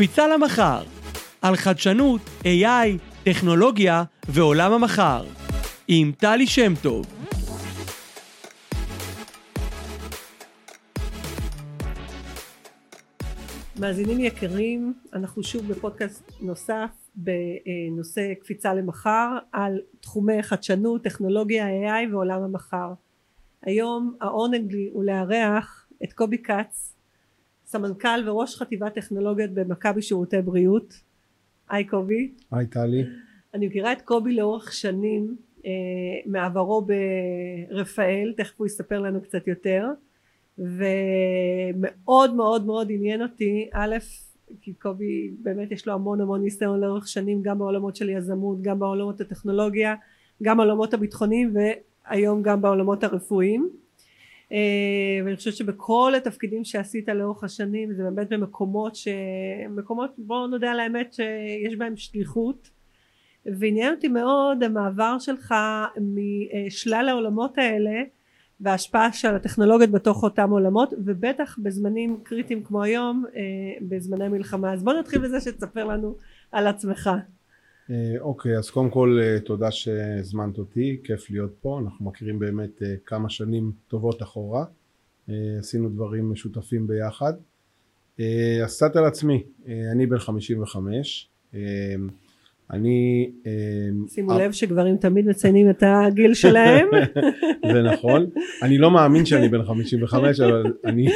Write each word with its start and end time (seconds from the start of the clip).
קפיצה 0.00 0.28
למחר, 0.28 0.82
על 1.42 1.56
חדשנות, 1.56 2.20
AI, 2.42 2.88
טכנולוגיה 3.24 4.02
ועולם 4.28 4.72
המחר, 4.72 5.24
עם 5.88 6.12
טלי 6.18 6.46
שם 6.46 6.72
טוב. 6.82 7.06
מאזינים 13.80 14.20
יקרים, 14.20 14.94
אנחנו 15.12 15.42
שוב 15.42 15.68
בפודקאסט 15.68 16.32
נוסף 16.40 16.90
בנושא 17.14 18.34
קפיצה 18.40 18.74
למחר 18.74 19.38
על 19.52 19.80
תחומי 20.00 20.42
חדשנות, 20.42 21.04
טכנולוגיה, 21.04 21.66
AI 21.66 22.12
ועולם 22.12 22.42
המחר. 22.42 22.92
היום 23.62 24.16
העונג 24.20 24.72
לי 24.72 24.90
הוא 24.92 25.04
לארח 25.04 25.88
את 26.04 26.12
קובי 26.12 26.38
כץ, 26.38 26.94
סמנכ"ל 27.70 28.28
וראש 28.28 28.56
חטיבת 28.56 28.94
טכנולוגיות 28.94 29.50
במכבי 29.50 30.02
שירותי 30.02 30.42
בריאות. 30.42 30.94
היי 31.68 31.84
קובי. 31.84 32.32
היי 32.50 32.66
טלי. 32.66 33.04
אני 33.54 33.66
מכירה 33.66 33.92
את 33.92 34.02
קובי 34.02 34.34
לאורך 34.34 34.72
שנים 34.72 35.36
אה, 35.66 35.70
מעברו 36.26 36.86
ברפאל, 37.70 38.32
תכף 38.36 38.54
הוא 38.56 38.66
יספר 38.66 39.00
לנו 39.00 39.20
קצת 39.20 39.46
יותר. 39.48 39.86
ומאוד 40.58 42.34
מאוד 42.34 42.66
מאוד 42.66 42.86
עניין 42.90 43.22
אותי 43.22 43.68
א' 43.72 43.96
כי 44.60 44.72
קובי 44.72 45.30
באמת 45.42 45.72
יש 45.72 45.86
לו 45.86 45.92
המון 45.94 46.20
המון 46.20 46.42
ניסיון 46.42 46.80
לאורך 46.80 47.08
שנים 47.08 47.42
גם 47.42 47.58
בעולמות 47.58 47.96
של 47.96 48.08
יזמות 48.08 48.62
גם 48.62 48.78
בעולמות 48.78 49.20
הטכנולוגיה 49.20 49.94
גם 50.42 50.56
בעולמות 50.56 50.94
הביטחוניים 50.94 51.54
והיום 51.54 52.42
גם 52.42 52.62
בעולמות 52.62 53.04
הרפואיים 53.04 53.70
ואני 55.24 55.36
חושבת 55.36 55.54
שבכל 55.54 56.12
התפקידים 56.16 56.64
שעשית 56.64 57.08
לאורך 57.08 57.44
השנים 57.44 57.92
זה 57.92 58.02
באמת 58.02 58.28
במקומות 58.28 58.96
שמקומות 58.96 60.10
בואו 60.18 60.46
נודה 60.46 60.70
על 60.70 60.80
האמת 60.80 61.12
שיש 61.12 61.76
בהם 61.76 61.96
שליחות. 61.96 62.70
ועניין 63.46 63.94
אותי 63.94 64.08
מאוד 64.08 64.62
המעבר 64.62 65.18
שלך 65.18 65.54
משלל 66.00 67.08
העולמות 67.08 67.58
האלה 67.58 68.02
וההשפעה 68.60 69.12
של 69.12 69.34
הטכנולוגיות 69.34 69.90
בתוך 69.90 70.22
אותם 70.22 70.50
עולמות 70.50 70.92
ובטח 71.04 71.58
בזמנים 71.62 72.20
קריטיים 72.22 72.64
כמו 72.64 72.82
היום 72.82 73.24
אה, 73.36 73.42
בזמני 73.88 74.28
מלחמה. 74.28 74.72
אז 74.72 74.82
בוא 74.82 74.92
נתחיל 74.92 75.20
בזה 75.20 75.40
שתספר 75.40 75.84
לנו 75.84 76.16
על 76.52 76.66
עצמך. 76.66 77.10
אה, 77.14 77.39
אוקיי 78.20 78.58
אז 78.58 78.70
קודם 78.70 78.90
כל 78.90 79.18
אה, 79.22 79.40
תודה 79.40 79.70
שהזמנת 79.70 80.58
אותי 80.58 81.00
כיף 81.04 81.30
להיות 81.30 81.54
פה. 81.60 81.80
אנחנו 81.84 82.04
מכירים 82.04 82.38
באמת 82.38 82.82
כמה 83.06 83.30
שנים 83.30 83.72
טובות 83.88 84.22
אחורה. 84.22 84.64
עשינו 85.58 85.88
דברים 85.88 86.32
משותפים 86.32 86.86
ביחד. 86.86 87.32
אז 88.64 88.76
קצת 88.76 88.96
על 88.96 89.04
עצמי. 89.04 89.42
אני 89.92 90.06
בן 90.06 90.18
55 90.18 91.30
אני... 92.72 93.30
אמ, 93.46 94.08
שימו 94.08 94.38
לב 94.38 94.52
שגברים 94.52 94.96
תמיד 94.96 95.26
מציינים 95.26 95.70
את 95.70 95.82
הגיל 95.86 96.34
שלהם. 96.34 96.88
זה 97.72 97.82
נכון. 97.82 98.26
אני 98.62 98.78
לא 98.78 98.90
מאמין 98.90 99.26
שאני 99.26 99.48
בן 99.48 99.64
55 99.64 100.40
אבל 100.40 100.64
אני 100.84 101.06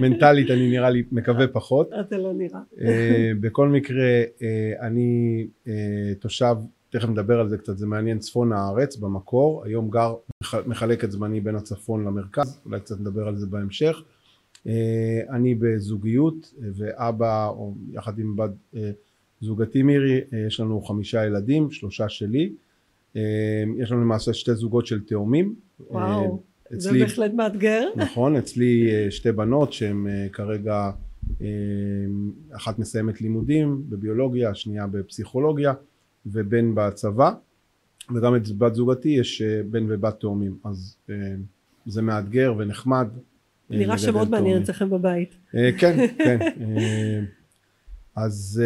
מנטלית 0.00 0.50
אני 0.50 0.70
נראה 0.70 0.90
לי 0.90 1.02
מקווה 1.12 1.46
פחות. 1.46 1.90
אתה 2.00 2.18
לא 2.18 2.32
נראה. 2.32 2.60
אה, 2.80 3.30
בכל 3.40 3.68
מקרה 3.68 4.22
אה, 4.42 4.86
אני 4.86 5.46
אה, 5.68 5.72
תושב 6.20 6.54
תכף 6.90 7.08
נדבר 7.08 7.40
על 7.40 7.48
זה 7.48 7.58
קצת 7.58 7.78
זה 7.78 7.86
מעניין 7.86 8.18
צפון 8.18 8.52
הארץ 8.52 8.96
במקור 8.96 9.64
היום 9.64 9.90
גר 9.90 10.14
מחלק 10.66 11.04
את 11.04 11.12
זמני 11.12 11.40
בין 11.40 11.56
הצפון 11.56 12.04
למרכז 12.04 12.60
אולי 12.66 12.80
קצת 12.80 13.00
נדבר 13.00 13.28
על 13.28 13.36
זה 13.36 13.46
בהמשך. 13.46 14.02
אני 15.30 15.54
בזוגיות 15.54 16.54
ואבא 16.74 17.48
או 17.48 17.74
יחד 17.92 18.18
עם 18.18 18.36
בת 18.36 18.74
זוגתי 19.42 19.82
מירי, 19.82 20.20
אה, 20.32 20.38
יש 20.46 20.60
לנו 20.60 20.82
חמישה 20.82 21.26
ילדים, 21.26 21.70
שלושה 21.70 22.08
שלי. 22.08 22.52
אה, 23.16 23.22
יש 23.78 23.92
לנו 23.92 24.00
למעשה 24.00 24.32
שתי 24.32 24.54
זוגות 24.54 24.86
של 24.86 25.00
תאומים. 25.04 25.54
וואו, 25.90 26.42
אה, 26.72 26.76
אצלי, 26.76 26.80
זה 26.80 26.92
בהחלט 26.92 27.32
מאתגר. 27.34 27.88
נכון, 27.96 28.36
אצלי 28.36 28.90
שתי 29.10 29.32
בנות 29.32 29.72
שהן 29.72 30.06
כרגע, 30.32 30.90
אחת 32.52 32.78
מסיימת 32.78 33.20
לימודים 33.20 33.82
בביולוגיה, 33.88 34.50
השנייה 34.50 34.86
בפסיכולוגיה, 34.86 35.72
ובן 36.26 36.74
בצבא. 36.74 37.32
וגם 38.14 38.36
את 38.36 38.48
בת 38.48 38.74
זוגתי 38.74 39.08
יש 39.08 39.42
בן 39.42 39.86
ובת 39.88 40.20
תאומים. 40.20 40.56
אז 40.64 40.96
זה 41.86 42.02
מאתגר 42.02 42.54
ונחמד. 42.58 43.08
נראה 43.70 43.98
שמאוד 43.98 44.30
מעניין 44.30 44.62
אצלכם 44.62 44.90
בבית. 44.90 45.34
כן, 45.78 46.06
כן. 46.18 46.38
אז 48.16 48.62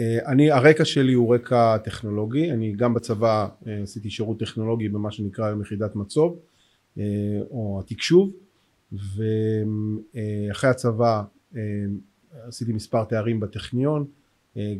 אני 0.00 0.50
הרקע 0.50 0.84
שלי 0.84 1.12
הוא 1.12 1.34
רקע 1.34 1.78
טכנולוגי. 1.78 2.52
אני 2.52 2.72
גם 2.72 2.94
בצבא 2.94 3.48
אה, 3.66 3.82
עשיתי 3.82 4.10
שירות 4.10 4.38
טכנולוגי 4.38 4.88
במה 4.88 5.10
שנקרא 5.10 5.46
היום 5.46 5.60
יחידת 5.60 5.96
מצוב 5.96 6.38
או 7.50 7.82
התקשוב 7.84 8.32
ואחרי 8.92 10.70
הצבא 10.70 11.22
עשיתי 12.32 12.72
מספר 12.72 13.04
תארים 13.04 13.40
בטכניון 13.40 14.04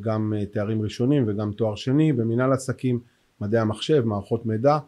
גם 0.01 0.33
תארים 0.53 0.83
ראשונים 0.83 1.25
וגם 1.27 1.53
תואר 1.53 1.75
שני 1.75 2.13
במנהל 2.13 2.53
עסקים 2.53 3.01
מדעי 3.41 3.61
המחשב 3.61 4.05
מערכות 4.05 4.47
מידע 4.47 4.79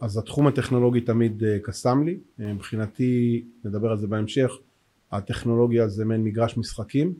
אז 0.00 0.18
התחום 0.18 0.46
הטכנולוגי 0.46 1.00
תמיד 1.00 1.42
קסם 1.62 2.02
לי. 2.06 2.18
מבחינתי 2.38 3.44
נדבר 3.64 3.90
על 3.90 3.98
זה 3.98 4.06
בהמשך 4.06 4.50
הטכנולוגיה 5.12 5.88
זה 5.88 6.04
מעין 6.04 6.24
מגרש 6.24 6.56
משחקים 6.56 7.14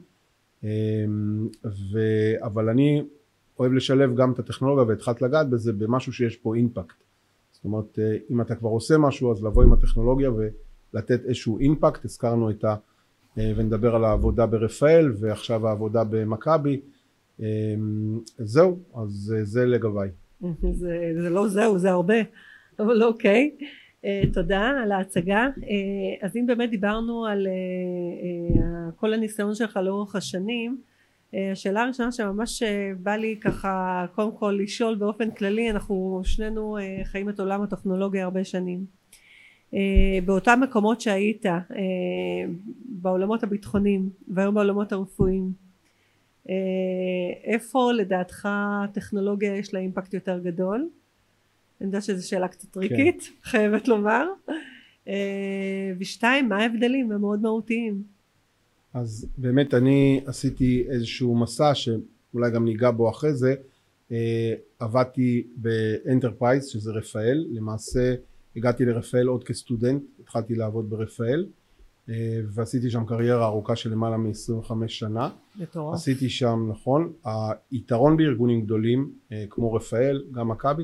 ו... 1.65 1.98
אבל 2.43 2.69
אני 2.69 3.03
אוהב 3.59 3.72
לשלב 3.72 4.16
גם 4.16 4.32
את 4.32 4.38
הטכנולוגיה 4.38 4.84
והתחלת 4.84 5.22
לגעת 5.22 5.50
בזה 5.50 5.72
במשהו 5.72 6.12
שיש 6.12 6.37
פה 6.37 6.54
אימפקט. 6.54 6.97
זאת 7.53 7.65
אומרת 7.65 7.98
אה, 7.98 8.16
אם 8.31 8.41
אתה 8.41 8.54
כבר 8.54 8.69
עושה 8.69 8.99
משהו 8.99 9.32
אז 9.32 9.44
לבוא 9.44 9.62
עם 9.62 9.72
הטכנולוגיה 9.72 10.31
ולתת 10.31 11.25
איזשהו 11.25 11.59
אימפקט. 11.59 12.04
הזכרנו 12.04 12.50
את 12.50 12.65
ה... 12.65 12.76
אה, 13.38 13.53
ונדבר 13.56 13.94
על 13.94 14.04
העבודה 14.04 14.47
ברפאל 14.47 15.12
ועכשיו 15.20 15.69
העבודה 15.69 16.04
במכבי. 16.04 16.81
אמ, 17.41 17.44
זהו 18.38 18.78
אז 18.94 19.34
אה, 19.37 19.44
זה 19.44 19.66
לגביי. 19.66 20.10
זה, 20.72 21.12
זה 21.22 21.31
לא 21.31 21.49
זהו 21.49 21.78
זה 21.78 21.91
הרבה 21.91 22.15
אבל 22.78 23.03
אוקיי 23.03 23.56
תודה 24.33 24.69
על 24.83 24.93
ההצגה. 24.93 25.38
אה, 25.41 26.27
אז 26.27 26.37
אם 26.37 26.47
באמת 26.47 26.71
דיברנו 26.71 27.27
על 27.27 27.47
אה, 27.47 28.91
כל 28.97 29.12
הניסיון 29.12 29.55
שלך 29.55 29.77
לאורך 29.77 30.16
השנים 30.16 30.81
השאלה 31.53 31.83
הראשונה 31.83 32.12
שממש 32.12 32.62
בא 33.03 33.16
לי 33.16 33.37
ככה 33.41 34.06
קודם 34.15 34.37
כל 34.37 34.59
לשאול 34.62 34.94
באופן 34.94 35.31
כללי 35.31 35.71
אנחנו 35.71 36.21
שנינו 36.25 36.78
חיים 37.05 37.28
את 37.28 37.41
עולם 37.41 37.62
הטכנולוגיה 37.62 38.25
הרבה 38.25 38.44
שנים. 38.44 38.84
באותם 40.25 40.61
מקומות 40.62 41.00
שהיית 41.00 41.47
בעולמות 42.84 43.43
הביטחוניים 43.43 44.11
והיום 44.28 44.55
בעולמות 44.55 44.93
הרפואיים 44.93 45.53
איפה 47.44 47.93
לדעתך 47.93 48.49
טכנולוגיה 48.93 49.56
יש 49.56 49.75
לה 49.75 49.81
impact 49.81 50.14
יותר 50.15 50.38
גדול 50.38 50.88
אני 51.80 51.86
יודעת 51.86 52.02
שזו 52.02 52.28
שאלה 52.28 52.48
קצת 52.48 52.70
טריקית, 52.70 53.20
כן. 53.22 53.50
חייבת 53.50 53.88
לומר. 53.88 54.26
אה, 55.08 55.92
ושתיים, 55.98 56.48
מה 56.48 56.56
ההבדלים? 56.56 57.12
הם 57.12 57.20
מאוד 57.20 57.42
מהותיים. 57.42 58.02
אז 58.94 59.26
באמת 59.38 59.74
אני 59.74 60.20
עשיתי 60.26 60.84
איזשהו 60.88 61.34
מסע 61.34 61.74
שאולי 61.74 62.50
גם 62.54 62.64
ניגע 62.64 62.90
בו 62.90 63.10
אחרי 63.10 63.34
זה. 63.34 63.54
אה, 64.12 64.54
עבדתי 64.78 65.46
ב 65.56 65.66
enterprise 65.66 66.66
שזה 66.66 66.92
רפאל, 66.92 67.46
למעשה 67.50 68.14
הגעתי 68.56 68.84
לרפאל 68.84 69.26
עוד 69.26 69.44
כסטודנט, 69.44 70.02
התחלתי 70.20 70.54
לעבוד 70.54 70.90
ברפאל. 70.90 71.46
אה, 72.08 72.40
ועשיתי 72.46 72.90
שם 72.90 73.04
קריירה 73.06 73.46
ארוכה 73.46 73.76
של 73.76 73.90
למעלה 73.90 74.16
מ-25 74.16 74.72
שנה. 74.87 75.28
מטורף. 75.56 75.94
עשיתי 75.94 76.28
שם, 76.28 76.69
נכון. 76.70 77.12
היתרון 77.70 78.16
בארגונים 78.16 78.60
גדולים 78.60 79.12
כמו 79.50 79.72
רפאל, 79.72 80.22
גם 80.32 80.49
מכבי, 80.49 80.82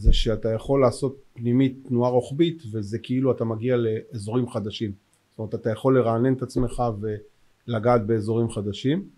זה 0.00 0.12
שאתה 0.12 0.48
יכול 0.48 0.80
לעשות 0.80 1.22
פנימית 1.32 1.78
תנועה 1.88 2.10
רוחבית 2.10 2.62
וזה 2.72 2.98
כאילו 2.98 3.32
אתה 3.32 3.44
מגיע 3.44 3.76
לאזורים 3.76 4.48
חדשים. 4.48 4.92
זאת 5.30 5.38
אומרת 5.38 5.54
אתה 5.54 5.70
יכול 5.70 5.98
לרענן 5.98 6.32
את 6.32 6.42
עצמך 6.42 6.82
ולגעת 7.00 8.06
באזורים 8.06 8.50
חדשים. 8.50 9.08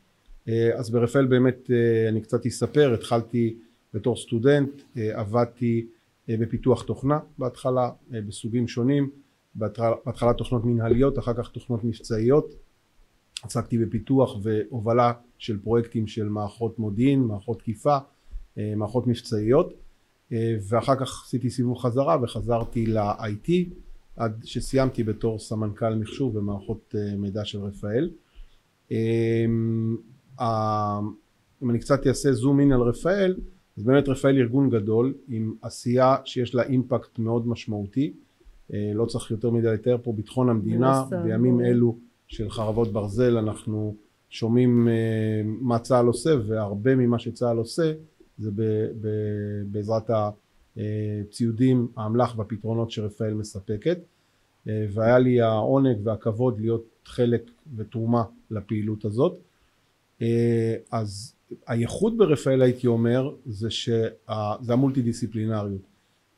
אה, 0.49 0.71
אז 0.79 0.91
ברפאל 0.91 1.27
באמת 1.27 1.71
אה, 1.71 2.09
אני 2.09 2.21
קצת 2.21 2.47
אספר. 2.47 2.95
התחלתי 2.95 3.57
בתור 3.95 4.17
סטודנט 4.17 4.71
אה, 4.97 5.21
עבדתי 5.21 5.87
בפיתוח 6.29 6.83
תוכנה 6.83 7.19
בהתחלה 7.39 7.91
בסוגים 8.11 8.69
שונים. 8.69 9.11
בהתחלה, 9.55 10.35
תוכנות 10.39 10.65
מנהליות 10.65 11.19
אחר 11.19 11.35
כך 11.35 11.49
תוכנות 11.51 11.85
מבצעיות. 11.85 12.55
עסקתי 13.43 13.79
בפיתוח 13.79 14.37
והובלה 14.43 15.13
של 15.39 15.59
פרויקטים 15.59 16.07
של 16.07 16.29
מערכות 16.29 16.79
מודיעין 16.79 17.23
מערכות 17.23 17.59
תקיפה 17.59 17.99
מערכות 18.57 19.07
מבצעיות 19.07 19.82
ואחר 20.69 20.97
כך 20.97 21.23
עשיתי 21.27 21.51
סיבוב 21.51 21.79
חזרה 21.79 22.17
וחזרתי 22.23 22.87
ל-IT 22.87 23.51
עד 24.17 24.41
שסיימתי 24.45 25.03
בתור 25.03 25.39
סמנכ"ל 25.39 25.95
מחשוב 25.95 26.37
ומערכות 26.37 26.95
אה, 26.99 27.17
מידע 27.17 27.45
של 27.45 27.59
רפאל. 27.59 28.11
אה, 28.93 29.45
אם 31.63 31.71
אני 31.71 31.79
קצת 31.79 32.07
אעשה 32.07 32.33
זום 32.33 32.61
אין 32.61 32.73
על 32.73 32.81
רפאל 32.81 33.35
אז 33.77 33.83
באמת 33.85 34.09
רפאל 34.09 34.39
ארגון 34.39 34.71
גדול 34.71 35.15
עם 35.29 35.55
עשייה 35.63 36.17
שיש 36.25 36.55
לה 36.55 36.63
אימפקט 36.63 37.19
מאוד 37.19 37.49
משמעותי. 37.49 38.13
אה, 38.73 38.93
לא 38.95 39.05
צריך 39.05 39.31
יותר 39.31 39.51
מדי 39.51 39.67
לתאר 39.67 39.97
פה 40.03 40.13
ביטחון 40.13 40.49
המדינה. 40.49 41.05
בימים 41.25 41.61
אלו 41.61 41.97
של 42.27 42.51
חרבות 42.51 42.93
ברזל 42.93 43.39
אנחנו 43.39 43.95
שומעים 44.31 44.89
אה, 44.89 45.43
מה 45.45 45.79
צה"ל 45.79 46.07
עושה 46.07 46.31
והרבה 46.47 46.97
ממה 46.97 47.19
שצה"ל 47.19 47.57
עושה 47.57 47.93
זה 48.43 48.51
בעזרת 49.67 50.11
הציודים 50.77 51.89
האמל"ח 51.97 52.39
והפתרונות 52.39 52.91
שרפאל 52.91 53.35
מספקת. 53.35 53.99
אה, 54.69 54.87
והיה 54.93 55.19
לי 55.19 55.41
העונג 55.41 55.99
והכבוד 56.05 56.61
להיות 56.61 56.85
חלק 57.05 57.51
ותרומה 57.77 58.23
לפעילות 58.51 59.05
הזאת. 59.05 59.39
אז 60.91 61.35
הייחוד 61.67 62.19
ברפאל 62.19 62.63
הייתי 62.63 62.87
אומר 62.87 63.35
זה 63.47 63.71
שזה 63.71 64.13
המולטי 64.69 65.03
דיסציפלינריות 65.03 65.83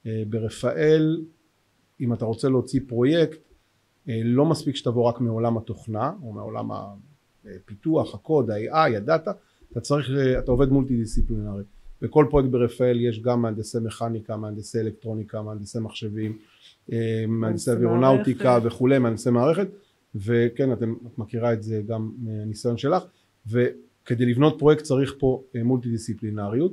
ברפאל 0.05 1.25
אם 2.01 2.13
אתה 2.13 2.25
רוצה 2.25 2.49
להוציא 2.49 2.81
פרויקט 2.89 3.39
אה, 4.09 4.21
לא 4.25 4.45
מספיק 4.45 4.77
שתבוא 4.77 5.09
רק 5.09 5.21
מעולם 5.21 5.57
התוכנה 5.57 6.13
או 6.23 6.33
מעולם 6.33 6.71
הפיתוח, 7.45 8.15
הקוד, 8.15 8.51
ה-AI, 8.51 8.97
הדאטה, 8.97 9.33
אתה 9.73 9.81
צריך, 9.81 10.11
אה, 10.11 10.39
אתה 10.39 10.51
עובד 10.51 10.69
מולטי 10.69 10.97
דיסציפלינרי. 10.97 11.63
בכל 12.03 12.27
פרויקט 12.31 12.49
ברפאל 12.49 13.01
יש 13.01 13.23
גם 13.23 13.43
מהנדסי 13.43 13.79
מכניקה, 13.79 14.37
מהנדסי 14.37 14.81
אלקטרוניקה, 14.81 15.43
מהנדסי 15.43 15.79
מחשבים, 15.79 16.39
אה, 16.93 17.25
מהנדסי 17.29 17.71
אווירונאוטיקה 17.71 18.59
וכולי, 18.63 18.99
מהנדסי 18.99 19.31
מערכת, 19.31 19.69
וכן, 20.15 20.73
אתם, 20.73 20.95
את 21.07 21.19
מכירה 21.19 21.53
את 21.53 21.63
זה 21.63 21.83
גם 21.87 22.11
מהניסיון 22.19 22.77
שלך, 22.77 23.05
וכדי 23.47 24.27
לבנות 24.27 24.57
פרויקט 24.59 24.83
צריך 24.83 25.15
פה 25.19 25.43
מולטי 25.65 25.89
דיסציפלינריות. 25.89 26.73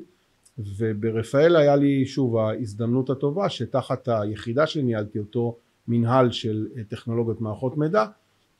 וברפאל 0.78 1.56
היה 1.56 1.76
לי 1.76 2.06
שוב 2.06 2.38
ההזדמנות 2.38 3.10
הטובה 3.10 3.50
שתחת 3.50 4.08
היחידה 4.08 4.68
שניהלתי 4.68 5.20
אותו 5.20 5.58
מנהל 5.88 6.32
של 6.32 6.68
אה, 6.78 6.84
טכנולוגיות 6.84 7.42
מערכות 7.42 7.78
מידע 7.78 8.06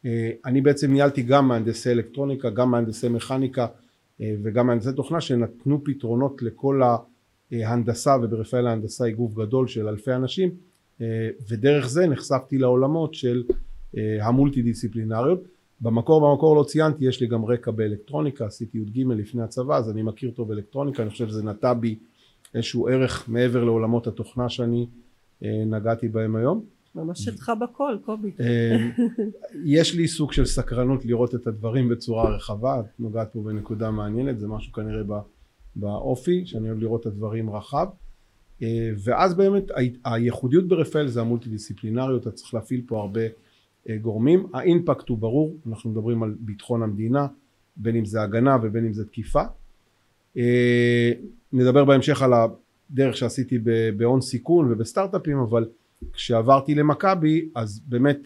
אה, 0.06 0.32
אני 0.46 0.62
בעצם 0.62 0.94
ניהלתי 0.94 1.22
גם 1.22 1.48
מהנדסי 1.48 1.92
אלקטרוניקה 1.92 2.50
גם 2.50 2.72
מהנדסי 2.72 3.10
מכניקה 3.10 3.62
אה, 3.62 3.68
וגם 4.44 4.68
מהנדסי 4.68 4.94
תוכנה 4.96 5.22
שנתנו 5.22 5.84
פתרונות 5.84 6.42
לכל 6.42 6.82
ההנדסה 7.52 8.16
וברפאל 8.24 8.68
ההנדסה 8.68 9.06
היא 9.06 9.16
גוף 9.16 9.34
גדול 9.34 9.68
של 9.68 9.88
אלפי 9.88 10.14
אנשים 10.14 10.50
ודרך 11.50 11.90
זה 11.90 12.08
נחשפתי 12.08 12.58
לעולמות 12.58 13.14
של 13.14 13.44
המולטי 14.22 14.62
דיסציפלינריות 14.62 15.48
במקור 15.82 16.32
במקור 16.32 16.56
לא 16.56 16.64
ציינתי 16.64 17.06
יש 17.06 17.22
לי 17.22 17.28
גם 17.28 17.46
רקע 17.46 17.72
באלקטרוניקה 17.72 18.46
עשיתי 18.46 18.78
י"ג 18.78 19.00
לפני 19.08 19.42
הצבא 19.42 19.78
אז 19.78 19.90
אני 19.90 20.02
מכיר 20.02 20.32
טוב 20.32 20.52
אלקטרוניקה 20.52 21.04
אני 21.04 21.10
חושב 21.10 21.28
שזה 21.28 21.44
נטע 21.44 21.74
בי 21.74 21.96
איזשהו 22.56 22.88
ערך 22.88 23.30
מעבר 23.30 23.64
לעולמות 23.64 24.08
התוכנה 24.08 24.50
שאני 24.50 24.88
אה, 25.44 25.64
נגעתי 25.66 26.08
בהם 26.08 26.36
היום 26.36 26.66
ממש 26.96 27.24
שלך 27.24 27.52
בכל 27.62 27.98
קובי. 28.06 28.32
אה, 28.40 28.90
יש 29.66 29.96
לי 29.96 30.08
סוג 30.08 30.34
של 30.34 30.46
סקרנות 30.46 31.06
לראות 31.06 31.36
את 31.36 31.48
הדברים 31.48 31.90
בצורה 31.90 32.36
רחבה 32.36 32.80
את 32.80 33.00
נוגעת 33.00 33.34
פה 33.34 33.42
בנקודה 33.44 33.92
מעניינת 33.92 34.40
זה 34.40 34.48
משהו 34.48 34.74
כנראה 34.74 35.02
באופי 35.76 36.46
שאני 36.46 36.70
אוהב 36.70 36.80
לראות 36.80 37.02
את 37.02 37.06
הדברים 37.06 37.50
רחב. 37.50 37.88
אה, 38.62 38.90
ואז 39.04 39.34
באמת 39.34 39.64
הייחודיות 40.06 40.68
ברפאל 40.68 41.08
זה 41.08 41.22
המולטי 41.22 41.50
דיסציפלינריות 41.50 42.22
אתה 42.22 42.32
צריך 42.32 42.54
להפעיל 42.54 42.82
פה 42.88 43.00
הרבה 43.00 43.22
אה, 43.90 43.98
גורמים. 43.98 44.46
האימפקט 44.54 45.10
הוא 45.10 45.18
ברור 45.18 45.56
אנחנו 45.68 45.90
מדברים 45.90 46.24
על 46.24 46.36
ביטחון 46.40 46.84
המדינה 46.84 47.28
בין 47.76 47.96
אם 47.96 48.06
זה 48.06 48.22
הגנה 48.22 48.58
ובין 48.64 48.86
אם 48.86 48.94
זה 48.94 49.06
תקיפה. 49.06 49.42
נדבר 51.54 51.86
בהמשך 51.86 52.22
על 52.22 52.32
הדרך 52.34 53.18
שעשיתי 53.18 53.60
בהון 53.98 54.22
סיכון 54.22 54.72
ובסטארט-אפים 54.72 55.38
אבל 55.38 55.66
כשעברתי 56.14 56.76
למכבי 56.76 57.50
אז 57.56 57.82
באמת 57.86 58.20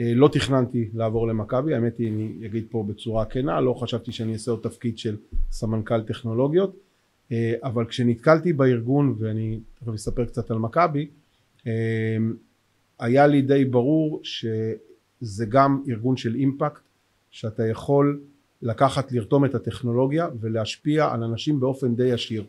אה, 0.00 0.12
לא 0.14 0.28
תכננתי 0.28 0.88
לעבור 0.94 1.28
למכבי. 1.28 1.74
האמת 1.74 1.98
היא 1.98 2.08
אני 2.08 2.46
אגיד 2.46 2.66
פה 2.70 2.84
בצורה 2.88 3.24
כנה 3.24 3.60
לא 3.60 3.74
חשבתי 3.74 4.12
שאני 4.12 4.32
אעשה 4.32 4.50
עוד 4.50 4.60
תפקיד 4.62 4.98
של 4.98 5.16
סמנכ"ל 5.50 6.02
טכנולוגיות 6.02 6.76
אבל 7.62 7.84
כשנתקלתי 7.84 8.52
בארגון 8.52 9.14
ואני 9.18 9.60
תכף 9.74 9.94
אספר 9.94 10.24
קצת 10.24 10.50
על 10.50 10.58
מכבי 10.58 11.06
היה 12.98 13.26
לי 13.26 13.42
די 13.42 13.64
ברור 13.64 14.20
שזה 14.22 15.46
גם 15.48 15.82
ארגון 15.88 16.16
של 16.16 16.34
אימפקט 16.34 16.80
שאתה 17.30 17.66
יכול 17.66 18.20
לקחת 18.62 19.12
לרתום 19.12 19.44
את 19.44 19.54
הטכנולוגיה 19.54 20.28
ולהשפיע 20.40 21.06
על 21.12 21.22
אנשים 21.22 21.60
באופן 21.60 21.96
די 21.96 22.06
ישיר. 22.06 22.44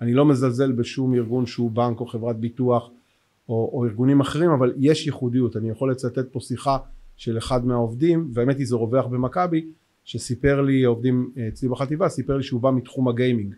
אני 0.00 0.14
לא 0.14 0.24
מזלזל 0.24 0.72
בשום 0.72 1.14
ארגון 1.14 1.46
שהוא 1.46 1.70
בנק 1.70 2.00
או 2.00 2.06
חברת 2.06 2.36
ביטוח 2.36 2.90
או, 3.48 3.70
או 3.72 3.84
ארגונים 3.84 4.20
אחרים 4.20 4.50
אבל 4.50 4.74
יש 4.76 5.06
ייחודיות. 5.06 5.56
אני 5.56 5.70
יכול 5.70 5.90
לצטט 5.90 6.32
פה 6.32 6.40
שיחה 6.40 6.78
של 7.16 7.38
אחד 7.38 7.66
מהעובדים 7.66 8.30
והאמת 8.32 8.58
היא 8.58 8.66
זה 8.66 8.76
רווח 8.76 9.06
במכבי 9.06 9.66
שסיפר 10.04 10.60
לי 10.60 10.84
עובדים 10.84 11.30
אצלי 11.48 11.68
בחטיבה 11.68 12.08
סיפר 12.08 12.36
לי 12.36 12.42
שהוא 12.42 12.60
בא 12.60 12.70
מתחום 12.70 13.08
הגיימינג. 13.08 13.54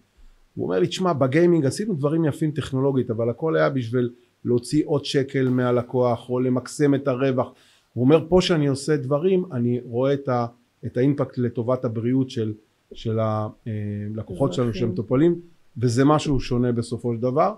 הוא 0.55 0.65
אומר 0.65 0.79
לי 0.79 0.87
תשמע 0.87 1.13
בגיימינג 1.13 1.67
עשינו 1.67 1.95
דברים 1.95 2.25
יפים 2.25 2.51
טכנולוגית 2.51 3.11
אבל 3.11 3.31
הכל 3.31 3.57
היה 3.57 3.71
בשביל 3.71 4.11
להוציא 4.45 4.83
עוד 4.87 5.05
שקל 5.05 5.49
מהלקוח 5.49 6.31
או 6.31 6.41
למקסם 6.41 6.95
את 6.95 7.09
הרווח. 7.09 7.53
הוא 7.95 8.05
אומר 8.05 8.27
פה 8.29 8.41
שאני 8.41 8.67
עושה 8.67 8.97
דברים 8.97 9.45
אני 9.53 9.81
רואה 9.85 10.15
את, 10.15 10.29
ה, 10.29 10.47
את 10.87 10.97
האימפקט 10.97 11.39
לטובת 11.39 11.85
הבריאות 11.85 12.31
של, 12.31 12.55
של 12.93 13.19
הלקוחות 13.21 14.53
שלנו 14.53 14.75
שהם 14.75 14.95
טופלים 14.95 15.41
וזה 15.79 16.05
משהו 16.05 16.41
שונה 16.41 16.73
בסופו 16.73 17.15
של 17.15 17.21
דבר. 17.21 17.43
אה, 17.43 17.55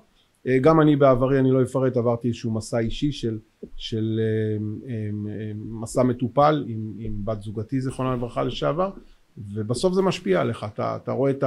גם 0.61 0.81
אני 0.81 0.97
בעברי 0.97 1.39
אני 1.39 1.51
לא 1.51 1.63
אפרט 1.63 1.97
עברתי 1.97 2.29
איזשהו 2.29 2.55
מסע 2.55 2.79
אישי 2.79 3.13
של, 3.13 3.39
של 3.77 4.21
אה, 4.21 4.91
אה, 4.91 5.53
מסע 5.55 6.03
מטופל 6.03 6.65
עם, 6.69 6.93
עם 6.99 7.25
בת 7.25 7.43
זוגתי 7.43 7.81
זיכרונה 7.81 8.15
לברכה 8.15 8.45
לשעבר 8.45 8.91
ובסוף 9.55 9.95
זה 9.95 10.03
משפיע 10.03 10.41
עליך. 10.41 10.65
אתה, 10.65 10.97
אתה 10.97 11.13
רואה 11.13 11.31
את 11.31 11.45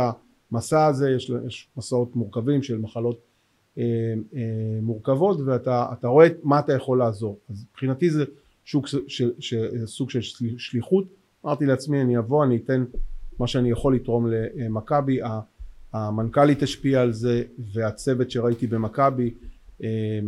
המסע 0.51 0.85
הזה 0.85 1.09
יש, 1.09 1.31
יש 1.47 1.69
מסעות 1.77 2.15
מורכבים 2.15 2.63
של 2.63 2.77
מחלות 2.77 3.19
אה, 3.77 3.83
אה, 4.35 4.79
מורכבות 4.81 5.39
ואתה 5.45 6.07
רואה 6.07 6.27
מה 6.43 6.59
אתה 6.59 6.73
יכול 6.73 6.97
לעזור. 6.99 7.39
אז 7.49 7.65
מבחינתי 7.71 8.09
זה 8.09 8.23
שוק 8.65 8.87
של, 8.87 9.31
של, 9.39 9.85
סוג 9.85 10.09
של 10.09 10.21
שליחות. 10.57 11.05
אמרתי 11.45 11.65
לעצמי 11.65 12.01
אני 12.01 12.17
אבוא 12.17 12.45
אני 12.45 12.57
אתן 12.57 12.83
מה 13.39 13.47
שאני 13.47 13.71
יכול 13.71 13.95
לתרום 13.95 14.27
למכבי 14.29 15.19
המנכ"לית 15.93 16.63
השפיעה 16.63 17.01
על 17.01 17.11
זה 17.11 17.43
והצוות 17.73 18.31
שראיתי 18.31 18.67
במכבי 18.67 19.33
אה, 19.83 20.19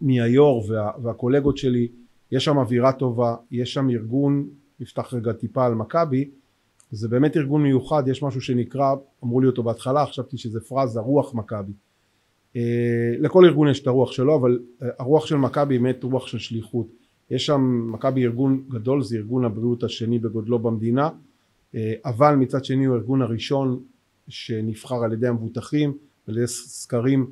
מהיו"ר 0.00 0.64
וה, 0.68 0.90
והקולגות 1.02 1.56
שלי 1.56 1.88
יש 2.32 2.44
שם 2.44 2.58
אווירה 2.58 2.92
טובה 2.92 3.36
יש 3.50 3.74
שם 3.74 3.90
ארגון 3.90 4.48
נפתח 4.80 5.14
רגע 5.14 5.32
טיפה 5.32 5.66
על 5.66 5.74
מכבי 5.74 6.30
זה 6.90 7.08
באמת 7.08 7.36
ארגון 7.36 7.62
מיוחד 7.62 8.08
יש 8.08 8.22
משהו 8.22 8.40
שנקרא 8.40 8.94
אמרו 9.24 9.40
לי 9.40 9.46
אותו 9.46 9.62
בהתחלה 9.62 10.06
חשבתי 10.06 10.38
שזה 10.38 10.60
פרזה 10.60 11.00
רוח 11.00 11.34
מכבי. 11.34 11.72
אה, 12.56 13.14
לכל 13.18 13.44
ארגון 13.44 13.68
יש 13.68 13.80
את 13.80 13.86
הרוח 13.86 14.12
שלו 14.12 14.36
אבל 14.36 14.58
אה, 14.82 14.88
הרוח 14.98 15.26
של 15.26 15.36
מכבי 15.36 15.74
היא 15.74 15.80
באמת 15.80 16.04
רוח 16.04 16.26
של 16.26 16.38
שליחות. 16.38 16.86
יש 17.30 17.46
שם 17.46 17.86
מכבי 17.92 18.24
ארגון 18.24 18.64
גדול 18.68 19.02
זה 19.02 19.16
ארגון 19.16 19.44
הבריאות 19.44 19.84
השני 19.84 20.18
בגודלו 20.18 20.58
במדינה 20.58 21.08
אבל 22.04 22.34
מצד 22.34 22.64
שני 22.64 22.84
הוא 22.84 22.94
הארגון 22.96 23.22
הראשון 23.22 23.80
שנבחר 24.28 25.04
על 25.04 25.12
ידי 25.12 25.26
המבוטחים 25.26 25.96
על 26.28 26.36
ידי 26.36 26.46
סקרים 26.46 27.30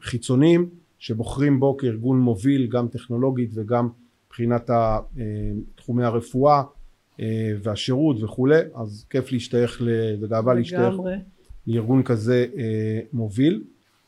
חיצוניים 0.00 0.68
שבוחרים 0.98 1.60
בו 1.60 1.76
כארגון 1.76 2.20
מוביל 2.20 2.66
גם 2.66 2.88
טכנולוגית 2.88 3.50
וגם 3.54 3.88
מבחינת 4.26 4.70
תחומי 5.74 6.04
הרפואה 6.04 6.62
והשירות 7.62 8.22
וכולי. 8.22 8.60
אז 8.74 9.06
כיף 9.10 9.32
להשתייך 9.32 9.82
וגאווה 10.20 10.54
להשתייך 10.54 10.94
לארגון 11.66 12.02
כזה 12.02 12.46
מוביל. 13.12 13.62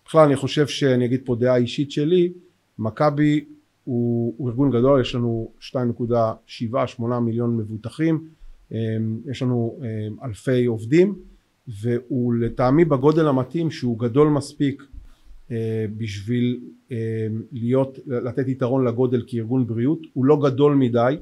בכלל 0.07 0.27
אני 0.27 0.37
חושב 0.37 0.67
שאני 0.67 1.05
אגיד 1.05 1.21
פה 1.25 1.37
דעה 1.37 1.57
אישית 1.57 1.91
שלי 1.91 2.33
מכבי 2.79 3.45
הוא, 3.85 4.35
הוא 4.37 4.49
ארגון 4.49 4.71
גדול 4.71 5.01
יש 5.01 5.15
לנו 5.15 5.53
2.7-8 5.61 7.03
מיליון 7.21 7.57
מבוטחים 7.57 8.29
יש 9.31 9.43
לנו 9.43 9.81
אלפי 10.25 10.65
עובדים 10.65 11.19
והוא 11.69 12.35
לטעמי 12.35 12.85
בגודל 12.85 13.29
המתאים 13.29 13.71
שהוא 13.71 13.99
גדול 13.99 14.29
מספיק 14.29 14.83
אה, 15.51 15.87
בשביל 15.97 16.61
אמ, 16.91 16.97
להיות 17.53 17.99
לתת 18.07 18.49
יתרון 18.49 18.87
לגודל 18.87 19.25
כארגון 19.27 19.67
בריאות. 19.67 19.99
הוא 20.13 20.25
לא 20.25 20.41
גדול 20.43 20.75
מדי 20.75 21.17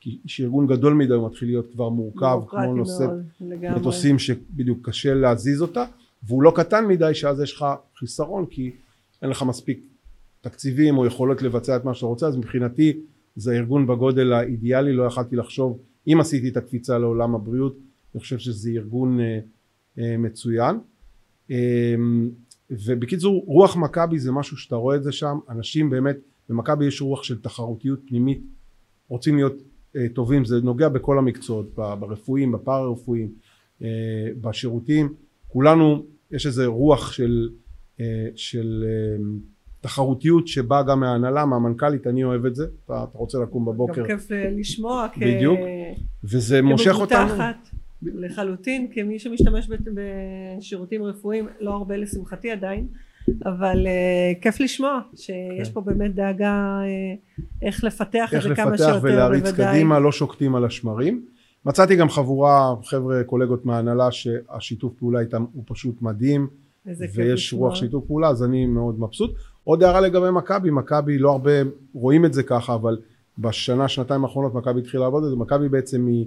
כי 0.00 0.18
כשארגון 0.26 0.66
גדול 0.66 0.94
מדי 0.94 1.14
הוא 1.14 1.26
מתחיל 1.26 1.48
להיות 1.48 1.72
כבר 1.72 1.88
מורכב 1.88 2.38
כמו 2.48 2.74
נושא 2.74 3.06
מטוסים 3.40 4.18
שבדיוק 4.18 4.88
קשה 4.88 5.14
להזיז 5.14 5.62
אותה. 5.62 5.84
והוא 6.22 6.42
לא 6.42 6.52
קטן 6.56 6.86
מדי 6.86 7.14
שאז 7.14 7.40
יש 7.40 7.52
לך 7.52 7.64
חיסרון 7.98 8.46
כי 8.46 8.70
אין 9.22 9.30
לך 9.30 9.42
מספיק 9.42 9.80
תקציבים 10.40 10.98
או 10.98 11.06
יכולות 11.06 11.42
לבצע 11.42 11.76
את 11.76 11.84
מה 11.84 11.94
שאתה 11.94 12.06
רוצה. 12.06 12.26
אז 12.26 12.36
מבחינתי 12.36 12.92
זה 13.36 13.52
ארגון 13.52 13.86
בגודל 13.86 14.32
האידיאלי. 14.32 14.92
לא 14.92 15.02
יכלתי 15.02 15.36
לחשוב 15.36 15.78
אם 16.06 16.20
עשיתי 16.20 16.48
את 16.48 16.56
הקפיצה 16.56 16.98
לעולם 16.98 17.34
הבריאות 17.34 17.76
אני 18.14 18.20
חושב 18.20 18.38
שזה 18.38 18.70
ארגון 18.70 19.20
אה, 19.20 19.24
אה, 19.24 19.40
מצוין. 19.98 20.76
ובקיצור 22.70 23.44
רוח 23.46 23.76
מכבי 23.76 24.18
זה 24.18 24.32
משהו 24.32 24.56
שאתה 24.56 24.76
רואה 24.76 24.96
את 24.96 25.02
זה 25.04 25.12
שם. 25.12 25.38
אנשים 25.48 25.90
באמת 25.90 26.16
במכבי 26.48 26.86
יש 26.86 27.02
רוח 27.02 27.22
של 27.22 27.40
תחרותיות 27.40 28.00
פנימית. 28.08 28.42
רוצים 29.08 29.36
להיות 29.36 29.54
טובים. 30.14 30.44
זה 30.44 30.60
נוגע 30.60 30.88
בכל 30.88 31.18
המקצועות 31.18 31.74
ברפואיים 31.74 32.52
בפארה 32.52 32.92
רפואיים 32.92 33.32
בשירותים. 34.40 35.14
כולנו 35.48 36.06
יש 36.30 36.46
איזה 36.46 36.66
רוח 36.66 37.12
של, 37.12 37.48
של 38.36 38.84
תחרותיות 39.80 40.48
שבאה 40.48 40.82
גם 40.82 41.00
מההנהלה, 41.00 41.46
מהמנכ"לית, 41.46 42.06
אני 42.06 42.24
אוהב 42.24 42.46
את 42.46 42.54
זה, 42.54 42.66
אתה, 42.84 43.04
אתה 43.10 43.18
רוצה 43.18 43.38
לקום 43.38 43.64
בבוקר. 43.64 44.02
גם 44.02 44.06
כיף 44.06 44.28
לשמוע. 44.30 45.06
בדיוק, 45.16 45.58
כ... 45.58 46.00
וזה 46.24 46.62
מושך 46.62 46.94
אותנו. 46.94 47.34
לחלוטין, 48.04 48.88
כמי 48.94 49.18
שמשתמש 49.18 49.68
בשירותים 49.94 51.02
רפואיים, 51.02 51.48
לא 51.60 51.70
הרבה 51.70 51.96
לשמחתי 51.96 52.50
עדיין, 52.50 52.86
אבל 53.44 53.86
uh, 53.86 54.42
כיף 54.42 54.60
לשמוע 54.60 55.00
שיש 55.16 55.68
כן. 55.68 55.74
פה 55.74 55.80
באמת 55.80 56.14
דאגה 56.14 56.80
uh, 56.82 57.40
איך 57.62 57.84
לפתח 57.84 58.34
את 58.36 58.42
זה 58.42 58.54
כמה 58.54 58.78
שיותר, 58.78 58.94
איך 58.94 58.96
לפתח 58.96 58.98
ולהריץ 59.02 59.50
קדימה, 59.50 59.98
לא 59.98 60.12
שוקטים 60.12 60.54
על 60.54 60.64
השמרים. 60.64 61.24
מצאתי 61.66 61.96
גם 61.96 62.08
חבורה, 62.08 62.74
חבר'ה, 62.84 63.24
קולגות 63.24 63.66
מההנהלה, 63.66 64.10
שהשיתוף 64.10 64.92
פעולה 64.98 65.20
איתם 65.20 65.44
הוא 65.52 65.64
פשוט 65.66 66.02
מדהים. 66.02 66.48
ויש 67.14 67.52
רוח 67.52 67.74
שיתוף 67.74 68.04
פעולה 68.06 68.28
אז 68.28 68.44
אני 68.44 68.66
מאוד 68.66 69.00
מבסוט 69.00 69.34
עוד 69.64 69.82
הערה 69.82 70.00
לגבי 70.00 70.30
מכבי 70.30 70.70
מכבי 70.70 71.18
לא 71.18 71.30
הרבה 71.30 71.50
רואים 71.94 72.24
את 72.24 72.32
זה 72.32 72.42
ככה 72.42 72.74
אבל 72.74 72.98
בשנה 73.38 73.88
שנתיים 73.88 74.24
האחרונות 74.24 74.54
מכבי 74.54 74.80
התחילה 74.80 75.02
לעבוד 75.04 75.24
על 75.24 75.30
זה 75.30 75.36
מכבי 75.36 75.68
בעצם 75.68 76.06
היא, 76.06 76.26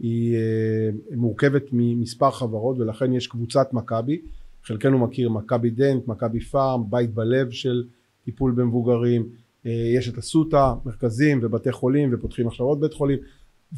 היא 0.00 0.36
אה, 0.36 1.16
מורכבת 1.16 1.62
ממספר 1.72 2.30
חברות 2.30 2.78
ולכן 2.78 3.12
יש 3.12 3.26
קבוצת 3.26 3.72
מכבי 3.72 4.20
חלקנו 4.64 4.98
מכיר 4.98 5.28
מכבי 5.28 5.70
דנט 5.70 6.08
מכבי 6.08 6.40
פארם 6.40 6.90
בית 6.90 7.14
בלב 7.14 7.50
של 7.50 7.84
טיפול 8.24 8.52
במבוגרים 8.52 9.28
אה, 9.66 9.70
יש 9.96 10.08
את 10.08 10.18
אסותא 10.18 10.72
מרכזים 10.84 11.40
ובתי 11.42 11.72
חולים 11.72 12.10
ופותחים 12.12 12.46
עכשיו 12.46 12.66
עוד 12.66 12.80
בית 12.80 12.94
חולים 12.94 13.18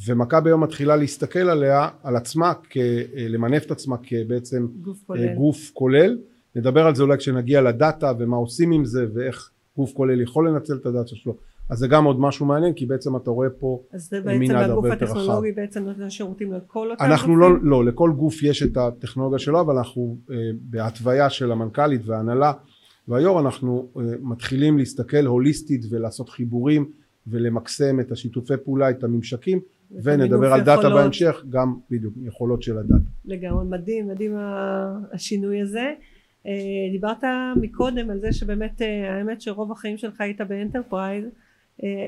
ומכבי 0.06 0.50
היום 0.50 0.62
מתחילה 0.62 0.96
להסתכל 0.96 1.38
עליה, 1.38 1.88
על 2.02 2.16
עצמה, 2.16 2.52
אה, 2.76 3.02
למנף 3.28 3.66
את 3.66 3.70
עצמה 3.70 3.96
כבעצם 4.02 4.66
גוף 4.80 5.02
כולל. 5.06 5.34
גוף 5.34 5.70
כולל. 5.75 6.18
נדבר 6.56 6.87
על 6.87 6.94
זה 6.94 7.02
אולי 7.02 7.18
כשנגיע 7.18 7.62
לדאטה 7.62 8.12
ומה 8.18 8.37
עושים 8.37 8.72
עם 8.72 8.84
זה 8.84 9.06
ואיך 9.14 9.50
גוף 9.76 9.92
כולל 9.92 10.20
יכול 10.20 10.48
לנצל 10.48 10.76
את 10.76 10.87
הדאטה 10.87 11.16
שלו. 11.16 11.37
אז 11.70 11.78
זה 11.78 11.88
גם 11.88 12.04
עוד 12.04 12.20
משהו 12.20 12.46
מעניין 12.46 12.72
כי 12.75 12.87
בעצם 12.87 13.16
אתה 13.16 13.30
רואה 13.30 13.50
פה 13.50 13.82
מנעד 14.25 14.70
הרבה 14.70 14.88
יותר 14.88 15.04
רחב. 15.04 15.16
אז 15.16 15.22
זה 15.22 15.25
בעצם 15.25 15.25
הגוף 15.25 15.25
הטכנולוגי 15.25 15.52
בעצם 15.52 15.84
נותן 15.84 16.10
שירותים 16.10 16.52
לכל 16.52 16.90
אותם 16.90 17.04
אנחנו 17.04 17.37
לא, 17.37 17.48
לא, 17.62 17.84
לכל 17.84 18.10
גוף 18.16 18.42
יש 18.42 18.62
את 18.62 18.76
הטכנולוגיה 18.76 19.38
שלו 19.38 19.60
אבל 19.60 19.76
אנחנו 19.76 20.18
אה, 20.30 20.37
בהתוויה 20.60 21.30
של 21.30 21.52
המנכ"לית 21.52 22.00
וההנהלה 22.04 22.52
והיו"ר 23.08 23.40
אנחנו 23.40 23.88
אה, 23.96 24.02
מתחילים 24.20 24.78
להסתכל 24.78 25.26
הוליסטית 25.26 25.82
ולעשות 25.90 26.28
חיבורים 26.28 26.90
ולמקסם 27.26 28.00
את 28.00 28.12
השיתופי 28.12 28.54
פעולה, 28.64 28.90
את 28.90 29.04
הממשקים 29.04 29.60
ונדבר 30.02 30.52
על 30.52 30.60
דאטה 30.60 30.90
בהמשך, 30.90 31.44
גם 31.50 31.75
בדיוק 31.90 32.14
יכולות 32.22 32.62
של 32.62 32.78
הדאטה. 32.78 33.10
לגמרי, 33.25 33.64
מדהים, 33.64 34.08
מדהים 34.08 34.37
השינוי 35.12 35.60
הזה. 35.60 35.92
אה, 36.46 36.52
דיברת 36.92 37.25
מקודם 37.56 38.10
על 38.10 38.20
זה 38.20 38.32
שבאמת 38.32 38.82
אה, 38.82 39.14
האמת 39.14 39.40
שרוב 39.40 39.72
החיים 39.72 39.96
שלך 39.96 40.20
היית 40.20 40.40
ב 40.40 40.48
enterprise, 40.48 41.25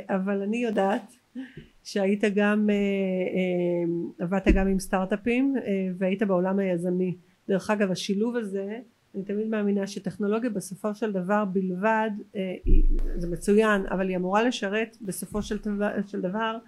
אבל 0.09 0.43
אני 0.43 0.57
יודעת 0.57 1.13
שהיית 1.85 2.25
גם, 2.35 2.69
עבדת 4.19 4.49
גם 4.49 4.69
עם 4.69 4.79
סטארט-אפים 4.79 5.55
והיית 5.99 6.23
בעולם 6.23 6.59
היזמי. 6.59 7.17
דרך 7.49 7.71
אגב 7.71 7.91
השילוב 7.91 8.37
הזה 8.37 8.79
אני 9.15 9.25
תמיד 9.25 9.47
מאמינה 9.47 9.87
שטכנולוגיה 9.87 10.51
בסופו 10.51 10.95
של 10.95 11.13
דבר 11.13 11.45
בלבד 11.45 12.11
זה 13.17 13.31
מצוין 13.31 13.83
אבל 13.91 14.09
היא 14.09 14.17
אמורה 14.17 14.43
לשרת 14.43 14.97
בסופו 15.01 15.43
של 15.43 16.21
דבר 16.21 16.59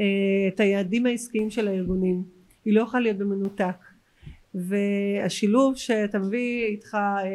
אה, 0.00 0.48
את 0.48 0.60
היעדים 0.60 1.06
העסקיים 1.06 1.50
של 1.50 1.68
הארגונים 1.68 2.22
היא 2.64 2.74
לא 2.74 2.82
יכולה 2.82 3.02
להיות 3.02 3.18
במנותק 3.18 3.84
והשילוב 4.54 5.76
שאתה 5.76 6.18
מביא 6.18 6.66
איתך 6.66 6.94
אה, 6.94 7.22
אה, 7.22 7.26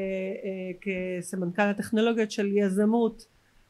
כסמנכ"ל 0.81 1.61
הטכנולוגיות 1.61 2.31
של 2.31 2.57
יזמות 2.57 3.25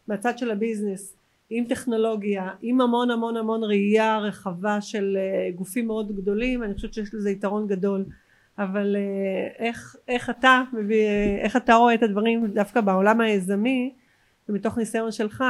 מהצד 0.08 0.38
של 0.38 0.52
הביזנס 0.52 1.15
עם 1.50 1.66
טכנולוגיה 1.66 2.50
עם 2.62 2.82
המון 2.82 3.12
המון 3.12 3.38
המון 3.38 3.64
ראייה 3.64 4.18
רחבה 4.18 4.82
של 4.82 5.18
גופים 5.56 5.88
מאוד 5.88 6.16
גדולים 6.16 6.64
אני 6.64 6.74
חושבת 6.74 6.94
שיש 6.94 7.14
לזה 7.14 7.30
יתרון 7.30 7.68
גדול 7.68 8.06
אבל 8.60 8.96
איך, 9.60 9.96
איך 10.08 10.30
אתה 10.30 10.62
מביא 10.74 11.08
איך 11.40 11.56
אתה 11.56 11.76
רואה 11.76 11.94
את 11.94 12.04
הדברים 12.04 12.48
דווקא 12.48 12.82
בעולם 12.82 13.22
היזמי 13.22 13.94
ומתוך 14.50 14.78
ניסיון 14.78 15.12
שלך 15.12 15.42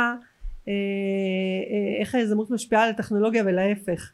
אה, 0.68 0.74
אה, 0.74 2.02
איך 2.02 2.16
היזמות 2.16 2.52
משפיעה 2.52 2.84
על 2.84 2.90
הטכנולוגיה 2.90 3.44
ולהפך. 3.46 4.12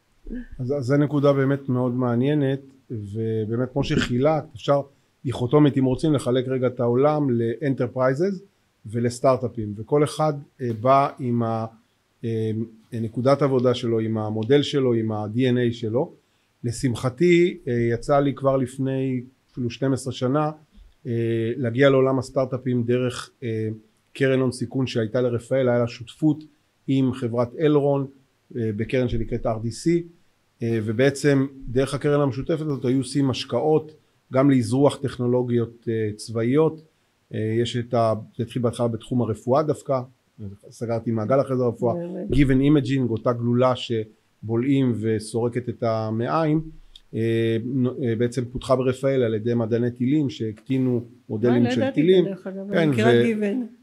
אז 0.60 0.74
זו 0.80 0.98
נקודה 0.98 1.34
באמת 1.34 1.70
מאוד 1.70 1.96
מעניינת 1.96 2.60
ובאמת 2.92 3.70
כמו 3.74 3.84
שחילקת 3.84 4.44
אפשר 4.56 4.82
דיכוטומית 5.26 5.78
אם 5.78 5.86
רוצים 5.86 6.14
לחלק 6.14 6.48
רגע 6.48 6.68
את 6.68 6.80
העולם 6.80 7.28
ל 7.30 7.39
enterprises 7.39 8.42
ולסטארט-אפים 8.86 9.74
וכל 9.78 10.04
אחד 10.04 10.34
אה, 10.62 10.74
בא 10.82 11.10
עם 11.20 11.42
נקודת 12.94 13.42
עבודה 13.42 13.74
שלו 13.74 14.00
עם 14.00 14.18
המודל 14.18 14.62
שלו 14.62 14.94
עם 14.94 15.12
ה-DNA 15.12 15.74
שלו. 15.74 16.14
לשמחתי 16.64 17.58
יצא 17.92 18.20
לי 18.20 18.34
כבר 18.36 18.58
לפני 18.58 19.22
אפילו 19.52 19.70
12 19.70 20.14
שנה 20.14 20.52
להגיע 21.58 21.90
לעולם 21.90 22.20
הסטארט-אפים 22.20 22.84
דרך 22.84 23.30
קרן 24.14 24.40
הון 24.40 24.52
סיכון 24.52 24.88
שהייתה 24.88 25.22
לרפאל 25.22 25.70
היה 25.70 25.80
לה 25.80 25.88
שותפות 25.88 26.44
עם 26.88 27.14
חברת 27.14 27.50
אלרון 27.60 28.08
אה, 28.56 28.70
בקרן 28.76 29.10
שנקראת 29.10 29.46
RDC 29.46 29.90
אה, 30.64 30.80
ובעצם 30.84 31.48
דרך 31.68 31.94
הקרן 31.94 32.22
המשותפת 32.22 32.62
הזאת 32.62 32.86
היו 32.86 32.98
עושים 32.98 33.30
השקעות 33.30 33.92
גם 34.34 34.52
לאזרוח 34.52 34.96
טכנולוגיות 35.02 35.88
אה, 35.90 36.10
צבאיות 36.16 36.82
יש 37.34 37.78
את 37.78 37.94
ה... 37.94 38.14
זה 38.38 38.44
התחיל 38.44 38.62
בהתחלה 38.62 38.88
בתחום 38.88 39.22
הרפואה 39.22 39.64
דווקא 39.64 40.02
סגרתי 40.70 41.12
מעגל 41.12 41.42
אחרי 41.42 41.58
זה 41.58 41.64
הרפואה 41.64 41.96
Given 42.32 42.62
Imaging 42.62 43.10
אותה 43.10 43.34
גלולה 43.34 43.74
שבולעים 43.76 44.94
וסורקת 45.02 45.70
את 45.70 45.84
המעיים 45.84 46.62
אה, 47.16 47.58
אה, 48.04 48.16
בעצם 48.16 48.46
פותחה 48.46 48.76
ברפאל 48.76 49.24
על 49.24 49.34
ידי 49.34 49.54
מדעני 49.54 49.92
טילים 49.92 50.30
שהקטינו 50.30 51.06
מודלים 51.30 51.66
אה, 51.66 51.72
של 51.72 51.90
טילים. 51.94 52.26
כן, 52.74 52.90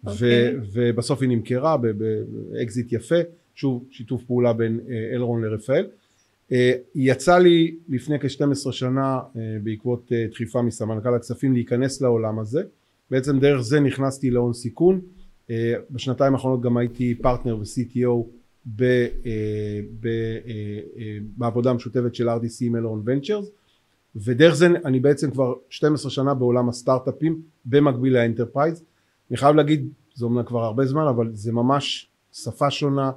אוקיי. 0.07 0.55
ובסוף 0.73 1.23
היא 1.23 1.29
נמכרה 1.29 1.77
באקזיט 1.77 2.93
יפה. 2.93 3.19
שוב 3.55 3.85
שיתוף 3.91 4.25
פעולה 4.25 4.53
בין 4.53 4.81
אלרון 5.15 5.45
לרפאל. 5.45 5.87
יצא 6.95 7.39
לי 7.39 7.77
לפני 7.89 8.19
כ-12 8.19 8.73
שנה 8.73 9.21
בעקבות 9.63 10.13
דחיפה 10.31 10.63
מסמנכ"ל 10.63 11.15
הכספים 11.15 11.53
להיכנס 11.53 12.01
לעולם 12.03 12.39
הזה 12.39 12.63
בעצם 13.11 13.39
דרך 13.39 13.61
זה 13.61 13.81
נכנסתי 13.81 14.31
להון 14.31 14.53
סיכון. 14.53 15.01
בשנתיים 15.91 16.35
האחרונות 16.35 16.61
גם 16.61 16.77
הייתי 16.77 17.15
פרטנר 17.15 17.57
ו-CTO 17.57 18.27
ב, 18.77 18.83
אה, 18.83 19.81
ב, 20.01 20.07
אה, 20.07 20.81
אה, 20.99 21.19
בעבודה 21.37 21.71
המשותפת 21.71 22.15
של 22.15 22.29
RDC 22.29 22.77
אלרון 22.77 23.03
ונצ'רס. 23.05 23.51
ודרך 24.17 24.55
זה 24.55 24.67
אני 24.85 25.01
בעצם 25.01 25.31
כבר 25.31 25.55
12 25.71 26.11
שנה 26.11 26.35
בעולם 26.35 26.69
הסטארט-אפים 26.69 27.43
במקביל 27.65 28.13
ל 28.13 28.19
enterprise. 28.19 28.85
אני 29.31 29.37
חייב 29.37 29.57
להגיד 29.57 29.89
זה 30.15 30.25
אומנם 30.25 30.43
כבר 30.43 30.65
הרבה 30.65 30.87
זמן 30.87 31.07
אבל 31.09 31.31
זה 31.33 31.53
ממש 31.53 32.11
שפה 32.33 32.71
שונה 32.71 33.11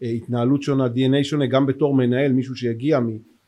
התנהלות 0.00 0.62
שונה 0.62 0.86
DNA 0.86 1.24
שונה. 1.24 1.46
גם 1.46 1.66
בתור 1.66 1.94
מנהל 1.94 2.32
מישהו 2.32 2.56
שהגיע 2.56 3.00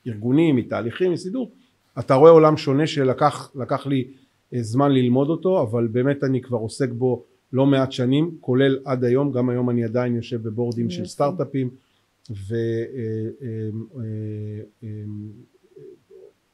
מארגונים 0.06 0.56
מתהליכים 0.56 1.12
מסידור 1.12 1.50
אתה 1.98 2.14
רואה 2.14 2.30
עולם 2.30 2.56
שונה 2.56 2.86
שלקח 2.86 3.86
לי 3.86 4.08
זמן 4.52 4.92
ללמוד 4.92 5.28
אותו 5.28 5.62
אבל 5.62 5.86
באמת 5.86 6.24
אני 6.24 6.40
כבר 6.40 6.58
עוסק 6.58 6.90
בו 6.90 7.24
לא 7.52 7.66
מעט 7.66 7.92
שנים 7.92 8.36
כולל 8.40 8.78
עד 8.84 9.04
היום 9.04 9.32
גם 9.32 9.48
היום 9.48 9.70
אני 9.70 9.84
עדיין 9.84 10.16
יושב 10.16 10.42
בבורדים 10.42 10.90
של 10.90 11.06
סטארט-אפים 11.06 11.70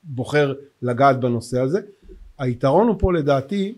ובוחר 0.05 0.47
אה, 0.47 0.53
אה, 0.53 0.59
אה, 0.59 0.65
לגעת 0.83 1.21
בנושא 1.21 1.61
הזה. 1.61 1.81
היתרון 2.39 2.89
הוא 2.89 2.97
פה 2.99 3.13
לדעתי 3.13 3.75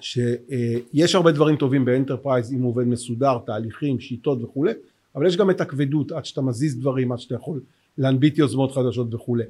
שיש 0.00 1.14
הרבה 1.14 1.32
דברים 1.32 1.56
טובים 1.56 1.84
ב 1.84 1.90
enterprise 1.90 2.52
אם 2.52 2.62
הוא 2.62 2.70
עובד 2.70 2.86
מסודר 2.86 3.38
תהליכים 3.46 4.00
שיטות 4.00 4.42
וכולי 4.42 4.72
אבל 5.14 5.26
יש 5.26 5.36
גם 5.36 5.50
את 5.50 5.60
הכבדות 5.60 6.12
עד 6.12 6.24
שאתה 6.24 6.40
מזיז 6.40 6.78
דברים 6.80 7.12
עד 7.12 7.18
שאתה 7.18 7.34
יכול 7.34 7.60
להנביט 7.98 8.38
יוזמות 8.38 8.72
חדשות 8.72 9.14
וכולי 9.14 9.44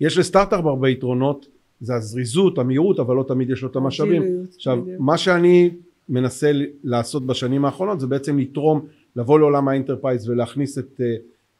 יש 0.00 0.18
לסטארט-אפ 0.18 0.64
הרבה 0.64 0.88
יתרונות 0.88 1.46
זה 1.84 1.94
הזריזות 1.94 2.58
המהירות 2.58 3.00
אבל 3.00 3.16
לא 3.16 3.24
תמיד 3.28 3.50
יש 3.50 3.62
לו 3.62 3.70
את 3.70 3.76
המשאבים 3.76 4.22
עכשיו 4.56 4.78
מה 4.98 5.18
שאני 5.18 5.70
מנסה 6.08 6.50
לעשות 6.84 7.26
בשנים 7.26 7.64
האחרונות 7.64 8.00
זה 8.00 8.06
בעצם 8.06 8.38
לתרום 8.38 8.86
לבוא 9.16 9.38
לעולם 9.38 9.68
ה 9.68 9.73
enterprise 9.73 10.28
ולהכניס 10.28 10.78
את, 10.78 11.00
אה, 11.00 11.16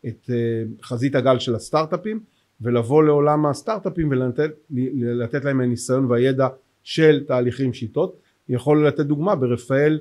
את 0.07 0.31
אה, 0.31 0.63
חזית 0.83 1.15
הגל 1.15 1.39
של 1.39 1.55
הסטארט-אפים 1.55 2.21
ולבוא 2.61 3.03
לעולם 3.03 3.47
הסטארט-אפים 3.47 4.09
ולתת 4.11 5.45
להם 5.45 5.61
הניסיון 5.61 6.05
והידע 6.11 6.49
של 6.83 7.25
תהליכים 7.27 7.73
שיטות. 7.73 8.17
אני 8.49 8.57
יכול 8.57 8.89
לתת 8.89 9.07
דוגמה 9.07 9.37
ברפאל 9.37 10.01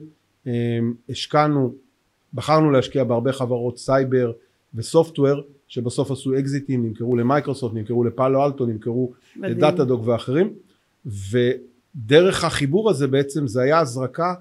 השקענו 1.10 1.74
בחרנו 2.34 2.72
להשקיע 2.72 3.04
בהרבה 3.04 3.32
חברות 3.32 3.78
סייבר 3.78 4.32
ו 4.76 4.83
software 4.83 5.42
שבסוף 5.74 6.12
עשו 6.12 6.40
אקזיטים 6.40 6.86
נמכרו 6.86 7.16
למייקרוסופט 7.16 7.76
נמכרו 7.76 8.04
לפאלו 8.04 8.46
אלטו 8.46 8.66
נמכרו 8.66 9.14
לדאטה-דוג 9.36 10.08
ואחרים. 10.08 10.54
ודרך 11.06 12.44
החיבור 12.44 12.90
הזה 12.90 13.08
בעצם 13.08 13.48
זה 13.48 13.62
היה 13.62 13.80
הזרקה 13.80 14.34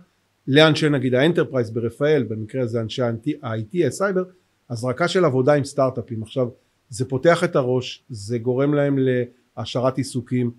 לאנשי 0.49 0.89
נגיד 0.89 1.15
ה 1.14 1.20
enterprise 1.20 1.71
ברפאל 1.71 2.23
במקרה 2.23 2.62
הזה 2.62 2.81
אנשי 2.81 3.03
ה-IT 3.03 3.87
הסייבר 3.87 4.25
הזרקה 4.71 5.09
של 5.09 5.25
עבודה 5.25 5.55
עם 5.55 5.65
סטארט-אפים. 5.65 6.23
עכשיו 6.23 6.49
זה 6.89 7.05
פותח 7.05 7.45
את 7.45 7.57
הראש 7.57 8.05
זה 8.11 8.39
גורם 8.39 8.75
להם 8.75 8.99
להעשרת 8.99 9.99
עיסוקים 9.99 10.51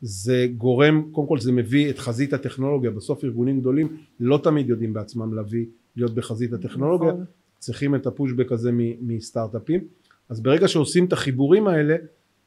זה 0.00 0.46
גורם 0.56 1.02
קודם 1.12 1.28
כל 1.28 1.38
זה 1.38 1.52
מביא 1.52 1.90
את 1.90 1.98
חזית 1.98 2.32
הטכנולוגיה. 2.32 2.90
בסוף 2.90 3.24
ארגונים 3.24 3.60
גדולים 3.60 3.96
לא 4.20 4.40
תמיד 4.42 4.68
יודעים 4.68 4.92
בעצמם 4.92 5.34
להביא 5.34 5.66
להיות 5.96 6.14
בחזית 6.14 6.52
הטכנולוגיה. 6.52 7.12
נכון. 7.12 7.24
צריכים 7.58 7.94
את 7.94 8.06
ה 8.06 8.11
pushback 8.11 8.52
הזה 8.52 8.70
מסטארט-אפים 9.00 9.80
אז 10.28 10.40
ברגע 10.40 10.68
שעושים 10.68 11.04
את 11.04 11.12
החיבורים 11.12 11.68
האלה 11.68 11.96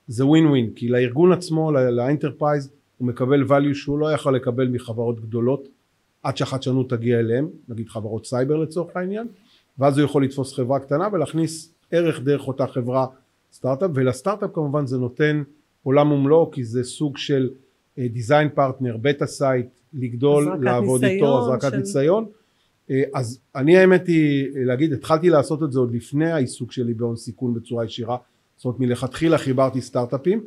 זה 0.08 0.25
ווין 0.25 0.46
ווין 0.46 0.70
כי 0.75 0.88
לארגון 0.88 1.32
עצמו 1.32 1.72
ל 1.72 1.81
enterprise 1.81 2.72
הוא 2.98 3.08
מקבל 3.08 3.44
value 3.44 3.74
שהוא 3.74 4.00
לא 4.00 4.12
יכול 4.12 4.36
לקבל 4.36 4.67
מחברות 4.67 5.20
גדולות 5.20 5.67
עד 6.24 6.38
שהחדשנות 6.38 6.89
תגיע 6.89 7.20
אליהם 7.20 7.50
נגיד 7.70 7.89
חברות 7.89 8.25
סייבר 8.25 8.58
לצורך 8.58 8.98
העניין 8.98 9.27
ואז 9.79 9.98
הוא 9.98 10.05
יכול 10.05 10.24
לתפוס 10.24 10.53
חברה 10.53 10.79
קטנה 10.79 11.08
ולהכניס 11.12 11.74
ערך 11.91 12.20
דרך 12.20 12.48
אותה 12.48 12.67
חברה 12.67 13.05
סטארט-אפ 13.51 13.91
ולסטארט-אפ 13.94 14.50
כמובן 14.53 14.86
זה 14.86 14.98
נותן 14.98 15.44
עולם 15.84 16.12
ומלואו 16.12 16.51
כי 16.51 16.63
זה 16.63 16.84
סוג 16.84 17.17
של 17.17 17.50
design 18.00 18.50
partner 18.50 18.98
beta 18.98 19.25
site 19.25 19.67
לגדול 19.94 20.58
לעבוד 20.62 21.03
איתו 21.03 21.39
הזרקת 21.39 21.72
של... 21.72 21.77
ניסיון 21.77 22.25
אז 23.13 23.39
אני 23.56 23.77
האמת 23.77 24.08
היא 24.08 24.48
להגיד 24.56 24.94
התחלתי 24.94 25.30
לעשות 25.30 25.63
את 25.63 25.72
זה 25.72 25.80
עוד 25.80 25.96
לפני 25.96 26.32
העיסוק 26.32 26.72
שלי 26.72 26.94
בהון 26.94 27.15
סיכון 27.15 27.54
בצורה 27.54 27.86
ישירה. 27.86 28.18
זאת 28.58 28.65
אומרת 28.65 28.80
מלכתחילה 28.80 29.38
חיברתי 29.38 29.82
סטארט-אפים 29.82 30.44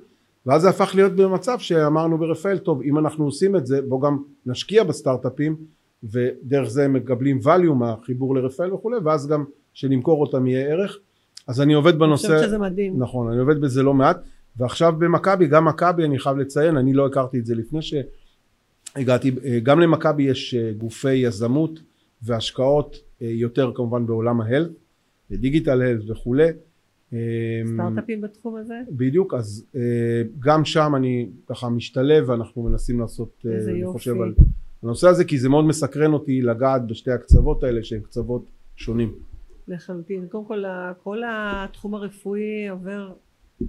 ואז 0.47 0.63
זה 0.63 0.69
הפך 0.69 0.93
להיות 0.95 1.13
במצב 1.13 1.59
שאמרנו 1.59 2.19
ברפאל 2.19 2.59
טוב 2.59 2.83
אם 2.83 2.99
אנחנו 2.99 3.25
עושים 3.25 3.57
את 3.57 3.67
זה 3.67 3.83
בוא 3.83 4.03
גם 4.03 4.19
נשקיע 4.47 4.85
בסטארט-אפים 4.85 5.57
ודרך 6.05 6.69
זה 6.69 6.85
הם 6.85 6.93
מקבלים 6.93 7.41
value 7.45 7.73
מהחיבור 7.73 8.35
לרפאל 8.35 8.75
וכולי 8.75 8.97
ואז 9.05 9.27
גם 9.27 9.45
שנמכור 9.75 10.21
אותם 10.21 10.47
יהיה 10.47 10.67
ערך. 10.67 10.99
אז 11.47 11.61
אני 11.61 11.73
עובד 11.75 11.99
בנושא, 11.99 12.29
אני 12.29 12.37
חושבת 12.37 12.49
שזה 12.49 12.59
מדהים, 12.59 12.95
נכון 12.99 13.33
אני 13.33 13.41
עובד 13.41 13.61
בזה 13.61 13.83
לא 13.83 13.95
מעט. 13.95 14.17
ועכשיו 14.57 14.95
במכבי 14.99 15.47
גם 15.47 15.65
מכבי 15.65 16.05
אני 16.05 16.19
חייב 16.19 16.37
לציין 16.37 16.77
אני 16.77 16.93
לא 16.93 17.07
הכרתי 17.07 17.39
את 17.39 17.47
זה 17.47 17.55
לפני 17.55 17.81
שהגעתי 17.83 19.31
גם 19.63 19.81
למכבי 19.81 20.23
יש 20.23 20.55
אה, 20.55 20.73
גופי 20.79 21.15
יזמות 21.15 21.81
והשקעות 22.23 22.97
אה, 23.23 23.27
יותר 23.27 23.73
כמובן 23.75 24.07
בעולם 24.07 24.41
ההלט 24.41 24.71
דיגיטל 25.31 25.83
הלט 25.83 26.11
וכולי. 26.11 26.49
אה, 27.13 27.19
סטארט-אפים 27.75 28.21
בתחום 28.21 28.57
הזה? 28.57 28.81
בדיוק 28.91 29.35
אז 29.35 29.65
גם 30.39 30.65
שם 30.65 30.93
אני 30.97 31.29
ככה 31.47 31.69
משתלב 31.69 32.29
ואנחנו 32.29 32.63
מנסים 32.63 33.01
לעשות 33.01 33.45
אני 33.69 33.87
חושב 33.87 34.21
על 34.21 34.35
הנושא 34.83 35.09
הזה 35.09 35.25
כי 35.25 35.39
זה 35.39 35.49
מאוד 35.49 35.65
מסקרן 35.65 36.13
אותי 36.13 36.43
לגעת 36.43 36.87
בשתי 36.87 37.11
הקצוות 37.11 37.63
האלה 37.63 37.83
שהם 37.83 38.01
קצוות 38.01 38.45
שונים. 38.77 39.15
לחלוטין. 39.69 40.27
קודם 40.29 40.45
כל 40.45 40.65
כל 41.03 41.23
התחום 41.27 41.95
הרפואי 41.95 42.69
עובר 42.69 43.13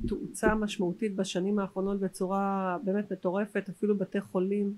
תאוצה 0.08 0.56
משמעותית 0.56 1.16
בשנים 1.16 1.60
האחרונות 1.60 2.00
בצורה 2.00 2.78
באמת 2.84 3.12
מטורפת 3.12 3.70
אפילו 3.70 3.98
בתי 3.98 4.22
חולים 4.22 4.74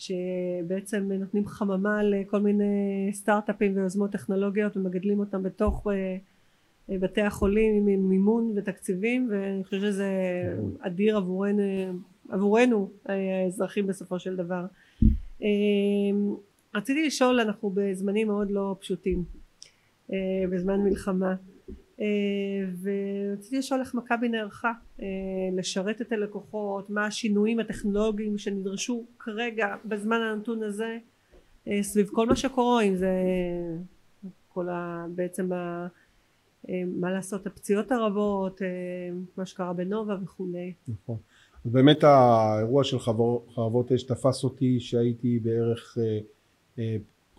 שבעצם 0.00 1.12
נותנים 1.12 1.46
חממה 1.46 2.02
לכל 2.02 2.40
מיני 2.40 3.10
סטארט-אפים 3.12 3.76
ויוזמות 3.76 4.10
טכנולוגיות 4.12 4.76
ומגדלים 4.76 5.20
אותם 5.20 5.42
בתוך 5.42 5.86
אה, 5.86 6.98
בתי 6.98 7.20
החולים 7.20 7.88
עם 7.88 8.08
מימון 8.08 8.52
ותקציבים 8.56 9.28
ואני 9.30 9.64
חושבת 9.64 9.80
שזה 9.80 10.10
אדיר 10.80 11.16
עבורנו, 11.16 11.62
עבורנו 12.28 12.90
האזרחים 13.06 13.86
בסופו 13.86 14.18
של 14.18 14.36
דבר. 14.36 14.66
אה, 15.42 15.48
רציתי 16.74 17.06
לשאול 17.06 17.40
אנחנו 17.40 17.70
בזמנים 17.74 18.26
מאוד 18.26 18.50
לא 18.50 18.76
פשוטים 18.80 19.24
אה, 20.12 20.44
בזמן 20.50 20.80
מלחמה 20.80 21.30
אה, 21.30 21.34
ורציתי 22.82 23.58
לשאול 23.58 23.80
איך 23.80 23.94
מכבי 23.94 24.28
נערכה 24.28 24.72
אה, 25.00 25.06
לשרת 25.56 26.00
את 26.00 26.12
הלקוחות 26.12 26.90
מה 26.90 27.06
השינויים 27.06 27.60
הטכנולוגיים 27.60 28.38
שנדרשו 28.38 29.04
כרגע 29.18 29.74
בזמן 29.84 30.20
הנתון 30.20 30.62
הזה 30.62 30.98
אה, 31.68 31.82
סביב 31.82 32.08
כל 32.12 32.26
מה 32.26 32.36
שקורה 32.36 32.82
אם 32.82 32.96
זה 32.96 33.10
כל 34.48 34.68
ה... 34.68 35.06
בעצם 35.14 35.52
ה... 35.52 35.86
מה 36.86 37.12
לעשות 37.12 37.46
הפציעות 37.46 37.92
הרבות 37.92 38.62
מה 39.36 39.46
שקרה 39.46 39.72
בנובה 39.72 40.16
וכולי. 40.22 40.72
נכון. 40.88 41.16
אז 41.64 41.72
באמת 41.72 42.04
האירוע 42.04 42.84
של 42.84 42.98
חרבות 42.98 43.92
אש 43.92 44.02
תפס 44.02 44.44
אותי 44.44 44.80
שהייתי 44.80 45.38
בערך 45.38 45.98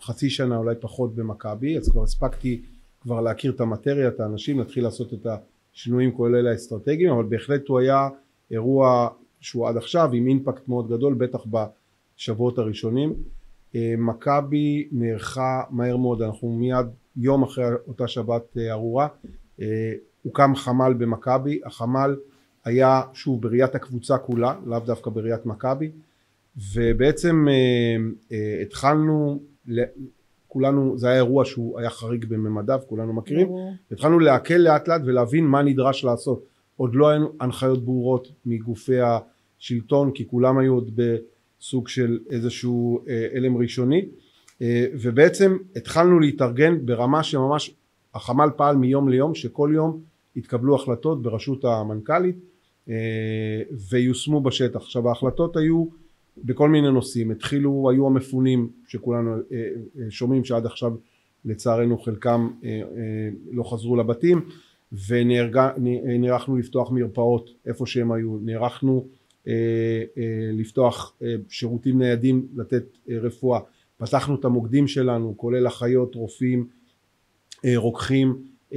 חצי 0.02 0.30
שנה 0.30 0.58
אולי 0.58 0.76
פחות 0.80 1.16
במכבי 1.16 1.78
אז 1.78 1.90
כבר 1.90 2.04
הספקתי 2.04 2.62
כבר 3.02 3.22
להכיר 3.22 3.52
את 3.52 3.62
המטריה, 3.62 4.08
את 4.08 4.20
האנשים, 4.20 4.60
להתחיל 4.60 4.84
לעשות 4.84 5.14
את 5.14 5.28
השינויים 5.74 6.12
כולל 6.12 6.48
האסטרטגיים, 6.48 7.12
אבל 7.12 7.24
בהחלט 7.24 7.68
הוא 7.68 7.80
היה 7.80 8.10
אירוע 8.52 9.10
שהוא 9.40 9.68
עד 9.68 9.78
עכשיו 9.78 10.10
עם 10.14 10.28
אימפקט 10.28 10.68
מאוד 10.68 10.90
גדול, 10.90 11.14
בטח 11.14 11.46
בשבועות 11.46 12.58
הראשונים. 12.58 13.14
אה, 13.76 13.94
מכבי 13.98 14.88
נערכה 14.92 15.64
מהר 15.70 15.98
מאוד, 15.98 16.22
אנחנו 16.22 16.50
מיד 16.50 16.86
יום 17.18 17.44
אחרי 17.44 17.66
אותה 17.88 18.08
שבת 18.08 18.58
אה, 18.58 18.72
ארורה, 18.72 19.08
אה, 19.62 19.94
הוקם 20.24 20.56
חמ"ל 20.56 20.94
במכבי, 20.94 21.60
החמ"ל 21.66 22.16
היה 22.66 23.02
שוב 23.14 23.42
בראיית 23.42 23.76
הקבוצה 23.76 24.18
כולה, 24.18 24.56
לאו 24.66 24.80
דווקא 24.80 25.10
בראיית 25.10 25.46
מכבי, 25.46 25.92
ובעצם 26.74 27.48
התחלנו 28.62 29.40
כולנו 30.52 30.98
זה 30.98 31.08
היה 31.08 31.16
אירוע 31.16 31.46
שהוא 31.46 31.80
היה 31.80 31.90
חריג 31.90 32.26
בממדיו 32.26 32.80
כולנו 32.88 33.14
מכירים. 33.14 33.48
התחלנו 33.92 34.20
להקל 34.20 34.58
לאט 34.58 34.88
לאט 34.88 35.02
ולהבין 35.06 35.46
מה 35.46 35.62
נדרש 35.62 36.04
לעשות. 36.04 36.44
עוד 36.78 36.96
לא 36.96 37.10
היו 37.10 37.28
הנחיות 37.40 37.86
ברורות 37.86 38.28
מגופי 38.46 38.98
השלטון 39.60 40.12
כי 40.12 40.28
כולם 40.28 40.58
היו 40.58 40.74
עוד 40.74 40.92
בסוג 40.96 41.88
של 41.88 42.20
איזשהו 42.30 43.02
אה, 43.08 43.28
הלם 43.34 43.58
ראשוני. 43.58 44.06
אה, 44.62 44.86
ובעצם 44.94 45.58
התחלנו 45.76 46.20
להתארגן 46.20 46.86
ברמה 46.86 47.24
שממש 47.24 47.76
החמ"ל 48.16 48.50
פעל 48.56 48.76
מיום 48.76 49.10
ליום 49.10 49.36
שכל 49.36 49.72
יום 49.74 50.02
התקבלו 50.36 50.76
החלטות 50.76 51.22
בראשות 51.22 51.66
המנכ"לית 51.66 52.36
אה, 52.90 53.62
ויושמו 53.90 54.42
בשטח. 54.42 54.82
עכשיו 54.82 55.10
ההחלטות 55.10 55.58
היו 55.58 55.86
בכל 56.38 56.70
מיני 56.70 56.92
נושאים. 56.92 57.32
התחילו 57.32 57.90
היו 57.90 58.08
המפונים 58.08 58.70
שכולנו 58.88 59.36
אה, 59.36 59.40
אה, 59.52 60.06
שומעים 60.10 60.44
שעד 60.44 60.66
עכשיו 60.66 60.94
לצערנו 61.46 61.98
חלקם 61.98 62.50
אה, 62.64 62.82
לא 63.52 63.64
חזרו 63.64 63.96
לבתים 63.96 64.50
ונערכנו 65.08 66.58
לפתוח 66.58 66.92
מרפאות 66.92 67.50
איפה 67.66 67.86
שהם 67.86 68.12
היו. 68.12 68.38
נערכנו 68.42 69.08
לפתוח 70.54 71.18
שירותים 71.50 72.00
ניידים 72.00 72.48
לתת 72.56 72.84
רפואה. 73.10 73.60
פתחנו 73.98 74.36
את 74.36 74.46
המוקדים 74.46 74.88
שלנו 74.88 75.34
כולל 75.38 75.68
אחיות 75.68 76.16
רופאים 76.16 76.68
רוקחים 77.76 78.44
24/7 78.72 78.76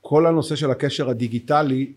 כל 0.00 0.26
הנושא 0.26 0.56
של 0.56 0.70
הקשר 0.70 1.10
הדיגיטלי 1.10 1.92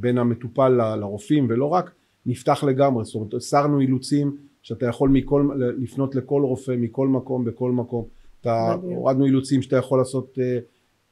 בין 0.00 0.18
המטופל 0.18 0.96
לרופאים 0.96 1.46
ולא 1.50 1.66
רק 1.66 1.90
נפתח 2.26 2.64
לגמרי. 2.64 3.04
זאת 3.04 3.14
אומרת 3.14 3.34
הסרנו 3.34 3.80
אילוצים 3.80 4.36
שאתה 4.62 4.86
יכול 4.86 5.08
מכל, 5.08 5.48
לפנות 5.78 6.14
לכל 6.14 6.42
רופא 6.42 6.74
מכל 6.78 7.08
מקום 7.08 7.44
בכל 7.44 7.72
מקום. 7.72 8.04
אתה 8.40 8.76
הורדנו 8.82 9.24
אילוצים 9.24 9.62
שאתה 9.62 9.76
יכול 9.76 9.98
לעשות 9.98 10.38
אה, 10.40 10.58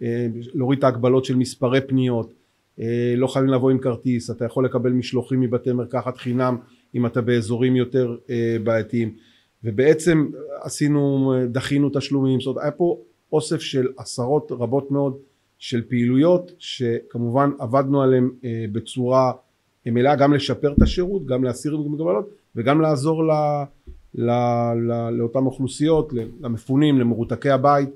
אה, 0.03 0.27
להוריד 0.55 0.79
את 0.79 0.85
ההגבלות 0.85 1.25
של 1.25 1.37
מספרי 1.37 1.81
פניות 1.81 2.33
לא 3.16 3.27
חייבים 3.27 3.51
לבוא 3.51 3.70
עם 3.70 3.79
כרטיס 3.79 4.31
אתה 4.31 4.44
יכול 4.44 4.64
לקבל 4.64 4.92
משלוחים 4.92 5.40
מבתי 5.40 5.73
מרקחת 5.73 6.16
חינם 6.16 6.57
אם 6.94 7.07
אתה 7.07 7.20
באזורים 7.20 7.77
יותר 7.77 8.16
בעייתיים. 8.64 9.14
ובעצם 9.64 10.31
עשינו 10.62 11.33
דחינו 11.49 11.90
תשלומים. 11.92 12.40
זאת 12.40 12.46
אומרת 12.46 12.62
היה 12.62 12.70
פה 12.70 12.99
אוסף 13.33 13.61
של 13.61 13.88
עשרות 13.96 14.53
רבות 14.53 14.90
מאוד 14.90 15.16
של 15.61 15.83
פעילויות 15.88 16.53
שכמובן 16.59 17.51
עבדנו 17.59 18.03
עליהן 18.03 18.31
אה, 18.44 18.64
בצורה 18.73 19.33
מלאה 19.87 20.16
גם 20.16 20.33
לשפר 20.33 20.73
את 20.73 20.83
השירות 20.83 21.27
גם 21.27 21.44
להסיר 21.44 21.77
מגבלות 21.77 22.31
וגם 22.57 22.81
לעזור 22.81 23.25
ל, 23.25 23.31
ל, 24.14 24.31
ל, 24.75 25.11
לאותן 25.11 25.38
אוכלוסיות 25.38 26.12
למפונים 26.40 27.01
למרותקי 27.01 27.51
הבית 27.51 27.88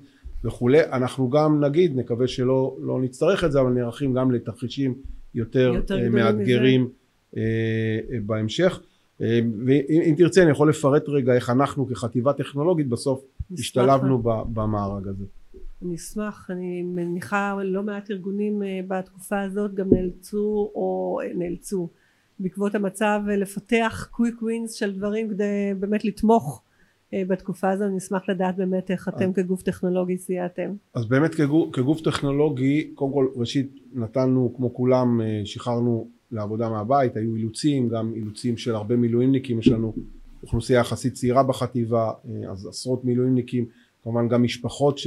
וכולי. 0.45 0.81
אנחנו 0.93 1.31
גם 1.31 1.65
נגיד, 1.65 1.97
נקווה 1.97 2.29
שלא 2.29 2.77
לא 2.81 3.01
נצטרך 3.01 3.45
את 3.45 3.53
זה, 3.53 3.61
אבל 3.61 3.71
נערכים 3.71 4.15
גם 4.15 4.33
לתרחישים 4.33 4.95
יותר, 5.35 5.73
יותר 5.75 5.99
אה, 5.99 6.09
מאתגרים 6.09 6.89
אה, 7.37 7.43
אה, 8.13 8.19
בהמשך. 8.27 8.81
אה, 9.21 9.41
ואם 9.67 10.15
תרצה 10.17 10.43
אני 10.43 10.51
יכול 10.51 10.69
לפרט 10.69 11.09
רגע 11.09 11.35
איך 11.35 11.51
אנחנו 11.51 11.87
כחטיבה 11.87 12.33
טכנולוגית 12.33 12.89
בסוף. 12.89 13.25
השתלבנו 13.59 14.23
במארג 14.25 15.09
הזה. 15.09 15.25
אני 15.85 15.95
אשמח, 15.95 16.51
אני 16.51 16.83
מניחה 16.83 17.59
לא 17.65 17.83
מעט 17.83 18.11
ארגונים 18.11 18.63
אה, 18.63 18.81
בתקופה 18.89 19.41
הזאת 19.41 19.75
גם 19.75 19.87
נאלצו 19.91 20.71
או 20.75 21.19
אה, 21.23 21.33
נאלצו 21.35 21.89
בעקבות 22.39 22.75
המצב 22.75 23.21
אה, 23.31 23.37
לפתח 23.37 24.09
קוויק 24.11 24.43
ווינס 24.43 24.73
של 24.73 24.93
דברים 24.93 25.31
כדי 25.31 25.75
באמת 25.81 26.05
לתמוך 26.05 26.63
בתקופה 27.29 27.71
הזו, 27.71 27.85
אני 27.85 27.99
אשמח 27.99 28.29
לדעת 28.29 28.57
באמת 28.57 28.91
איך 28.91 29.09
אתם 29.09 29.33
כגוף 29.33 29.63
טכנולוגי 29.63 30.19
סייעתם. 30.19 30.75
אז 30.95 31.07
באמת 31.07 31.35
כגוף, 31.35 31.69
כגוף 31.73 32.01
טכנולוגי 32.01 32.91
קודם 32.95 33.13
כל 33.13 33.27
ראשית 33.37 33.75
נתנו 33.93 34.53
כמו 34.57 34.75
כולם 34.75 35.21
שחררנו 35.45 36.09
לעבודה 36.33 36.69
מהבית 36.69 37.17
היו 37.17 37.37
אילוצים 37.37 37.89
גם 37.89 38.13
אילוצים 38.15 38.57
של 38.57 38.75
הרבה 38.75 38.97
מילואימניקים 38.97 39.59
יש 39.59 39.69
לנו 39.69 39.95
אוכלוסייה 40.43 40.81
יחסית 40.81 41.15
צעירה 41.15 41.43
בחטיבה 41.43 42.13
אז 42.51 42.67
עשרות 42.67 43.05
מילואימניקים 43.05 43.65
כמובן 44.03 44.29
גם 44.29 44.43
משפחות 44.43 44.99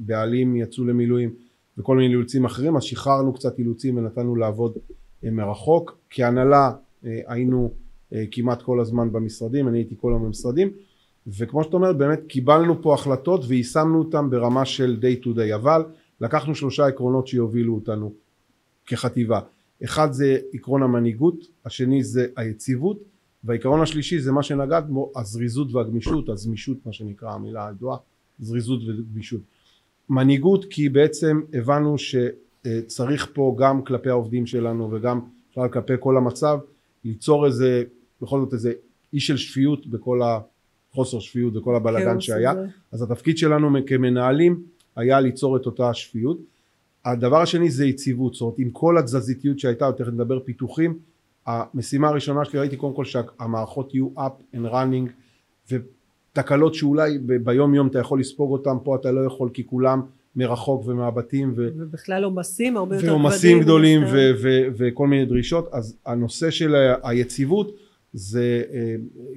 שהבעלים 0.00 0.56
יצאו 0.56 0.84
למילואים 0.84 1.34
וכל 1.78 1.96
מיני 1.96 2.08
אילוצים 2.08 2.44
אחרים 2.44 2.76
אז 2.76 2.82
שחררנו 2.82 3.32
קצת 3.32 3.58
אילוצים 3.58 3.96
ונתנו 3.96 4.36
לעבוד 4.36 4.72
אה, 5.24 5.30
מרחוק. 5.30 5.98
כהנהלה 6.10 6.72
אה, 7.04 7.20
היינו 7.26 7.72
אה, 8.12 8.24
כמעט 8.30 8.62
כל 8.62 8.80
הזמן 8.80 9.12
במשרדים 9.12 9.68
אני 9.68 9.78
הייתי 9.78 9.94
כל 10.00 10.12
הזמן 10.14 10.26
במשרדים. 10.26 10.70
וכמו 11.38 11.64
שאת 11.64 11.74
אומרת 11.74 11.96
באמת 11.98 12.20
קיבלנו 12.28 12.82
פה 12.82 12.94
החלטות 12.94 13.44
ויישמנו 13.48 13.98
אותן 13.98 14.30
ברמה 14.30 14.64
של 14.64 15.00
day 15.00 15.24
to 15.24 15.28
day 15.28 15.54
אבל 15.54 15.84
לקחנו 16.20 16.54
שלושה 16.54 16.86
עקרונות 16.86 17.26
שיובילו 17.26 17.74
אותנו 17.74 18.12
כחטיבה. 18.86 19.40
אחד 19.84 20.12
זה 20.12 20.38
עקרון 20.52 20.82
המנהיגות 20.82 21.44
השני 21.64 22.04
זה 22.04 22.26
היציבות 22.36 23.00
והעיקרון 23.44 23.80
השלישי 23.80 24.20
זה 24.20 24.32
מה 24.32 24.42
שנגעת 24.42 24.88
בו 24.88 25.12
הזריזות 25.16 25.72
והגמישות 25.72 26.28
הזמישות 26.28 26.86
מה 26.86 26.92
שנקרא 26.92 27.32
המילה 27.32 27.68
הידועה 27.68 27.96
זריזות 28.38 28.80
וגמישות 28.88 29.40
מנהיגות 30.10 30.64
כי 30.64 30.88
בעצם 30.88 31.40
הבנו 31.54 31.96
שצריך 31.98 33.30
פה 33.32 33.56
גם 33.58 33.84
כלפי 33.84 34.08
העובדים 34.08 34.46
שלנו 34.46 34.88
וגם 34.92 35.20
בכלל 35.50 35.68
כלפי 35.68 35.92
כל 36.00 36.16
המצב 36.16 36.58
ליצור 37.04 37.46
איזה 37.46 37.84
בכל 38.22 38.40
זאת 38.40 38.52
איזה 38.52 38.72
אי 39.12 39.20
של 39.20 39.36
שפיות 39.36 39.86
בכל 39.86 40.20
החוסר 40.22 41.20
שפיות 41.20 41.56
וכל 41.56 41.74
הבלאגן 41.74 42.20
שהיה 42.20 42.50
הזה. 42.50 42.66
אז 42.92 43.02
התפקיד 43.02 43.38
שלנו 43.38 43.78
כמנהלים 43.86 44.62
היה 44.96 45.20
ליצור 45.20 45.56
את 45.56 45.66
אותה 45.66 45.94
שפיות 45.94 46.38
הדבר 47.04 47.42
השני 47.42 47.70
זה 47.70 47.86
יציבות 47.86 48.32
זאת 48.34 48.40
אומרת 48.40 48.58
עם 48.58 48.70
כל 48.70 48.98
התזזיתיות 48.98 49.58
שהייתה 49.58 49.92
תכף 49.92 50.08
נדבר 50.08 50.40
פיתוחים 50.40 50.98
המשימה 51.46 52.08
הראשונה 52.08 52.44
שלי 52.44 52.58
ראיתי 52.58 52.76
קודם 52.76 52.94
כל 52.94 53.04
שהמערכות 53.04 53.94
יהיו 53.94 54.08
up 54.16 54.56
and 54.56 54.72
running 54.72 55.10
ותקלות 56.32 56.74
שאולי 56.74 57.18
ביום 57.18 57.74
יום 57.74 57.86
אתה 57.86 57.98
יכול 57.98 58.20
לספוג 58.20 58.52
אותם 58.52 58.76
פה 58.84 58.96
אתה 58.96 59.12
לא 59.12 59.20
יכול 59.26 59.50
כי 59.54 59.66
כולם 59.66 60.02
מרחוק 60.36 60.86
ומהבתים 60.86 61.52
ו- 61.56 61.68
ובכלל 61.76 62.24
עומסים 62.24 62.76
הרבה 62.76 62.96
יותר 62.96 63.08
ועומסים 63.08 63.60
גדולים 63.60 64.02
ו-. 64.04 64.30
ו- 64.42 64.66
וכל 64.76 65.06
מיני 65.06 65.24
דרישות. 65.26 65.68
אז 65.72 65.96
הנושא 66.06 66.50
של 66.50 66.74
היציבות 67.02 67.76
זה 68.12 68.62
אה, 68.72 68.94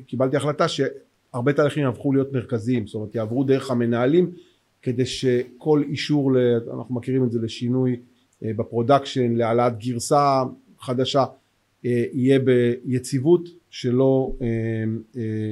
קיבלתי 0.08 0.38
החלטה 0.38 0.66
שהרבה 0.68 1.54
תהליכים 1.54 1.84
יהפכו 1.84 2.14
להיות 2.14 2.34
מרכזיים. 2.34 2.88
זאת 2.88 2.96
אומרת 2.96 3.16
יעברו 3.16 3.44
דרך 3.44 3.72
המנהלים 3.72 4.32
כדי 4.82 5.06
שכל 5.06 5.84
אישור 5.90 6.34
ל- 6.34 6.60
אנחנו 6.74 6.96
מכירים 6.96 7.24
את 7.24 7.32
זה 7.32 7.40
לשינוי 7.42 7.96
אה, 8.44 8.52
ב 8.56 8.63
production 8.63 9.36
להעלאת 9.36 9.80
גרסה 9.80 10.44
חדשה 10.80 11.26
אה, 11.86 12.04
יהיה 12.14 12.40
ביציבות 12.40 13.50
שלא 13.70 14.34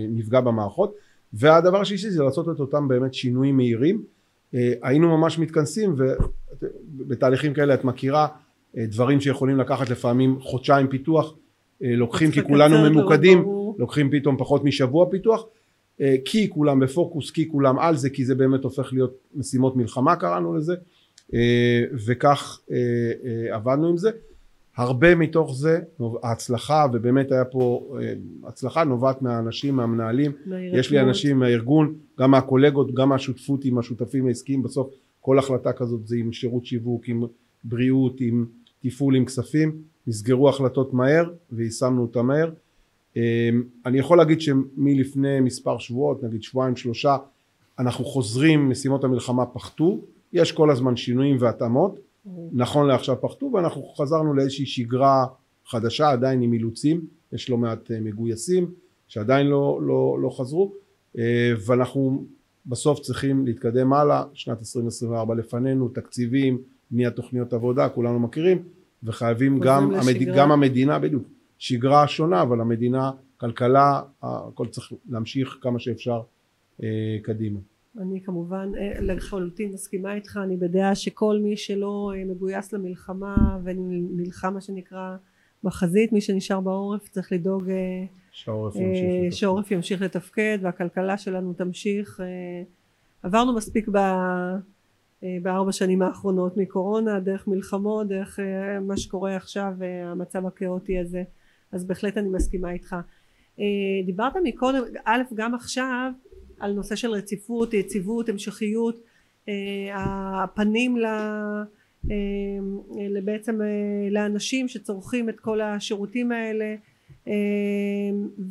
נפגע 0.10 0.42
במערכות 0.42 0.96
והדבר 1.34 1.82
השלישי 1.82 2.10
זה 2.10 2.24
לעשות 2.24 2.50
את 2.50 2.60
אותם 2.60 2.88
באמת 2.88 3.14
שינויים 3.14 3.58
מהירים. 3.58 4.04
אה, 4.56 4.74
היינו 4.82 5.18
ממש 5.18 5.40
מתכנסים 5.40 5.96
ובתהליכים 5.98 7.54
כאלה 7.54 7.74
את 7.74 7.84
מכירה 7.84 8.28
אה, 8.78 8.86
דברים 8.86 9.22
שיכולים 9.22 9.58
לקחת 9.58 9.90
לפעמים 9.90 10.40
חודשיים 10.42 10.88
פיתוח. 10.88 11.34
אה, 11.84 11.96
לוקחים 11.96 12.32
כי 12.32 12.44
כולנו 12.44 12.76
לא 12.76 12.90
ממוקדים. 12.90 13.46
לוקחים 13.78 14.10
פתאום 14.12 14.38
פחות 14.38 14.64
משבוע 14.64 15.10
פיתוח. 15.12 15.46
כי 16.26 16.50
כולם 16.50 16.80
בפוקוס 16.80 17.32
כי 17.32 17.50
כולם 17.50 17.80
על 17.80 17.96
זה 17.96 18.10
כי 18.10 18.26
זה 18.26 18.36
באמת 18.36 18.64
הופך 18.64 18.94
להיות 18.94 19.18
משימות 19.36 19.76
מלחמה 19.76 20.16
קראנו 20.16 20.56
לזה. 20.56 20.76
וכך 22.08 22.60
עבדנו 23.52 23.88
עם 23.88 23.98
זה 23.98 24.12
הרבה 24.82 25.16
מתוך 25.16 25.56
זה 25.56 25.80
ההצלחה 26.24 26.86
ובאמת 26.94 27.32
היה 27.32 27.46
פה 27.46 27.96
אה, 28.02 28.14
הצלחה 28.44 28.84
נובעת 28.84 29.22
מהאנשים 29.22 29.76
מהמנהלים. 29.76 30.32
יש 30.74 30.92
לי. 30.92 31.00
אנשים 31.00 31.40
מהארגון 31.40 31.94
גם 32.20 32.32
מהקולגות 32.32 32.94
גם 32.94 33.10
מהשותפות 33.10 33.66
עם 33.66 33.78
השותפים 33.78 34.28
העסקיים. 34.28 34.64
בסוף 34.64 34.90
כל 35.22 35.40
החלטה 35.40 35.74
כזאת 35.74 36.08
זה 36.08 36.16
עם 36.16 36.34
שירות 36.34 36.66
שיווק 36.66 37.08
עם 37.08 37.24
בריאות 37.64 38.22
עם 38.22 38.46
תפעול 38.84 39.16
עם 39.16 39.26
כספים. 39.26 39.82
נסגרו 40.08 40.50
החלטות 40.50 40.94
מהר 40.94 41.30
ויישמנו 41.52 42.02
אותה 42.02 42.22
מהר. 42.22 42.52
אה, 43.18 43.50
אני 43.86 44.00
יכול 44.00 44.18
להגיד 44.18 44.42
שמלפני 44.42 45.40
מספר 45.40 45.78
שבועות 45.78 46.24
נגיד 46.24 46.44
שבועיים 46.44 46.76
שלושה 46.76 47.18
אנחנו 47.80 48.06
חוזרים 48.06 48.70
משימות 48.70 49.04
המלחמה 49.04 49.46
פחתו. 49.46 50.00
יש 50.34 50.52
כל 50.52 50.72
הזמן 50.72 50.96
שינויים 50.96 51.38
והתאמות 51.40 52.00
נכון 52.52 52.88
לעכשיו 52.88 53.22
פחתו 53.22 53.52
ואנחנו 53.54 53.84
חזרנו 53.84 54.34
לאיזושהי 54.34 54.66
שגרה 54.66 55.26
חדשה 55.66 56.10
עדיין 56.10 56.42
עם 56.42 56.54
אילוצים 56.54 57.06
יש 57.34 57.50
לא 57.50 57.58
מעט 57.58 57.92
אה, 57.92 58.00
מגויסים 58.00 58.72
שעדיין 59.08 59.48
לא, 59.48 59.80
לא, 59.84 60.18
לא 60.22 60.30
חזרו 60.30 60.74
אה, 61.18 61.52
ואנחנו 61.66 62.26
בסוף 62.66 63.00
צריכים 63.00 63.46
להתקדם 63.46 63.94
הלאה. 63.94 64.24
שנת 64.34 64.60
2024 64.60 65.36
לפנינו 65.36 65.90
תקציבים 65.90 66.62
בניית 66.92 67.16
תוכניות 67.16 67.54
עבודה 67.54 67.90
כולנו 67.90 68.20
מכירים 68.20 68.64
וחייבים 69.04 69.60
גם, 69.60 69.92
המד... 69.94 70.36
גם 70.36 70.52
המדינה 70.52 71.00
בדיוק 71.00 71.24
שגרה 71.58 72.08
שונה 72.08 72.42
אבל 72.42 72.62
המדינה 72.62 73.12
כלכלה 73.38 74.02
הכל 74.22 74.68
צריך 74.68 74.94
להמשיך 75.10 75.58
כמה 75.62 75.80
שאפשר 75.80 76.22
אה, 76.84 77.18
קדימה 77.24 77.60
אני 78.00 78.22
כמובן 78.22 78.72
אה, 78.78 79.02
לחלוטין 79.02 79.72
מסכימה 79.72 80.14
איתך. 80.14 80.40
אני 80.44 80.58
בדעה 80.58 80.96
שכל 80.96 81.40
מי 81.44 81.58
שלא 81.58 82.12
אה, 82.16 82.26
מגויס 82.26 82.74
למלחמה 82.74 83.60
ונלחם 83.64 84.54
מה 84.54 84.62
שנקרא 84.62 85.16
בחזית 85.64 86.12
מי 86.12 86.22
שנשאר 86.22 86.60
בעורף 86.62 87.10
צריך 87.10 87.32
לדאוג 87.32 87.70
אה, 87.70 88.06
שהעורף 88.32 88.76
ימשיך 88.76 88.92
לתפקד. 89.06 89.72
ימשיך 89.72 90.02
לתפקד 90.02 90.58
והכלכלה 90.62 91.18
שלנו 91.18 91.54
תמשיך 91.54 92.20
עברנו 93.24 93.56
מספיק 93.56 93.90
ב, 93.92 93.98
בארבע 95.42 95.72
שנים 95.72 96.02
האחרונות 96.02 96.58
מקורונה 96.58 97.20
דרך 97.20 97.48
מלחמות 97.48 98.08
דרך 98.08 98.40
מה 98.82 98.98
שקורה 98.98 99.36
עכשיו 99.36 99.74
המצב 100.06 100.46
הכאוטי 100.46 101.00
הזה. 101.00 101.24
אז 101.72 101.86
בהחלט 101.86 102.18
אני 102.18 102.30
מסכימה 102.30 102.72
איתך. 102.72 102.96
דיברת 104.06 104.34
מקודם 104.44 104.84
א' 105.06 105.22
גם 105.36 105.56
עכשיו 105.56 106.12
על 106.62 106.74
נושא 106.74 106.96
של 106.96 107.12
רציפות 107.12 107.74
יציבות 107.74 108.30
המשכיות 108.30 109.02
אה, 109.50 110.44
הפנים 110.44 110.98
ל... 110.98 111.06
אה, 112.12 112.18
בעצם 113.24 113.62
אה, 113.62 113.68
לאנשים 114.12 114.68
שצורכים 114.68 115.30
את 115.30 115.40
כל 115.40 115.62
השירותים 115.62 116.32
האלה 116.32 116.76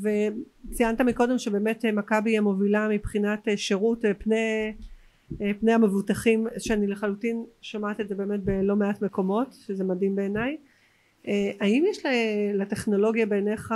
וציינת 0.00 1.00
מקודם 1.00 1.38
שבאמת 1.38 1.84
מכבי 1.84 2.30
היא 2.30 2.38
המובילה 2.38 2.88
מבחינת 2.88 3.48
שירות 3.56 4.04
פני, 4.18 4.72
פני 5.60 5.72
המבוטחים 5.72 6.46
שאני 6.58 6.86
לחלוטין 6.86 7.44
שומעת 7.62 8.00
את 8.00 8.08
זה 8.08 8.14
באמת 8.14 8.40
בלא 8.40 8.76
מעט 8.76 9.02
מקומות 9.02 9.56
שזה 9.66 9.84
מדהים 9.84 10.16
בעיניי 10.16 10.56
האם 11.60 11.84
יש 11.90 12.02
לטכנולוגיה 12.54 13.26
בעיניך 13.26 13.74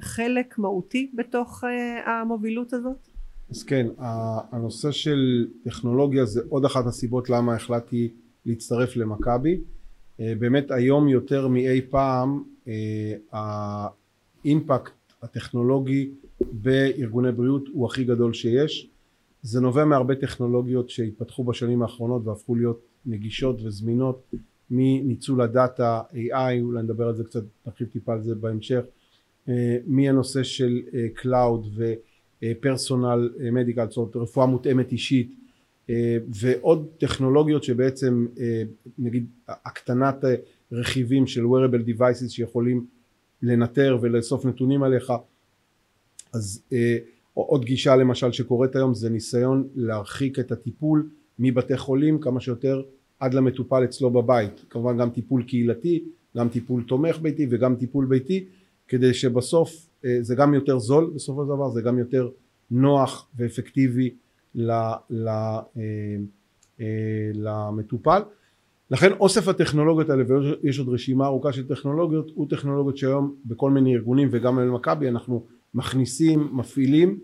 חלק 0.00 0.58
מהותי 0.58 1.10
בתוך 1.14 1.64
המובילות 2.06 2.72
הזאת? 2.72 3.13
אז 3.54 3.62
כן, 3.62 3.86
הנושא 4.52 4.90
של 4.90 5.46
טכנולוגיה 5.64 6.24
זה 6.24 6.40
עוד 6.48 6.64
אחת 6.64 6.86
הסיבות 6.86 7.30
למה 7.30 7.54
החלטתי 7.54 8.08
להצטרף 8.46 8.96
למכבי. 8.96 9.60
אה, 10.20 10.32
באמת 10.38 10.70
היום 10.70 11.08
יותר 11.08 11.48
מאי 11.48 11.80
פעם 11.90 12.42
אה, 12.68 13.14
האימפקט 13.32 14.92
הטכנולוגי 15.22 16.10
בארגוני 16.52 17.32
בריאות 17.32 17.64
הוא 17.72 17.86
הכי 17.86 18.04
גדול 18.04 18.32
שיש. 18.32 18.90
זה 19.42 19.60
נובע 19.60 19.84
מהרבה 19.84 20.14
טכנולוגיות 20.14 20.90
שהתפתחו 20.90 21.44
בשנים 21.44 21.82
האחרונות 21.82 22.26
והפכו 22.26 22.54
להיות 22.54 22.80
נגישות 23.06 23.62
וזמינות 23.62 24.34
מניצול 24.70 25.40
הדאטה 25.40 26.02
AI 26.12 26.60
אולי 26.60 26.82
נדבר 26.82 27.08
על 27.08 27.14
זה 27.14 27.24
קצת 27.24 27.42
נרחיב 27.66 27.88
טיפה 27.88 28.12
על 28.12 28.22
זה 28.22 28.34
בהמשך 28.34 28.82
אה, 29.48 29.76
מהנושא 29.86 30.42
של 30.42 30.80
cloud 31.14 31.66
ו... 31.76 31.94
personal 32.60 33.30
medical, 33.52 33.86
זאת 33.88 33.96
אומרת 33.96 34.16
רפואה 34.16 34.46
מותאמת 34.46 34.92
אישית, 34.92 35.34
אה, 35.90 36.16
ועוד 36.28 36.86
טכנולוגיות 36.98 37.64
שבעצם 37.64 38.26
אה, 38.38 38.62
נגיד 38.98 39.26
הקטנת 39.48 40.24
רכיבים 40.72 41.26
של 41.26 41.44
wearable 41.44 41.88
devices 41.88 42.28
שיכולים 42.28 42.86
לנטר 43.42 43.98
ולאסוף 44.00 44.46
נתונים 44.46 44.82
עליך. 44.82 45.12
אז 46.32 46.62
עוד 47.34 47.64
גישה 47.64 47.96
למשל 47.96 48.32
שקורית 48.32 48.76
היום 48.76 48.94
זה 48.94 49.10
ניסיון 49.10 49.68
להרחיק 49.74 50.38
את 50.38 50.52
הטיפול 50.52 51.08
מבתי 51.38 51.76
חולים 51.76 52.20
כמה 52.20 52.40
שיותר 52.40 52.82
עד 53.20 53.34
למטופל 53.34 53.84
אצלו 53.84 54.10
בבית. 54.10 54.64
כמובן 54.70 54.98
גם 54.98 55.10
טיפול 55.10 55.42
קהילתי 55.42 56.04
גם 56.36 56.48
טיפול 56.48 56.82
תומך 56.82 57.18
ביתי 57.18 57.46
וגם 57.50 57.76
טיפול 57.76 58.06
ביתי 58.06 58.44
כדי 58.88 59.14
שבסוף 59.14 59.70
אה, 59.70 59.84
זה 60.20 60.34
גם 60.34 60.54
יותר 60.54 60.78
זול 60.78 61.12
בסופו 61.14 61.42
של 61.42 61.48
דבר 61.48 61.70
זה 61.70 61.82
גם 61.82 61.98
יותר 61.98 62.28
נוח 62.70 63.28
ואפקטיבי 63.36 64.14
ל, 64.54 64.72
ל, 65.10 65.28
אה, 65.28 65.62
אה, 66.80 66.86
למטופל. 67.34 68.22
לכן 68.90 69.12
אוסף 69.12 69.48
הטכנולוגיות 69.48 70.10
האלה 70.10 70.24
ויש 70.28 70.78
עוד 70.78 70.88
רשימה 70.88 71.26
ארוכה 71.26 71.52
של 71.52 71.68
טכנולוגיות 71.68 72.30
הוא 72.34 72.46
טכנולוגיות 72.50 72.96
שהיום 72.96 73.34
בכל 73.44 73.70
מיני 73.70 73.94
ארגונים 73.94 74.28
וגם 74.32 74.56
במכבי 74.56 75.08
אנחנו 75.08 75.44
מכניסים 75.74 76.48
מפעילים 76.52 77.18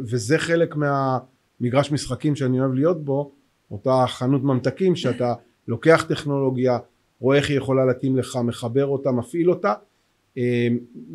וזה 0.00 0.38
חלק 0.38 0.76
מהמגרש 0.76 1.92
משחקים 1.92 2.36
שאני 2.36 2.60
אוהב 2.60 2.72
להיות 2.72 3.04
בו 3.04 3.32
אותה 3.70 4.04
חנות 4.06 4.42
ממתקים 4.42 4.96
שאתה 4.96 5.34
לוקח 5.68 6.04
טכנולוגיה 6.08 6.78
רואה 7.20 7.36
איך 7.36 7.50
היא 7.50 7.56
יכולה 7.56 7.84
להתאים 7.84 8.16
לך 8.16 8.38
מחבר 8.44 8.86
אותה 8.86 9.12
מפעיל 9.12 9.50
אותה 9.50 9.74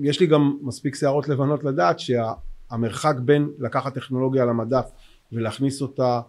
יש 0.02 0.20
לי 0.20 0.28
גם 0.28 0.58
מספיק 0.62 0.96
שערות 0.96 1.30
לבנות 1.30 1.64
לדעת 1.64 2.00
שהמרחק 2.00 3.16
בין 3.26 3.50
לקחת 3.60 3.94
טכנולוגיה 3.94 4.44
על 4.44 4.50
המדף 4.50 4.92
ולהכניס 5.32 5.82
אותה 5.82 6.22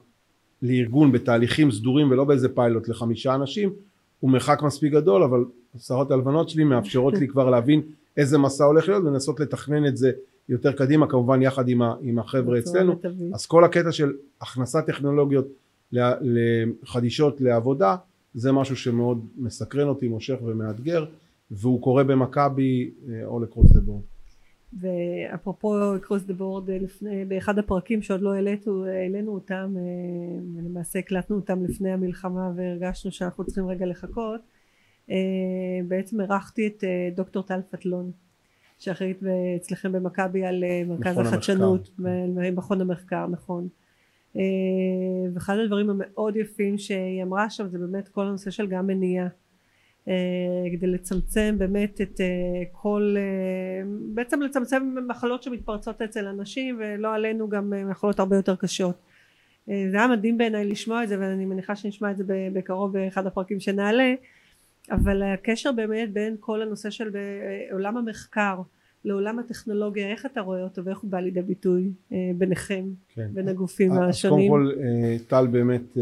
לארגון 0.62 1.12
בתהליכים 1.12 1.70
סדורים 1.70 2.10
ולא 2.10 2.24
באיזה 2.24 2.48
פיילוט 2.48 2.88
לחמישה 2.88 3.34
אנשים 3.34 3.72
הוא 4.20 4.30
מרחק 4.30 4.62
מספיק 4.62 4.92
גדול 4.92 5.22
אבל 5.22 5.44
השערות 5.74 6.10
הלבנות 6.10 6.48
שלי 6.48 6.64
מאפשרות 6.64 7.14
לי 7.14 7.28
כבר 7.28 7.50
להבין 7.50 7.82
איזה 8.16 8.38
מסע 8.38 8.64
הולך 8.64 8.88
להיות 8.88 9.04
ולנסות 9.04 9.40
לתכנן 9.40 9.86
את 9.86 9.96
זה 9.96 10.12
יותר 10.48 10.72
קדימה 10.72 11.06
כמובן 11.06 11.42
יחד 11.42 11.68
עם, 11.68 11.82
ה, 11.82 11.94
עם 12.02 12.18
החבר'ה 12.18 12.58
אצלנו. 12.58 13.00
אז 13.34 13.46
כל 13.46 13.64
הקטע 13.64 13.92
של 13.92 14.12
הכנסת 14.40 14.86
טכנולוגיות 14.86 15.46
לחדישות 15.92 17.40
לעבודה 17.40 17.96
זה 18.34 18.52
משהו 18.52 18.76
שמאוד 18.76 19.26
מסקרן 19.36 19.88
אותי 19.88 20.08
מושך 20.08 20.36
ומאתגר 20.44 21.04
והוא 21.50 21.82
קורה 21.82 22.04
במכבי 22.04 22.90
או 23.24 23.40
לקרוס 23.40 23.72
דה 23.72 23.80
בורד. 23.80 24.02
ואפרופו 24.80 25.74
קרוס 26.02 26.22
דה 26.22 26.34
בורד 26.34 26.70
לפני 26.70 27.24
באחד 27.24 27.58
הפרקים 27.58 28.02
שעוד 28.02 28.20
לא 28.20 28.34
העלינו, 28.34 28.84
העלינו 28.86 29.34
אותם 29.34 29.74
אה, 29.76 30.62
למעשה 30.62 30.98
הקלטנו 30.98 31.36
אותם 31.36 31.64
לפני 31.64 31.92
המלחמה 31.92 32.50
והרגשנו 32.56 33.12
שאנחנו 33.12 33.44
צריכים 33.44 33.66
רגע 33.66 33.86
לחכות 33.86 34.40
אה, 35.10 35.16
בעצם 35.88 36.20
אירחתי 36.20 36.66
את 36.66 36.84
אה, 36.84 37.08
דוקטור 37.16 37.42
טל 37.42 37.60
פטלון 37.70 38.10
שאחראית 38.78 39.20
אצלכם 39.56 39.92
במכבי 39.92 40.44
על 40.44 40.64
מרכז 40.86 41.18
החדשנות 41.18 41.90
מכון 42.52 42.80
המחקר 42.80 43.26
נכון. 43.26 43.68
ואחד 45.34 45.56
הדברים 45.58 45.90
המאוד 45.90 46.36
יפים 46.36 46.78
שהיא 46.78 47.22
אמרה 47.22 47.50
שם 47.50 47.68
זה 47.68 47.78
באמת 47.78 48.08
כל 48.08 48.26
הנושא 48.26 48.50
של 48.50 48.66
גם 48.66 48.86
מניעה. 48.86 49.26
אה, 49.26 49.30
כדי 50.72 50.86
לצמצם 50.86 51.54
באמת 51.58 52.00
את 52.00 52.20
אה, 52.20 52.26
כל 52.72 53.14
אה, 53.18 53.82
בעצם 54.14 54.42
לצמצם 54.42 54.94
מחלות 55.08 55.42
שמתפרצות 55.42 56.02
אצל 56.02 56.26
אנשים 56.26 56.80
ולא 56.80 57.14
עלינו 57.14 57.48
גם 57.48 57.72
מחלות 57.90 58.18
הרבה 58.18 58.36
יותר 58.36 58.56
קשות 58.56 58.94
זה 59.66 59.96
היה 59.96 60.08
מדהים 60.08 60.38
בעיניי 60.38 60.64
לשמוע 60.64 61.04
את 61.04 61.08
זה 61.08 61.20
ואני 61.20 61.46
מניחה 61.46 61.76
שנשמע 61.76 62.10
את 62.10 62.16
זה 62.16 62.24
בקרוב 62.52 62.92
באחד 62.92 63.26
הפרקים 63.26 63.60
שנעלה 63.60 64.14
אבל 64.90 65.22
הקשר 65.22 65.72
באמת 65.72 66.12
בין 66.12 66.36
כל 66.40 66.62
הנושא 66.62 66.90
של 66.90 67.10
עולם 67.72 67.96
המחקר 67.96 68.60
לעולם 69.04 69.38
הטכנולוגיה 69.38 70.08
איך 70.08 70.26
אתה 70.26 70.40
רואה 70.40 70.62
אותו 70.62 70.84
ואיך 70.84 70.98
הוא 70.98 71.10
בא 71.10 71.20
לידי 71.20 71.42
ביטוי 71.42 71.92
ביניכם 72.38 72.84
כן. 73.08 73.28
בין 73.34 73.48
הגופים 73.48 73.92
השונים. 73.92 74.52
אז 74.54 74.58
קודם 74.58 74.74
כל 75.18 75.24
טל 75.28 75.46
באמת 75.46 75.96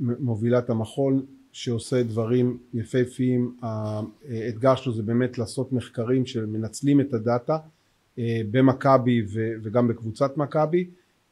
מובילה 0.00 0.58
את 0.58 0.70
המכון 0.70 1.22
שעושה 1.54 2.02
דברים 2.02 2.58
יפהפיים 2.74 3.56
האתגר 3.62 4.74
שלו 4.74 4.92
זה 4.92 5.02
באמת 5.02 5.38
לעשות 5.38 5.72
מחקרים 5.72 6.26
שמנצלים 6.26 7.00
את 7.00 7.14
הדאטה 7.14 7.58
אה, 8.18 8.40
במכבי 8.50 9.22
וגם 9.62 9.88
בקבוצת 9.88 10.36
מכבי 10.36 10.86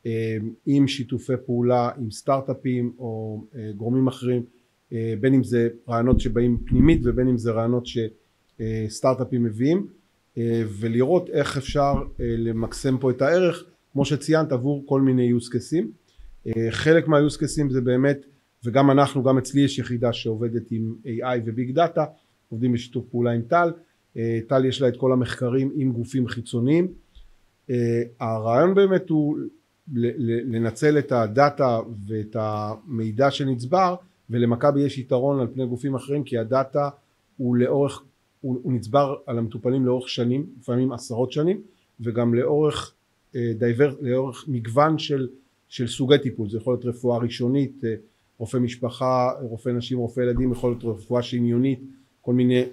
אה, 0.07 0.37
עם 0.67 0.89
שיתופי 0.89 1.33
פעולה 1.47 1.91
עם 1.99 2.11
סטארט-אפים 2.11 2.93
או 2.99 3.45
אה, 3.57 3.71
גורמים 3.77 4.09
אחרים 4.09 4.43
בין 5.21 5.35
אם 5.35 5.45
זה 5.45 5.69
רעיונות 5.89 6.21
שבאים 6.21 6.59
פנימית 6.67 7.01
ובין 7.05 7.29
אם 7.29 7.39
זה 7.39 7.51
רעיונות 7.51 7.87
שסטארט-אפים 7.87 9.45
מביאים 9.45 9.87
ולראות 10.79 11.31
איך 11.31 11.57
אפשר 11.57 11.95
למקסם 12.19 12.99
פה 12.99 13.11
את 13.11 13.23
הערך 13.23 13.65
כמו 13.93 14.05
שציינת 14.05 14.53
עבור 14.53 14.85
כל 14.87 15.01
מיני 15.01 15.33
use 15.33 15.49
cases 15.55 15.85
חלק 16.71 17.09
מה-use 17.09 17.37
cases 17.37 17.73
זה 17.73 17.81
באמת 17.81 18.27
וגם 18.65 18.91
אנחנו 18.91 19.23
גם 19.23 19.39
אצלי 19.39 19.61
יש 19.61 19.79
יחידה 19.79 20.13
שעובדת 20.13 20.71
עם 20.71 20.95
AI 21.07 21.41
וביג 21.45 21.75
דאטה 21.75 22.05
עובדים 22.49 22.73
בשיתוף 22.73 23.05
פעולה 23.11 23.31
עם 23.31 23.43
טל. 23.43 23.73
אה, 24.17 24.41
טל 24.49 24.65
יש 24.65 24.83
לה 24.83 24.89
את 24.89 24.97
כל 24.97 25.13
המחקרים 25.13 25.73
עם 25.75 25.93
גופים 25.93 26.29
חיצוניים. 26.29 26.93
אה, 27.71 28.03
הרעיון 28.21 28.75
באמת 28.75 29.11
הוא 29.11 29.39
לנצל 29.89 30.99
את 30.99 31.13
הדאטה 31.13 31.81
ואת 32.07 32.37
המידע 32.39 33.31
שנצבר 33.31 33.95
ולמכבי 34.31 34.81
יש 34.81 34.99
יתרון 34.99 35.41
על 35.41 35.47
פני 35.55 35.67
גופים 35.67 35.95
אחרים 35.95 36.25
כי 36.25 36.39
הדאטה 36.39 36.89
הוא 37.37 37.57
לאורך 37.57 38.03
הוא, 38.41 38.61
הוא 38.63 38.73
נצבר 38.73 39.17
על 39.27 39.39
המטופלים 39.39 39.87
לאורך 39.87 40.09
שנים 40.09 40.47
לפעמים 40.61 40.93
עשרות 40.93 41.33
שנים 41.33 41.61
וגם 42.01 42.35
לאורך 42.35 42.95
אה, 43.37 43.53
דייבר, 43.59 43.95
לאורך 44.01 44.45
מגוון 44.49 44.99
של, 44.99 45.29
של 45.69 45.87
סוגי 45.87 46.19
טיפול. 46.19 46.51
זה 46.51 46.57
יכול 46.57 46.75
להיות 46.75 46.85
רפואה 46.85 47.19
ראשונית 47.19 47.85
רופא 48.43 48.57
משפחה, 48.57 49.31
רופא 49.41 49.69
נשים, 49.69 49.99
רופא 49.99 50.21
ילדים, 50.21 50.53
יכול 50.53 50.71
להיות 50.71 50.85
רפואה 50.85 51.23
שניונית, 51.23 51.81
כל 52.21 52.35
מיני 52.35 52.61
אה, 52.61 52.67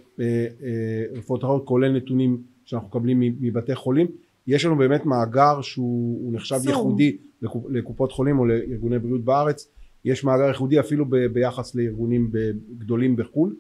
אה, 0.64 1.04
רפואות 1.18 1.44
אחרות, 1.44 1.66
כולל 1.66 1.92
נתונים 1.92 2.38
שאנחנו 2.66 2.88
מקבלים 2.88 3.20
מבתי 3.40 3.76
חולים. 3.76 4.08
יש 4.48 4.66
לנו 4.66 4.78
באמת 4.78 5.06
מאגר 5.06 5.62
שהוא 5.62 6.34
נחשב 6.34 6.58
סום. 6.58 6.68
ייחודי 6.68 7.18
לקופ, 7.42 7.64
לקופות 7.70 8.12
חולים 8.12 8.40
או 8.40 8.46
לארגוני 8.46 9.00
בריאות 9.00 9.24
בארץ, 9.24 9.68
יש 10.06 10.24
מאגר 10.24 10.48
ייחודי 10.48 10.80
אפילו 10.80 11.06
ב, 11.10 11.16
ביחס 11.16 11.76
לארגונים 11.76 12.32
גדולים 12.78 13.16
בחו"ל, 13.16 13.56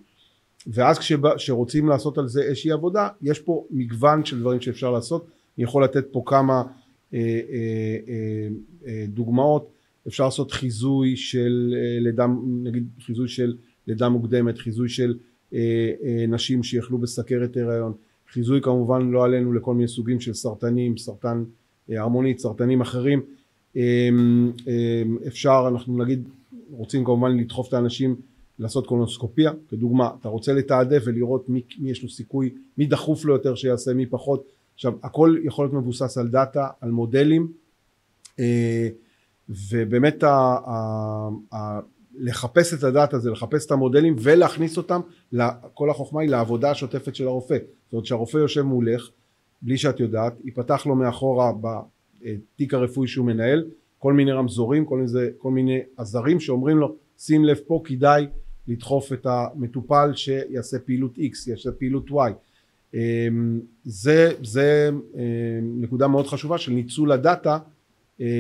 ואז 0.67 1.00
כשרוצים 1.00 1.88
לעשות 1.88 2.17
על 2.17 2.28
זה 2.28 2.41
איזושהי 2.41 2.72
עבודה, 2.72 3.08
יש 3.22 3.39
פה 3.39 3.65
מגוון 3.72 4.26
של 4.26 4.39
דברים 4.39 4.62
שאפשר 4.62 4.91
לעשות, 4.91 5.26
אני 5.58 5.63
יכול 5.63 5.84
לתת 5.84 6.06
פה 6.12 6.24
כמה 6.26 6.63
אה, 7.13 7.19
אה, 7.19 7.98
אה, 8.08 8.48
אה, 8.88 9.06
דוגמאות 9.08 9.78
אפשר 10.10 10.26
לעשות 10.26 10.52
חיזוי 10.52 11.15
של 11.15 11.74
אה, 11.78 12.00
לידה, 12.00 12.28
נגיד 12.63 12.88
חיזוי 13.00 13.28
של 13.28 13.56
לידה 13.88 14.10
מוקדמת, 14.10 14.58
חיזוי 14.58 14.89
של 14.89 15.17
אה, 15.54 15.91
אה, 16.04 16.26
נשים 16.28 16.63
שיכלו 16.63 16.98
בסכרת 16.98 17.58
הריון, 17.58 17.93
חיזוי 18.32 18.62
כמובן 18.62 19.12
לא 19.12 19.26
עלינו 19.26 19.54
לכל 19.54 19.74
מיני 19.74 19.88
סוגים 19.88 20.19
של 20.19 20.34
סרטנים, 20.34 20.98
סרטן 20.98 21.43
הרמונית, 21.89 22.39
סרטנים 22.39 22.82
אחרים, 22.82 23.22
אפשר, 25.28 25.65
אנחנו 25.67 25.98
נגיד 25.98 26.30
רוצים 26.72 27.06
כמובן 27.06 27.38
לדחוף 27.38 27.67
את 27.67 27.74
האנשים 27.74 28.15
לעשות 28.60 28.88
קולונוסקופיה, 28.88 29.52
כדוגמה, 29.69 30.10
אתה 30.19 30.30
רוצה 30.30 30.54
לתעדף 30.54 31.02
ולראות 31.06 31.50
מי, 31.50 31.62
מי 31.80 31.91
יש 31.91 32.04
לו 32.04 32.10
סיכוי, 32.10 32.50
מי 32.78 32.86
דחוף 32.86 33.26
לו 33.26 33.34
יותר 33.34 33.56
שיעשה, 33.56 33.93
מי 33.93 34.06
פחות, 34.06 34.52
עכשיו 34.74 34.93
הכל 35.04 35.38
יכול 35.43 35.65
להיות 35.65 35.74
מבוסס 35.74 36.17
על 36.17 36.28
דאטה, 36.28 36.67
על 36.82 36.91
מודלים, 36.91 37.52
ובאמת 39.49 40.23
ה, 40.23 40.29
ה, 40.65 41.29
ה, 41.53 41.79
לחפש 42.19 42.73
את 42.73 42.83
הדאטה 42.83 43.19
זה 43.19 43.31
לחפש 43.31 43.65
את 43.65 43.71
המודלים 43.71 44.15
ולהכניס 44.19 44.77
אותם 44.77 45.01
כל 45.73 45.89
החוכמה 45.89 46.21
היא 46.21 46.29
לעבודה 46.29 46.71
השוטפת 46.71 47.15
של 47.15 47.27
הרופא. 47.27 47.57
זאת 47.85 47.93
אומרת 47.93 48.05
שהרופא 48.05 48.38
יושב 48.38 48.62
מולך 48.62 49.09
בלי 49.62 49.77
שאת 49.77 49.99
יודעת 49.99 50.33
ייפתח 50.43 50.85
לו 50.85 50.95
מאחורה 50.95 51.51
בתיק 51.62 52.73
הרפואי 52.73 53.07
שהוא 53.07 53.25
מנהל 53.25 53.65
כל 53.97 54.13
מיני 54.13 54.31
רמזורים 54.31 54.85
כל 54.85 54.97
מיני, 54.97 55.27
כל 55.38 55.51
מיני 55.51 55.79
עזרים 55.97 56.39
שאומרים 56.39 56.77
לו 56.77 56.95
שים 57.17 57.45
לב 57.45 57.57
פה 57.67 57.81
כדאי 57.85 58.27
לדחוף 58.67 59.13
את 59.13 59.25
המטופל 59.25 60.12
שיעשה 60.15 60.79
פעילות 60.79 61.17
X 61.17 61.49
יעשה 61.49 61.71
פעילות 61.71 62.09
Y. 62.09 62.31
אמ, 62.93 63.59
זה, 63.83 64.31
זה 64.43 64.89
אמ, 65.15 65.21
נקודה 65.81 66.07
מאוד 66.07 66.27
חשובה 66.27 66.57
של 66.57 66.71
ניצול 66.71 67.12
הדאטה 67.12 67.57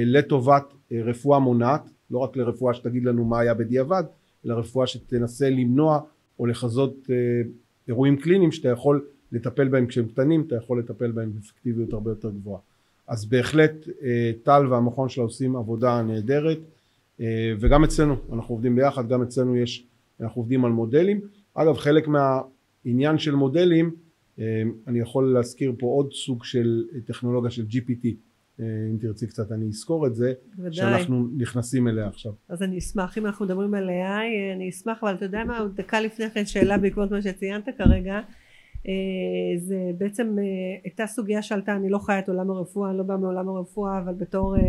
לטובת 0.05 0.73
אה, 0.91 1.01
רפואה 1.03 1.39
מונעת 1.39 1.89
לא 2.11 2.17
רק 2.17 2.37
לרפואה 2.37 2.73
שתגיד 2.73 3.03
לנו 3.03 3.25
מה 3.25 3.39
היה 3.39 3.53
בדיעבד 3.53 4.03
אלא 4.45 4.53
רפואה 4.53 4.87
שתנסה 4.87 5.49
למנוע 5.49 5.99
או 6.39 6.45
לחזות 6.45 6.95
אה, 7.09 7.15
אירועים 7.87 8.17
קליניים 8.17 8.51
שאתה 8.51 8.69
יכול 8.69 9.05
לטפל 9.31 9.67
בהם 9.67 9.85
כשהם 9.85 10.07
קטנים 10.07 10.43
אתה 10.47 10.55
יכול 10.55 10.79
לטפל 10.79 11.11
בהם 11.11 11.31
באפקטיביות 11.33 11.93
הרבה 11.93 12.11
יותר 12.11 12.29
גבוהה. 12.29 12.61
אז 13.07 13.25
בהחלט 13.25 13.87
טל 14.43 14.67
והמכון 14.69 15.09
שלה 15.09 15.23
עושים 15.23 15.55
עבודה 15.55 16.01
נהדרת 16.01 16.59
אה, 17.21 17.53
וגם 17.59 17.83
אצלנו 17.83 18.15
אנחנו 18.33 18.55
עובדים 18.55 18.75
ביחד 18.75 19.09
גם 19.09 19.21
אצלנו 19.21 19.57
יש 19.57 19.85
אנחנו 20.21 20.41
עובדים 20.41 20.65
על 20.65 20.71
מודלים. 20.71 21.21
אגב 21.53 21.77
חלק 21.77 22.07
מהעניין 22.07 23.17
של 23.17 23.35
מודלים 23.35 23.95
אה, 24.39 24.63
אני 24.87 24.99
יכול 24.99 25.33
להזכיר 25.33 25.73
פה 25.79 25.87
עוד 25.87 26.13
סוג 26.13 26.43
של 26.43 26.85
טכנולוגיה 27.05 27.51
של 27.51 27.65
GPT 27.71 28.07
אם 28.59 28.97
תרצי 28.99 29.27
קצת 29.27 29.51
אני 29.51 29.67
אזכור 29.67 30.07
את 30.07 30.15
זה 30.15 30.33
בוודאי. 30.55 30.73
שאנחנו 30.73 31.27
נכנסים 31.37 31.87
אליה 31.87 32.07
עכשיו 32.07 32.31
אז 32.49 32.63
אני 32.63 32.77
אשמח 32.77 33.17
אם 33.17 33.25
אנחנו 33.25 33.45
מדברים 33.45 33.73
על 33.73 33.89
AI 33.89 34.55
אני 34.55 34.69
אשמח 34.69 35.03
אבל 35.03 35.13
אתה 35.15 35.25
יודע 35.25 35.43
מה 35.43 35.59
עוד 35.59 35.75
דקה 35.75 36.01
לפני 36.01 36.29
כן 36.29 36.45
שאלה 36.45 36.77
בעקבות 36.77 37.11
מה 37.11 37.21
שציינת 37.21 37.69
כרגע 37.77 38.21
אה, 38.87 39.57
זה 39.57 39.91
בעצם 39.97 40.35
אה, 40.39 40.43
הייתה 40.83 41.07
סוגיה 41.07 41.41
שעלתה 41.41 41.75
אני 41.75 41.89
לא 41.89 41.99
חיה 41.99 42.19
את 42.19 42.29
עולם 42.29 42.49
הרפואה 42.49 42.89
אני 42.89 42.97
לא 42.97 43.03
באה 43.03 43.17
מעולם 43.17 43.49
הרפואה 43.49 43.99
אבל 43.99 44.13
בתור 44.13 44.57
אה, 44.57 44.61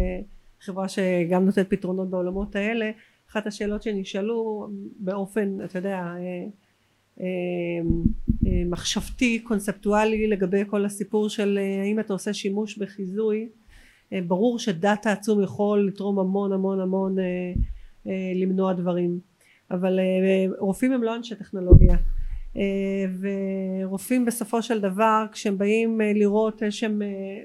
חברה 0.60 0.88
שגם 0.88 1.44
נותנת 1.44 1.70
פתרונות 1.70 2.10
בעולמות 2.10 2.56
האלה 2.56 2.90
אחת 3.30 3.46
השאלות 3.46 3.82
שנשאלו 3.82 4.68
באופן 4.98 5.64
אתה 5.64 5.78
יודע 5.78 6.14
מחשבתי 8.66 9.38
קונספטואלי 9.38 10.26
לגבי 10.26 10.62
כל 10.66 10.84
הסיפור 10.84 11.28
של 11.28 11.58
האם 11.82 12.00
אתה 12.00 12.12
עושה 12.12 12.32
שימוש 12.32 12.78
בחיזוי 12.78 13.48
ברור 14.26 14.58
שדאטה 14.58 15.12
עצום 15.12 15.42
יכול 15.42 15.86
לתרום 15.86 16.18
המון 16.18 16.52
המון 16.52 16.80
המון 16.80 17.16
למנוע 18.34 18.72
דברים. 18.72 19.20
אבל 19.70 19.98
רופאים 20.58 20.92
הם 20.92 21.02
לא 21.02 21.16
אנשי 21.16 21.34
טכנולוגיה. 21.34 21.96
אה, 22.56 23.04
ורופאים 23.84 24.24
בסופו 24.24 24.62
של 24.62 24.80
דבר 24.80 25.24
כשהם 25.32 25.58
באים 25.58 26.00
אה, 26.00 26.12
לראות 26.12 26.62
אה, 26.62 26.68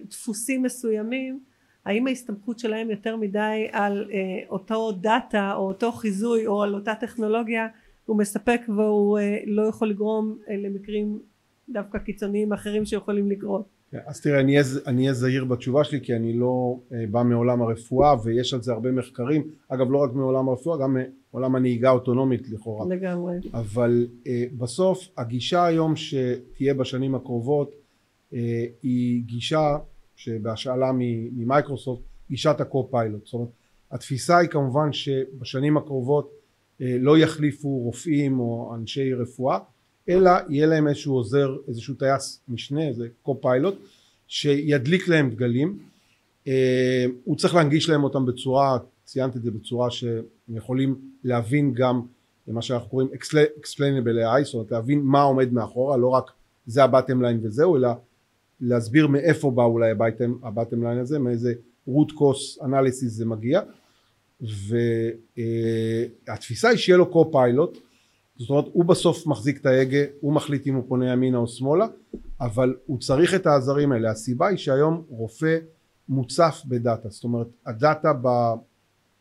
דפוסים 0.09 0.63
מסוימים 0.63 1.39
האם 1.85 2.07
ההסתמכות 2.07 2.59
שלהם 2.59 2.91
יותר 2.91 3.15
מדי 3.15 3.67
על 3.71 4.09
אותו 4.49 4.91
דאטה 4.91 5.53
או 5.53 5.67
אותו 5.67 5.91
חיזוי 5.91 6.47
או 6.47 6.63
על 6.63 6.75
אותה 6.75 6.95
טכנולוגיה 6.95 7.67
הוא 8.05 8.17
מספק 8.17 8.61
והוא 8.67 9.19
לא 9.45 9.61
יכול 9.61 9.89
לגרום 9.89 10.37
למקרים 10.63 11.19
דווקא 11.69 11.97
קיצוניים 11.97 12.53
אחרים 12.53 12.85
שיכולים 12.85 13.31
לקרות 13.31 13.67
אז 14.05 14.21
תראה 14.21 14.39
אני 14.87 15.01
אהיה 15.01 15.13
זהיר 15.13 15.45
בתשובה 15.45 15.83
שלי 15.83 16.01
כי 16.01 16.15
אני 16.15 16.33
לא 16.33 16.79
בא 17.11 17.23
מעולם 17.23 17.61
הרפואה 17.61 18.15
ויש 18.23 18.53
על 18.53 18.61
זה 18.61 18.73
הרבה 18.73 18.91
מחקרים 18.91 19.47
אגב 19.67 19.91
לא 19.91 19.97
רק 19.97 20.13
מעולם 20.13 20.49
הרפואה 20.49 20.77
גם 20.77 20.97
עולם 21.31 21.55
הנהיגה 21.55 21.89
האוטונומית 21.89 22.49
לכאורה. 22.49 22.95
לגמרי. 22.95 23.33
אבל 23.53 24.07
uh, 24.23 24.27
בסוף 24.57 25.07
הגישה 25.17 25.65
היום 25.65 25.93
שתהיה 25.95 26.73
בשנים 26.73 27.15
הקרובות 27.15 27.71
uh, 28.31 28.35
היא 28.83 29.23
גישה 29.25 29.77
שבהשאלה 30.15 30.91
ממייקרוסופט 30.93 32.03
גישת 32.29 32.61
הקו-פיילוט. 32.61 33.25
זאת 33.25 33.33
אומרת 33.33 33.49
התפיסה 33.91 34.37
היא 34.37 34.49
כמובן 34.49 34.93
שבשנים 34.93 35.77
הקרובות 35.77 36.31
לא 36.79 37.17
יחליפו 37.17 37.77
רופאים 37.77 38.39
או 38.39 38.75
אנשי 38.75 39.13
רפואה 39.13 39.59
אלא 40.09 40.31
יהיה 40.49 40.67
להם 40.67 40.87
איזשהו 40.87 41.13
עוזר 41.13 41.55
איזשהו 41.67 41.95
טייס 41.95 42.39
משנה 42.47 42.87
איזה 42.87 43.07
קו-פיילוט 43.21 43.75
שידליק 44.27 45.07
להם 45.07 45.29
דגלים. 45.29 45.79
uh, 46.45 46.47
הוא 47.23 47.37
צריך 47.37 47.55
להנגיש 47.55 47.89
להם 47.89 48.03
אותם 48.03 48.25
בצורה 48.25 48.77
ציינת 49.05 49.35
את 49.35 49.43
זה 49.43 49.51
בצורה 49.51 49.91
שהם 49.91 50.23
יכולים 50.49 50.95
להבין 51.23 51.73
גם 51.73 52.01
מה 52.47 52.61
שאנחנו 52.61 52.89
קוראים 52.89 53.07
explainable 53.61 54.39
AI 54.39 54.43
זאת 54.43 54.53
אומרת 54.53 54.71
להבין 54.71 55.01
מה 55.01 55.21
עומד 55.21 55.53
מאחורה 55.53 55.97
לא 55.97 56.07
רק 56.07 56.31
זה 56.67 56.83
ה 56.83 56.88
bottom 56.88 57.21
line 57.21 57.39
וזהו 57.43 57.77
אלא 57.77 57.89
להסביר 58.61 59.07
מאיפה 59.07 59.51
בא 59.51 59.63
אולי 59.63 59.91
ה 60.43 60.49
bottom 60.49 60.83
line 60.83 60.97
הזה 60.97 61.19
מאיזה 61.19 61.53
root 61.89 62.11
cause 62.11 62.61
analysis 62.61 63.07
זה 63.07 63.25
מגיע. 63.25 63.61
והתפיסה 66.27 66.69
היא 66.69 66.77
שיהיה 66.77 66.97
לו 66.97 67.11
co-pilot 67.13 67.77
זאת 68.37 68.49
אומרת 68.49 68.65
הוא 68.71 68.85
בסוף 68.85 69.27
מחזיק 69.27 69.61
את 69.61 69.65
ההגה 69.65 70.03
הוא 70.21 70.33
מחליט 70.33 70.67
אם 70.67 70.75
הוא 70.75 70.83
פונה 70.87 71.11
ימינה 71.11 71.37
או 71.37 71.47
שמאלה 71.47 71.87
אבל 72.41 72.75
הוא 72.85 72.99
צריך 72.99 73.35
את 73.35 73.45
העזרים 73.45 73.91
האלה. 73.91 74.11
הסיבה 74.11 74.47
היא 74.47 74.57
שהיום 74.57 75.03
רופא 75.09 75.57
מוצף 76.09 76.61
בדאטה. 76.67 77.09
זאת 77.09 77.23
אומרת 77.23 77.47
הדאטה 77.65 78.13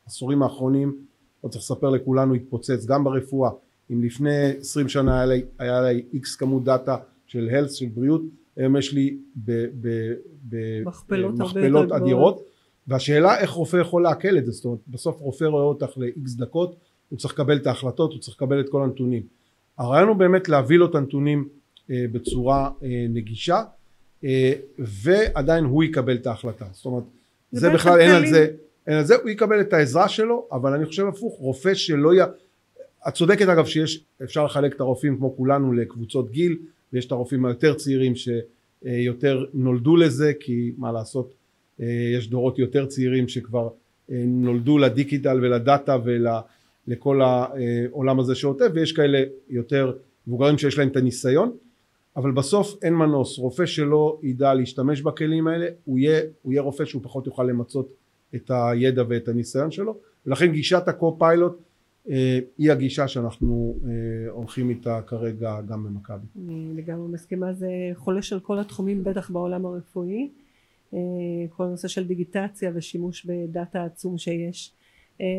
בעשורים 0.06 0.42
האחרונים 0.42 0.96
לא 1.44 1.48
צריך 1.48 1.64
לספר 1.64 1.90
לכולנו 1.90 2.34
התפוצץ. 2.34 2.86
גם 2.86 3.04
ברפואה 3.04 3.50
אם 3.90 4.02
לפני 4.02 4.50
עשרים 4.60 4.88
שנה 4.88 5.16
היה 5.16 5.26
לי, 5.26 5.44
היה 5.58 5.82
לי 5.82 6.04
איקס 6.12 6.36
כמות 6.36 6.64
דאטה 6.64 6.96
של 7.26 7.48
הלס 7.52 7.72
של 7.72 7.86
בריאות 7.86 8.22
היום 8.56 8.76
יש 8.76 8.92
לי 8.92 9.16
במכפלות 10.50 11.92
אדירות. 11.92 12.44
והשאלה 12.86 13.38
איך 13.38 13.50
רופא 13.50 13.76
יכול 13.76 14.02
לעכל 14.02 14.38
את 14.38 14.46
זה. 14.46 14.52
זאת 14.52 14.64
אומרת 14.64 14.80
בסוף 14.88 15.20
רופא 15.20 15.44
רואה 15.44 15.64
אותך 15.64 15.98
לאיקס 15.98 16.34
דקות 16.34 16.76
הוא 17.08 17.18
צריך 17.18 17.34
לקבל 17.34 17.56
את 17.56 17.66
ההחלטות 17.66 18.12
הוא 18.12 18.20
צריך 18.20 18.36
לקבל 18.36 18.60
את 18.60 18.68
כל 18.68 18.82
הנתונים. 18.82 19.22
הרעיון 19.78 20.08
הוא 20.08 20.16
באמת 20.16 20.48
להביא 20.48 20.78
לו 20.78 20.86
את 20.86 20.94
הנתונים 20.94 21.48
אה, 21.90 22.04
בצורה 22.12 22.70
אה, 22.82 23.06
נגישה 23.08 23.62
אה, 24.24 24.52
ועדיין 24.78 25.64
הוא 25.64 25.84
יקבל 25.84 26.14
את 26.14 26.26
ההחלטה. 26.26 26.64
זאת 26.72 26.86
אומרת 26.86 27.04
זה, 27.52 27.60
זה 27.60 27.70
בכלל 27.70 28.00
אין 28.00 28.10
על 28.10 28.26
זה 28.26 28.46
אלא 28.88 29.02
זה 29.02 29.16
הוא 29.16 29.30
יקבל 29.30 29.60
את 29.60 29.72
העזרה 29.72 30.08
שלו 30.08 30.48
אבל 30.52 30.72
אני 30.72 30.86
חושב 30.86 31.06
הפוך 31.06 31.38
רופא 31.38 31.74
שלא 31.74 32.14
י... 32.14 32.18
את 33.08 33.14
צודקת 33.14 33.48
אגב 33.48 33.66
שיש 33.66 34.04
אפשר 34.22 34.44
לחלק 34.44 34.74
את 34.74 34.80
הרופאים 34.80 35.16
כמו 35.16 35.36
כולנו 35.36 35.72
לקבוצות 35.72 36.30
גיל 36.30 36.56
ויש 36.92 37.06
את 37.06 37.12
הרופאים 37.12 37.44
היותר 37.44 37.74
צעירים 37.74 38.12
שיותר 38.16 39.44
נולדו 39.54 39.96
לזה 39.96 40.32
כי 40.40 40.72
מה 40.78 40.92
לעשות 40.92 41.34
יש 42.16 42.28
דורות 42.28 42.58
יותר 42.58 42.86
צעירים 42.86 43.28
שכבר 43.28 43.68
נולדו 44.08 44.78
לדיגיטל 44.78 45.38
ולדאטה 45.42 45.96
ולכל 46.88 47.20
העולם 47.22 48.20
הזה 48.20 48.34
שעוטף 48.34 48.68
ויש 48.74 48.92
כאלה 48.92 49.18
יותר 49.48 49.92
מבוגרים 50.26 50.58
שיש 50.58 50.78
להם 50.78 50.88
את 50.88 50.96
הניסיון 50.96 51.56
אבל 52.16 52.32
בסוף 52.32 52.78
אין 52.82 52.94
מנוס. 52.94 53.38
רופא 53.38 53.66
שלא 53.66 54.18
ידע 54.22 54.54
להשתמש 54.54 55.00
בכלים 55.00 55.46
האלה 55.46 55.66
הוא 55.84 55.98
יהיה, 55.98 56.20
הוא 56.42 56.52
יהיה 56.52 56.62
רופא 56.62 56.84
שהוא 56.84 57.02
פחות 57.02 57.26
יוכל 57.26 57.44
למצות 57.44 57.88
את 58.34 58.50
הידע 58.54 59.02
ואת 59.08 59.28
הניסיון 59.28 59.70
שלו. 59.70 59.96
ולכן 60.26 60.52
גישת 60.52 60.88
הקו-פיילוט 60.88 61.58
אה, 62.08 62.38
היא 62.58 62.72
הגישה 62.72 63.08
שאנחנו 63.08 63.76
אה, 63.84 64.30
הולכים 64.30 64.70
איתה 64.70 65.00
כרגע 65.06 65.60
גם 65.68 65.84
במכבי. 65.84 66.26
אני 66.46 66.72
לגמרי 66.74 67.08
מסכימה. 67.08 67.52
זה 67.52 67.68
חולש 67.94 68.32
על 68.32 68.40
כל 68.40 68.58
התחומים 68.58 69.04
בטח 69.04 69.30
בעולם 69.30 69.66
הרפואי. 69.66 70.30
אה, 70.94 70.98
כל 71.48 71.64
הנושא 71.64 71.88
של 71.88 72.06
דיגיטציה 72.06 72.70
ושימוש 72.74 73.26
בדאטה 73.26 73.84
עצום 73.84 74.18
שיש 74.18 74.72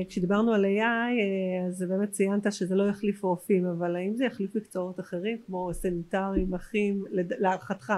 כשדיברנו 0.09 0.53
על 0.53 0.65
AI 0.65 1.21
אז 1.67 1.85
באמת 1.89 2.11
ציינת 2.11 2.53
שזה 2.53 2.75
לא 2.75 2.89
יחליף 2.89 3.23
רופאים 3.23 3.65
אבל 3.65 3.95
האם 3.95 4.15
זה 4.15 4.25
יחליף 4.25 4.55
מקצועות 4.55 4.99
אחרים 4.99 5.37
כמו 5.45 5.73
סניטרים, 5.73 6.53
אחים 6.53 7.03
להערכתך? 7.11 7.93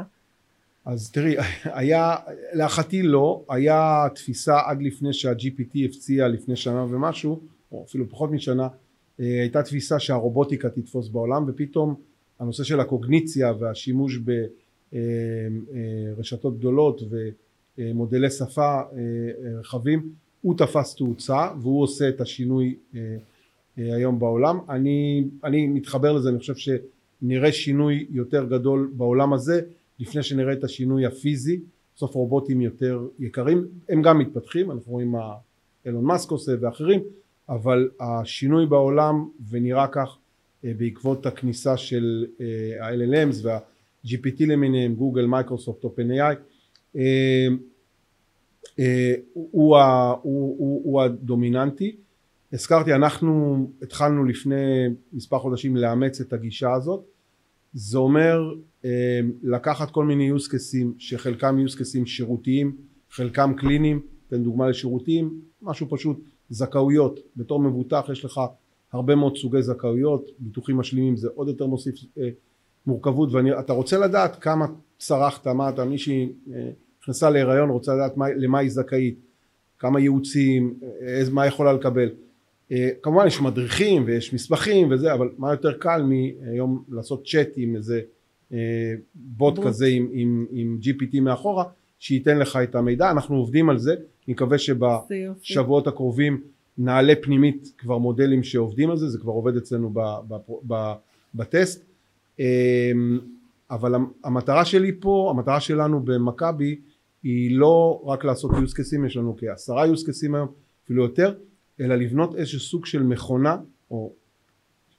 אז 0.86 1.12
תראי 1.12 1.36
היה 1.80 2.16
להערכתי 2.54 3.04
לא. 3.04 3.46
היה 3.50 4.08
תפיסה 4.16 4.60
עד 4.66 4.82
לפני 4.82 5.14
שה-GPT 5.14 5.86
הפציע 5.86 6.28
לפני 6.28 6.56
שנה 6.56 6.86
ומשהו 6.90 7.40
או 7.72 7.84
אפילו 7.88 8.10
פחות 8.10 8.32
משנה 8.32 8.68
אה, 9.20 9.42
הייתה 9.42 9.64
תפיסה 9.64 10.00
שהרובוטיקה 10.00 10.70
תתפוס 10.70 11.10
בעולם 11.10 11.46
ופתאום 11.48 11.96
הנושא 12.40 12.64
של 12.64 12.80
הקוגניציה 12.80 13.54
והשימוש 13.60 14.18
ברשתות 16.18 16.46
אה, 16.46 16.50
אה, 16.50 16.60
גדולות 16.60 17.02
ומודלי 17.78 18.30
שפה 18.30 18.82
רחבים 19.60 20.10
הוא 20.48 20.58
תפס 20.58 20.96
תאוצה 20.96 21.48
והוא 21.62 21.84
עושה 21.84 22.10
את 22.10 22.22
השינוי 22.22 22.76
היום 23.78 24.20
בעולם. 24.20 24.60
אני, 24.70 25.24
אני 25.44 25.68
מתחבר 25.68 26.14
לזה 26.14 26.30
אני 26.30 26.40
חושב 26.40 26.54
שנראה 26.56 27.52
שינוי 27.52 28.06
יותר 28.10 28.46
גדול 28.46 28.92
בעולם 28.94 29.34
הזה 29.34 29.62
לפני 30.00 30.24
שנראה 30.24 30.54
את 30.54 30.64
השינוי 30.64 31.06
הפיזי. 31.06 31.60
בסוף 31.96 32.16
רובוטים 32.16 32.62
יותר 32.62 33.08
יקרים 33.20 33.68
הם 33.90 34.02
גם 34.02 34.20
מתפתחים 34.20 34.72
אנחנו 34.72 34.92
רואים 34.92 35.12
מה 35.12 35.34
אילון 35.86 36.04
מאסק 36.04 36.32
עושה 36.32 36.52
ואחרים 36.62 37.02
אבל 37.50 37.90
השינוי 38.00 38.66
בעולם 38.66 39.30
ונראה 39.50 39.88
כך 39.88 40.18
אה, 40.66 40.72
בעקבות 40.78 41.26
הכניסה 41.26 41.78
של 41.78 42.26
אה, 42.42 42.86
ה-LLMs 42.88 43.36
וה-GPT 43.44 44.46
למיניהם 44.48 44.96
גוגל 44.96 45.26
מייקרוסופט 45.26 45.84
OpenAI 45.84 46.36
הוא, 49.34 49.78
הוא, 49.82 50.56
הוא, 50.58 50.82
הוא 50.84 51.02
הדומיננטי. 51.02 51.96
הזכרתי 52.54 52.94
אנחנו 52.94 53.66
התחלנו 53.82 54.26
לפני 54.26 54.88
מספר 55.14 55.40
חודשים 55.40 55.76
לאמץ 55.76 56.22
את 56.22 56.34
הגישה 56.34 56.74
הזאת. 56.74 57.06
זה 57.74 57.98
אומר 57.98 58.54
אה, 58.86 59.20
לקחת 59.44 59.92
כל 59.92 60.06
מיני 60.06 60.32
use 60.32 60.50
cases 60.50 60.86
שחלקם 60.98 61.58
use 61.66 61.76
cases 61.76 62.06
שירותיים 62.06 62.76
חלקם 63.12 63.54
קליניים 63.58 64.02
אתן 64.28 64.44
דוגמה 64.44 64.70
לשירותים 64.70 65.42
משהו 65.62 65.88
פשוט 65.90 66.20
זכאויות. 66.50 67.20
בתור 67.36 67.60
מבוטח 67.60 68.06
יש 68.12 68.26
לך 68.26 68.42
הרבה 68.92 69.16
מאוד 69.16 69.38
סוגי 69.38 69.62
זכאויות 69.62 70.30
ביטוחים 70.40 70.78
משלימים 70.78 71.16
זה 71.16 71.28
עוד 71.36 71.48
יותר 71.48 71.66
מוסיף 71.66 71.96
אה, 72.18 72.30
מורכבות 72.88 73.30
ואתה 73.32 73.74
רוצה 73.74 73.98
לדעת 73.98 74.36
כמה 74.36 74.66
צרכת 75.00 75.48
מה 75.48 75.70
אתה 75.70 75.86
מישהי 75.86 76.30
אה, 76.54 76.70
נכנסה 77.08 77.30
להיריון 77.30 77.70
רוצה 77.70 77.94
לדעת 77.96 78.18
מה, 78.18 78.26
למה 78.36 78.60
היא 78.60 78.70
זכאית 78.70 79.20
כמה 79.80 80.00
ייעוצים 80.00 80.74
מה 81.32 81.46
יכולה 81.48 81.74
לקבל. 81.74 82.10
אה, 82.72 82.90
כמובן 83.02 83.28
יש 83.28 83.42
מדריכים 83.42 84.04
ויש 84.06 84.34
מסמכים 84.34 84.92
וזה 84.92 85.14
אבל 85.14 85.30
מה 85.38 85.52
יותר 85.52 85.74
קל 85.78 86.04
מהיום 86.04 86.84
לעשות 86.90 87.28
צ'אט 87.28 87.50
עם 87.56 87.76
איזה 87.76 88.02
אה, 88.54 88.58
בוט 89.16 89.56
בוט. 89.56 89.66
כזה 89.68 89.86
עם, 89.88 90.08
עם, 90.12 90.46
עם 90.52 90.78
GPT 90.84 91.20
מאחורה 91.22 91.64
שייתן 92.00 92.38
לך 92.40 92.60
את 92.64 92.76
המידע. 92.76 93.12
אנחנו 93.12 93.36
עובדים 93.36 93.70
על 93.70 93.78
זה. 93.78 93.94
אני 93.94 94.34
מקווה. 94.34 94.58
שבשבועות 94.58 95.88
הקרובים 95.88 96.42
נעלה 96.78 97.14
פנימית 97.22 97.74
כבר 97.78 97.98
מודלים 97.98 98.44
שעובדים 98.44 98.90
על 98.92 98.98
זה. 98.98 99.10
זה 99.10 99.18
כבר 99.20 99.32
עובד 99.32 99.56
אצלנו 99.58 99.90
ב, 99.94 100.00
ב, 100.28 100.36
ב, 100.68 100.94
בטסט. 101.36 101.86
אמ, 102.40 103.20
אבל 103.72 103.96
המ- 103.96 104.08
המטרה 104.24 104.66
שלי 104.66 104.92
פה 105.00 105.34
המטרה 105.36 105.60
שלנו 105.60 106.00
במכבי 106.00 106.76
היא 107.24 107.58
לא 107.58 108.02
רק 108.06 108.26
לעשות 108.26 108.52
use 108.52 108.74
cases 108.74 109.06
יש 109.06 109.18
לנו 109.18 109.36
כעשרה 109.38 109.86
use 109.86 110.08
cases 110.08 110.36
היום 110.36 110.48
אפילו 110.84 111.04
יותר 111.04 111.34
אלא 111.80 111.96
לבנות 111.96 112.36
איזשהו 112.36 112.60
סוג 112.60 112.86
של 112.86 113.04
מכונה 113.04 113.58
או 113.92 114.14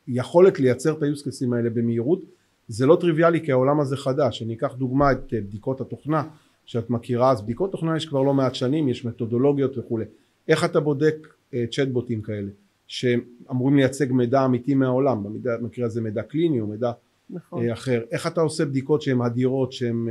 יכולת 0.09 0.61
לייצר 0.61 0.93
את 0.93 1.03
ה-use 1.03 1.21
cases 1.21 1.55
האלה 1.57 1.71
במהירות. 1.71 2.23
זה 2.69 2.87
לא 2.87 2.97
טריוויאלי 3.01 3.45
כי 3.45 3.53
העולם 3.53 3.81
הזה 3.81 3.97
חדש. 3.97 4.43
אני 4.43 4.55
אקח 4.55 4.75
דוגמה 4.75 5.13
את 5.13 5.35
אה, 5.35 5.41
בדיקות 5.41 5.81
התוכנה 5.81 6.23
שאת 6.67 6.91
מכירה. 6.91 7.31
אז 7.31 7.43
בדיקות 7.43 7.73
תוכנה 7.73 7.97
יש 7.97 8.07
כבר 8.07 8.23
לא 8.23 8.35
מעט 8.35 8.55
שנים 8.55 8.89
יש 8.89 9.05
מתודולוגיות 9.05 9.79
וכולי. 9.79 10.05
איך 10.49 10.65
אתה 10.65 10.81
בודק 10.81 11.29
אה, 11.55 11.65
צ'טבוטים 11.71 12.23
כאלה 12.23 12.51
שאמורים 12.87 13.77
לייצג 13.77 14.13
מידע 14.13 14.45
אמיתי 14.45 14.75
מהעולם? 14.75 15.25
במקרה 15.43 15.87
הזה 15.87 16.01
מידע 16.01 16.23
קליני 16.23 16.61
או 16.61 16.67
מידע 16.67 16.93
נכון. 17.31 17.65
אה, 17.65 17.73
אחר. 17.73 18.03
איך 18.11 18.27
אתה 18.27 18.41
עושה 18.41 18.65
בדיקות 18.65 19.03
שהן 19.03 19.21
אדירות 19.21 19.73
שהן 19.73 20.09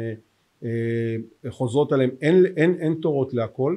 חוזרות 1.49 1.91
עליהן 1.91 2.09
אין, 2.21 2.45
אין, 2.57 2.75
אין 2.79 2.93
תורות 3.01 3.33
להכל. 3.33 3.75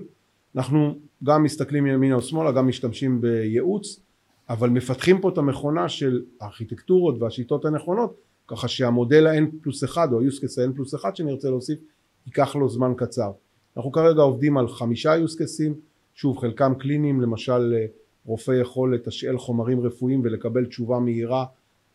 אנחנו 0.56 0.94
גם 1.24 1.42
מסתכלים 1.42 1.86
ימינה 1.86 2.14
או 2.14 2.22
שמאלה 2.22 2.52
גם 2.52 2.68
משתמשים 2.68 3.20
בייעוץ 3.20 4.00
אבל 4.48 4.70
מפתחים 4.70 5.20
פה 5.20 5.28
את 5.28 5.38
המכונה 5.38 5.88
של 5.88 6.22
הארכיטקטורות 6.40 7.22
והשיטות 7.22 7.64
הנכונות 7.64 8.16
ככה 8.48 8.68
שהמודל 8.68 9.26
ה-N 9.26 9.44
פלוס 9.62 9.84
אחד 9.84 10.12
או 10.12 10.20
ה-use 10.20 10.60
ה-N 10.60 10.74
פלוס 10.74 10.94
אחד 10.94 11.16
שנרצה 11.16 11.48
להוסיף 11.48 11.78
ייקח 12.26 12.56
לו 12.56 12.68
זמן 12.68 12.92
קצר. 12.96 13.32
אנחנו 13.76 13.92
כרגע 13.92 14.22
עובדים 14.22 14.58
על 14.58 14.68
חמישה 14.68 15.14
use 15.24 15.32
cases 15.32 15.72
שוב 16.14 16.38
חלקם 16.38 16.72
קליניים 16.78 17.20
למשל 17.20 17.74
אה, 17.76 17.86
רופא 18.26 18.52
יכול 18.52 18.94
לתשאל 18.94 19.38
חומרים 19.38 19.80
רפואיים 19.80 20.20
ולקבל 20.24 20.66
תשובה 20.66 20.98
מהירה 20.98 21.44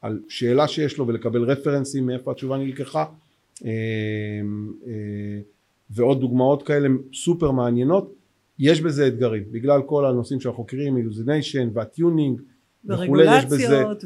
על 0.01 0.19
שאלה 0.29 0.67
שיש 0.67 0.97
לו 0.97 1.07
ולקבל 1.07 1.43
רפרנסים 1.43 2.05
מאיפה 2.05 2.31
התשובה 2.31 2.57
נלקחה. 2.57 2.99
אה, 2.99 3.05
אה, 3.05 3.24
ועוד 5.89 6.19
דוגמאות 6.19 6.63
כאלה 6.63 6.89
סופר 7.13 7.51
מעניינות 7.51 8.13
יש 8.59 8.81
בזה 8.81 9.07
אתגרים 9.07 9.43
בגלל 9.51 9.81
כל 9.81 10.05
הנושאים 10.05 10.39
שאנחנו 10.39 10.63
מכירים 10.63 10.97
hallucination 10.97 11.69
וה 11.73 11.90
tuning 11.90 12.41
ורגולציות 12.85 14.03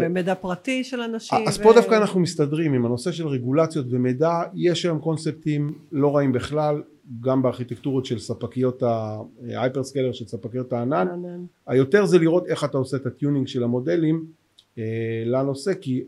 ומידע 0.00 0.34
פרטי 0.34 0.84
של 0.84 1.00
אנשים. 1.00 1.38
אז 1.48 1.58
ו- 1.58 1.62
פה 1.62 1.72
דווקא 1.72 1.94
אנחנו 1.94 2.20
מסתדרים 2.20 2.74
עם 2.74 2.86
הנושא 2.86 3.12
של 3.12 3.28
רגולציות 3.28 3.86
ומידע 3.90 4.42
יש 4.54 4.84
היום 4.84 4.98
קונספטים 4.98 5.74
לא 5.92 6.16
רעים 6.16 6.32
בכלל 6.32 6.82
גם 7.20 7.42
בארכיטקטורות 7.42 8.06
של 8.06 8.18
ספקיות 8.18 8.82
ה 8.82 8.93
hyperscaler 8.93 10.12
של 10.12 10.26
ספקיות 10.26 10.72
הענן 10.72 11.08
ענן. 11.08 11.44
היותר 11.66 12.04
זה 12.04 12.18
לראות 12.18 12.46
איך 12.46 12.64
אתה 12.64 12.78
עושה 12.78 12.96
את 12.96 13.06
ה 13.06 13.12
tuning 13.12 13.46
של 13.46 13.62
המודלים 13.62 14.24
אה, 14.78 14.84
לנושא 15.26 15.72
כי 15.80 16.04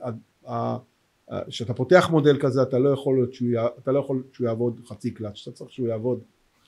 כשאתה 1.48 1.74
פותח 1.74 2.08
מודל 2.10 2.38
כזה 2.40 2.62
אתה 2.62 2.78
לא 2.78 2.88
יכול 2.88 3.28
שהוא, 3.32 3.48
אתה 3.78 3.92
לא 3.92 3.98
יכול 3.98 4.22
שהוא 4.32 4.46
יעבוד 4.46 4.80
חצי 4.86 5.10
קלאץ' 5.10 5.42
אתה 5.42 5.52
צריך 5.52 5.72
שהוא 5.72 5.88
יעבוד 5.88 6.20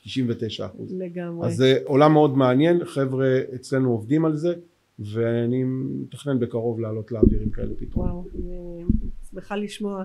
99 0.04 0.66
אחוז 0.66 0.94
לגמרי. 0.98 1.46
אז 1.46 1.56
זה 1.56 1.78
עולם 1.84 2.12
מאוד 2.12 2.36
מעניין 2.36 2.84
חבר'ה 2.84 3.40
אצלנו 3.54 3.90
עובדים 3.90 4.24
על 4.24 4.36
זה 4.36 4.54
ואני 4.98 5.64
מתכנן 5.64 6.40
בקרוב 6.40 6.80
לעלות 6.80 7.12
לאוויר 7.12 7.40
עם 7.40 7.50
כאלה 7.50 7.74
פתרונות 7.78 8.14
וואו, 8.14 8.24
אני 8.34 8.84
שמחה 9.30 9.56
לשמוע. 9.56 10.04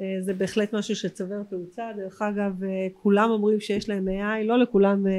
אה, 0.00 0.16
זה 0.20 0.34
בהחלט 0.34 0.74
משהו 0.74 0.96
שצובר 0.96 1.42
תאוצה. 1.42 1.90
דרך 1.96 2.22
אגב, 2.22 2.64
אה, 2.64 2.86
כולם 3.02 3.30
אומרים 3.30 3.60
שיש 3.60 3.88
להם 3.88 4.08
AI, 4.08 4.44
לא 4.44 4.58
לכולם 4.58 5.06
אה, 5.06 5.12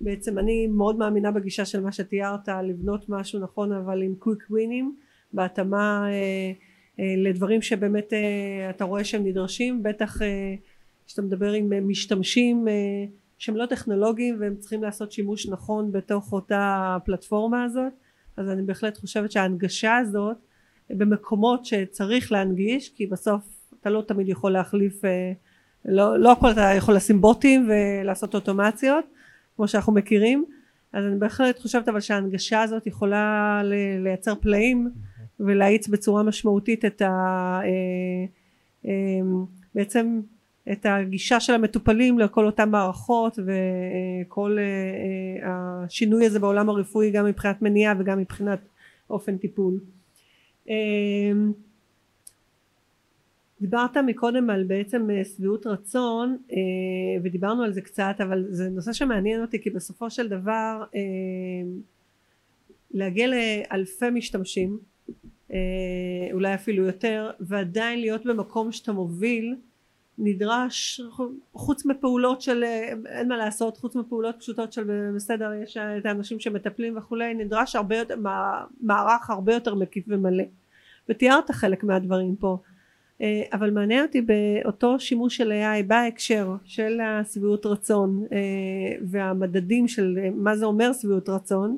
בעצם 0.00 0.38
אני 0.38 0.66
מאוד 0.66 0.96
מאמינה 0.96 1.30
בגישה 1.30 1.64
של 1.64 1.80
מה 1.80 1.92
שתיארת, 1.92 2.48
לבנות 2.48 3.08
משהו 3.08 3.40
נכון 3.40 3.72
אבל 3.72 4.02
עם 4.02 4.14
קוויק 4.18 4.46
ווינים, 4.50 4.96
בהתאמה 5.32 6.06
אה, 6.06 6.12
אה, 6.12 6.52
לדברים 6.98 7.62
שבאמת 7.62 8.12
אה, 8.12 8.70
אתה 8.70 8.84
רואה 8.84 9.04
שהם 9.04 9.26
נדרשים, 9.26 9.82
בטח 9.82 10.22
אה, 10.22 10.54
כשאתה 11.06 11.22
מדבר 11.22 11.52
עם 11.52 11.72
אה, 11.72 11.80
משתמשים 11.80 12.68
אה, 12.68 12.74
שהם 13.38 13.56
לא 13.56 13.66
טכנולוגיים 13.66 14.36
והם 14.40 14.56
צריכים 14.56 14.82
לעשות 14.82 15.12
שימוש 15.12 15.48
נכון 15.48 15.92
בתוך 15.92 16.32
אותה 16.32 16.96
פלטפורמה 17.04 17.64
הזאת, 17.64 17.92
אז 18.36 18.48
אני 18.48 18.62
בהחלט 18.62 18.98
חושבת 18.98 19.32
שההנגשה 19.32 19.96
הזאת 19.96 20.36
במקומות 20.90 21.64
שצריך 21.64 22.32
להנגיש 22.32 22.88
כי 22.88 23.06
בסוף 23.06 23.42
אתה 23.80 23.90
לא 23.90 24.02
תמיד 24.08 24.28
יכול 24.28 24.52
להחליף 24.52 25.04
אה, 25.04 25.32
לא, 25.84 26.18
לא 26.18 26.36
אתה 26.52 26.72
יכול 26.76 26.94
לשים 26.94 27.20
בוטים 27.20 27.68
ולעשות 27.70 28.34
אוטומציות 28.34 29.04
כמו 29.56 29.68
שאנחנו 29.68 29.92
מכירים 29.92 30.44
אז 30.92 31.04
אני 31.04 31.18
בהחלט 31.18 31.58
חושבת 31.58 31.88
אבל 31.88 32.00
שההנגשה 32.00 32.62
הזאת 32.62 32.86
יכולה 32.86 33.60
לייצר 34.02 34.34
פלאים 34.34 34.90
ולהאיץ 35.46 35.88
בצורה 35.88 36.22
משמעותית 36.22 36.84
את 36.84 37.02
ה... 37.02 37.08
אה, 37.64 38.24
אה, 38.86 39.20
בעצם 39.74 40.20
את 40.72 40.86
הגישה 40.86 41.40
של 41.40 41.52
המטופלים 41.52 42.18
לכל 42.18 42.46
אותן 42.46 42.70
מערכות 42.70 43.38
וכל 43.38 44.56
אה, 44.58 45.50
השינוי 45.52 46.26
הזה 46.26 46.38
בעולם 46.38 46.68
הרפואי 46.68 47.10
גם 47.10 47.26
מבחינת 47.26 47.62
מניעה 47.62 47.94
וגם 47.98 48.18
מבחינת 48.18 48.60
אופן 49.10 49.38
טיפול. 49.38 49.80
דיברת 53.60 53.96
מקודם 53.96 54.50
על 54.50 54.64
בעצם 54.64 55.08
שביעות 55.36 55.66
רצון 55.66 56.36
ודיברנו 57.22 57.62
על 57.62 57.72
זה 57.72 57.80
קצת 57.80 58.14
אבל 58.18 58.44
זה 58.48 58.68
נושא 58.68 58.92
שמעניין 58.92 59.40
אותי 59.40 59.62
כי 59.62 59.70
בסופו 59.70 60.10
של 60.10 60.28
דבר 60.28 60.84
להגיע 62.90 63.26
לאלפי 63.26 64.10
משתמשים 64.10 64.78
אולי 66.32 66.54
אפילו 66.54 66.86
יותר 66.86 67.30
ועדיין 67.40 68.00
להיות 68.00 68.26
במקום 68.26 68.72
שאתה 68.72 68.92
מוביל 68.92 69.56
נדרש 70.18 71.00
חוץ 71.52 71.86
מפעולות 71.86 72.42
של 72.42 72.64
אין 73.06 73.28
מה 73.28 73.36
לעשות 73.36 73.76
חוץ 73.76 73.96
מפעולות 73.96 74.36
פשוטות 74.38 74.72
של 74.72 75.10
בסדר 75.16 75.52
יש 75.62 75.76
את 75.76 76.06
האנשים 76.06 76.40
שמטפלים 76.40 76.96
וכולי 76.96 77.34
נדרש 77.34 77.76
הרבה 77.76 77.96
יותר 77.96 78.16
מערך 78.80 79.30
הרבה 79.30 79.54
יותר 79.54 79.74
מקיף 79.74 80.04
ומלא. 80.08 80.44
ותיארת 81.08 81.50
חלק 81.50 81.84
מהדברים 81.84 82.36
פה. 82.36 82.58
אה, 83.22 83.42
אבל 83.52 83.70
מעניין 83.70 84.04
אותי 84.04 84.20
באותו 84.20 85.00
שימוש 85.00 85.36
של 85.36 85.52
AI 85.52 85.82
בהקשר 85.86 86.54
של 86.64 87.00
השביעות 87.00 87.66
רצון 87.66 88.26
אה, 88.32 88.38
והמדדים 89.02 89.88
של 89.88 90.18
אה, 90.22 90.30
מה 90.30 90.56
זה 90.56 90.64
אומר 90.64 90.92
שביעות 90.92 91.28
רצון 91.28 91.76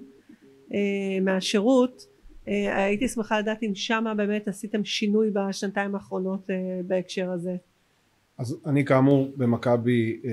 מהשירות 1.23 2.07
הייתי 2.47 3.09
שמחה 3.09 3.39
לדעת 3.39 3.63
אם 3.63 3.75
שמה 3.75 4.15
באמת 4.15 4.49
עשיתם 4.49 4.85
שינוי 4.85 5.31
בשנתיים 5.31 5.95
האחרונות 5.95 6.51
בהקשר 6.87 7.31
הזה. 7.31 7.57
אז 8.39 8.57
אני 8.67 8.85
כאמור 8.85 9.33
במכבי 9.37 10.21
אה, 10.25 10.31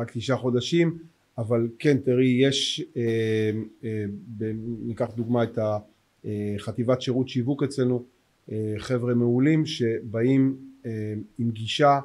רק 0.00 0.10
תשעה 0.14 0.36
חודשים 0.36 0.98
אבל 1.38 1.68
כן 1.78 1.98
תראי 1.98 2.38
יש 2.42 2.84
אה, 2.96 3.50
אה, 3.84 4.04
ניקח 4.86 5.10
דוגמה 5.16 5.42
את 5.42 5.58
החטיבת 6.24 7.02
שירות 7.02 7.28
שיווק 7.28 7.62
אצלנו 7.62 8.04
אה, 8.52 8.74
חבר'ה 8.78 9.14
מעולים 9.14 9.66
שבאים 9.66 10.56
אה, 10.86 11.14
עם 11.38 11.50
גישה 11.50 12.00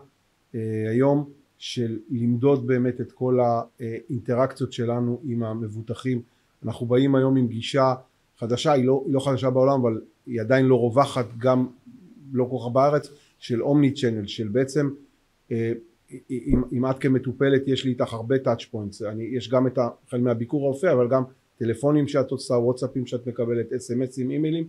אה, 0.55 0.85
היום 0.89 1.29
של 1.57 1.99
למדוד 2.09 2.67
באמת 2.67 3.01
את 3.01 3.11
כל 3.11 3.39
האינטראקציות 3.39 4.73
שלנו 4.73 5.21
עם 5.23 5.43
המבוטחים. 5.43 6.21
אנחנו 6.65 6.85
באים 6.85 7.15
היום 7.15 7.37
עם 7.37 7.47
גישה 7.47 7.93
חדשה 8.37 8.71
היא 8.71 8.85
לא, 8.85 9.03
היא 9.05 9.13
לא 9.13 9.19
חדשה 9.19 9.49
בעולם 9.49 9.79
אבל 9.81 10.01
היא 10.25 10.41
עדיין 10.41 10.65
לא 10.65 10.75
רווחת 10.75 11.25
גם 11.37 11.67
לא 12.33 12.47
כל 12.51 12.57
כך 12.59 12.73
בארץ 12.73 13.09
של 13.39 13.61
אומני 13.61 13.91
צ'נל 13.91 14.27
של 14.27 14.47
בעצם 14.47 14.89
אם, 16.31 16.61
אם 16.71 16.85
את 16.89 16.99
כמטופלת 16.99 17.67
יש 17.67 17.85
לי 17.85 17.91
איתך 17.91 18.13
הרבה 18.13 18.39
טאצ' 18.39 18.65
פוינטס 18.65 19.01
יש 19.19 19.49
גם 19.49 19.67
את 19.67 19.77
החל 19.77 20.21
מהביקור 20.21 20.65
הרופא 20.65 20.93
אבל 20.93 21.07
גם 21.07 21.23
טלפונים 21.57 22.07
שאת 22.07 22.31
עושה 22.31 22.53
וואטסאפים 22.53 23.05
שאת 23.05 23.27
מקבלת 23.27 23.73
אס.אם.אסים 23.73 24.31
אימיילים. 24.31 24.67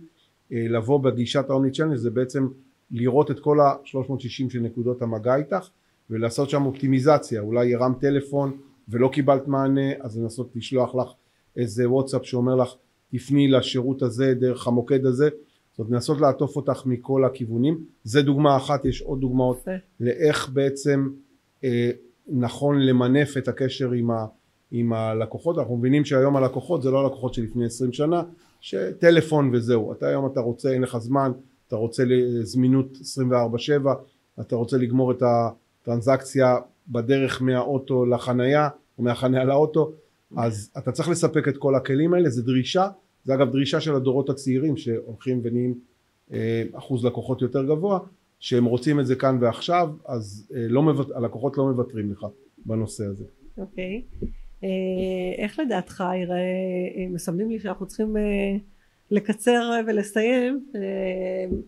אה, 0.51 0.65
לבוא 0.69 0.99
בגישת 0.99 1.49
האומני 1.49 1.71
צ'נל 1.71 1.97
זה 1.97 2.09
בעצם 2.09 2.47
לראות 2.91 3.31
את 3.31 3.39
כל 3.39 3.59
ה-360 3.59 4.49
של 4.49 4.59
נקודות 4.59 5.01
המגע 5.01 5.35
איתך 5.35 5.69
ולעשות 6.09 6.49
שם 6.49 6.65
אופטימיזציה. 6.65 7.41
אולי 7.41 7.75
הרם 7.75 7.93
טלפון 7.99 8.57
ולא 8.89 9.09
קיבלת 9.13 9.47
מענה 9.47 9.91
אז 9.99 10.17
לנסות 10.17 10.55
לשלוח 10.55 10.95
לך 10.95 11.07
איזה 11.57 11.89
וואטסאפ 11.89 12.25
שאומר 12.25 12.55
לך 12.55 12.75
תפני 13.17 13.47
לשירות 13.47 14.01
הזה 14.01 14.33
דרך 14.33 14.67
המוקד 14.67 15.05
הזה. 15.05 15.29
זאת 15.71 15.79
אומרת 15.79 15.91
לנסות 15.91 16.21
לעטוף 16.21 16.55
אותך 16.55 16.85
מכל 16.85 17.25
הכיוונים. 17.25 17.83
זה 18.03 18.21
דוגמה 18.21 18.57
אחת 18.57 18.85
יש 18.85 19.01
עוד 19.01 19.21
דוגמאות 19.21 19.57
יפה. 19.61 19.71
לאיך 19.99 20.49
בעצם 20.53 21.09
אה, 21.63 21.91
נכון 22.27 22.79
למנף 22.79 23.37
את 23.37 23.47
הקשר 23.47 23.91
עם, 23.91 24.11
ה, 24.11 24.25
עם 24.71 24.93
הלקוחות. 24.93 25.57
אנחנו 25.57 25.77
מבינים 25.77 26.05
שהיום 26.05 26.35
הלקוחות 26.35 26.81
זה 26.81 26.91
לא 26.91 27.01
הלקוחות 27.01 27.33
שלפני 27.33 27.65
20 27.65 27.93
שנה 27.93 28.23
שטלפון 28.61 29.49
וזהו. 29.53 29.91
אתה 29.91 30.07
היום 30.07 30.25
אתה 30.25 30.39
רוצה 30.39 30.71
אין 30.71 30.81
לך 30.81 30.97
זמן 30.97 31.31
אתה 31.67 31.75
רוצה 31.75 32.03
זמינות 32.41 32.97
24/7 33.21 33.89
אתה 34.41 34.55
רוצה 34.55 34.77
לגמור 34.77 35.11
את 35.11 35.23
הטרנזקציה 35.25 36.57
בדרך 36.87 37.41
מהאוטו 37.41 38.05
לחנייה 38.05 38.69
או 38.97 39.03
מהחנייה 39.03 39.43
לאוטו 39.43 39.91
אז 40.37 40.71
אתה 40.77 40.91
צריך 40.91 41.09
לספק 41.09 41.47
את 41.47 41.57
כל 41.57 41.75
הכלים 41.75 42.13
האלה. 42.13 42.29
זה 42.29 42.43
דרישה 42.43 42.87
זה 43.25 43.33
אגב 43.33 43.51
דרישה 43.51 43.81
של 43.81 43.95
הדורות 43.95 44.29
הצעירים 44.29 44.77
שהולכים 44.77 45.41
ונהיים 45.43 45.79
אה, 46.33 46.63
אחוז 46.73 47.05
לקוחות 47.05 47.41
יותר 47.41 47.65
גבוה 47.65 47.99
שהם 48.39 48.65
רוצים 48.65 48.99
את 48.99 49.05
זה 49.05 49.15
כאן 49.15 49.37
ועכשיו 49.41 49.89
אז 50.05 50.51
אה, 50.55 50.67
לא 50.69 50.83
מבט... 50.83 51.11
הלקוחות 51.15 51.57
לא 51.57 51.65
מוותרים 51.65 52.11
לך 52.11 52.25
בנושא 52.65 53.05
הזה. 53.05 53.23
אוקיי. 53.57 54.01
Okay. 54.21 54.25
אה, 54.63 55.43
איך 55.43 55.59
לדעתך 55.59 56.03
יראה, 56.21 56.37
מסמנים 57.09 57.49
לי 57.49 57.59
שאנחנו 57.59 57.85
צריכים 57.85 58.15
לקצר 59.11 59.71
ולסיים 59.87 60.65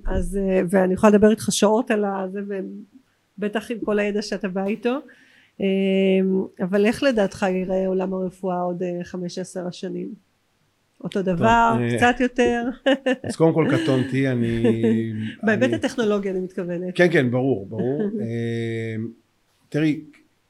אז 0.06 0.40
ואני 0.70 0.94
יכולה 0.94 1.14
לדבר 1.14 1.32
איתך 1.32 1.48
שעות 1.52 1.92
על 1.92 2.06
זה 2.32 2.40
ובטח 3.38 3.72
עם 3.72 3.78
כל 3.80 4.00
הידע 4.00 4.22
שאתה 4.22 4.48
בא 4.48 4.66
איתו 4.66 4.98
אבל 6.62 6.86
איך 6.86 7.04
לדעתך 7.04 7.46
יראה 7.50 7.88
עולם 7.88 8.14
הרפואה 8.14 8.62
עוד 8.62 8.84
חמש 9.04 9.38
עשר 9.38 9.68
השנים? 9.68 10.27
אותו 11.04 11.22
דבר, 11.22 11.72
טוב, 11.74 11.82
אה, 11.82 11.98
קצת 11.98 12.20
יותר. 12.20 12.64
אז 13.24 13.36
קודם 13.36 13.54
כל 13.54 13.68
קטונתי, 13.78 14.28
אני... 14.28 14.64
בהיבט 15.44 15.74
הטכנולוגי 15.74 16.30
אני 16.30 16.40
מתכוונת. 16.40 16.96
כן, 16.96 17.08
כן, 17.12 17.32
ברור, 17.32 17.66
ברור. 17.66 18.02
אה, 18.22 18.96
תראי, 19.70 20.02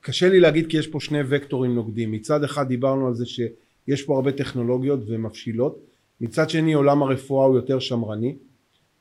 קשה 0.01 0.29
לי 0.29 0.39
להגיד 0.39 0.67
כי 0.67 0.77
יש 0.77 0.87
פה 0.87 0.99
שני 0.99 1.19
וקטורים 1.29 1.75
נוגדים. 1.75 2.11
מצד 2.11 2.43
אחד 2.43 2.67
דיברנו 2.67 3.07
על 3.07 3.13
זה 3.13 3.25
שיש 3.25 4.01
פה 4.01 4.15
הרבה 4.15 4.31
טכנולוגיות 4.31 4.99
ומבשילות. 5.07 5.79
מצד 6.21 6.49
שני 6.49 6.73
עולם 6.73 7.03
הרפואה 7.03 7.45
הוא 7.45 7.55
יותר 7.55 7.79
שמרני. 7.79 8.35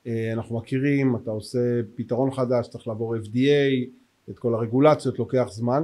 אה, 0.07 0.33
אנחנו 0.33 0.57
מכירים, 0.57 1.17
אתה 1.17 1.31
עושה 1.31 1.59
פתרון 1.95 2.31
חדש, 2.31 2.69
צריך 2.69 2.89
לעבור 2.89 3.17
FDA, 3.17 3.91
את 4.31 4.39
כל 4.39 4.55
הרגולציות, 4.55 5.19
לוקח 5.19 5.47
זמן. 5.51 5.83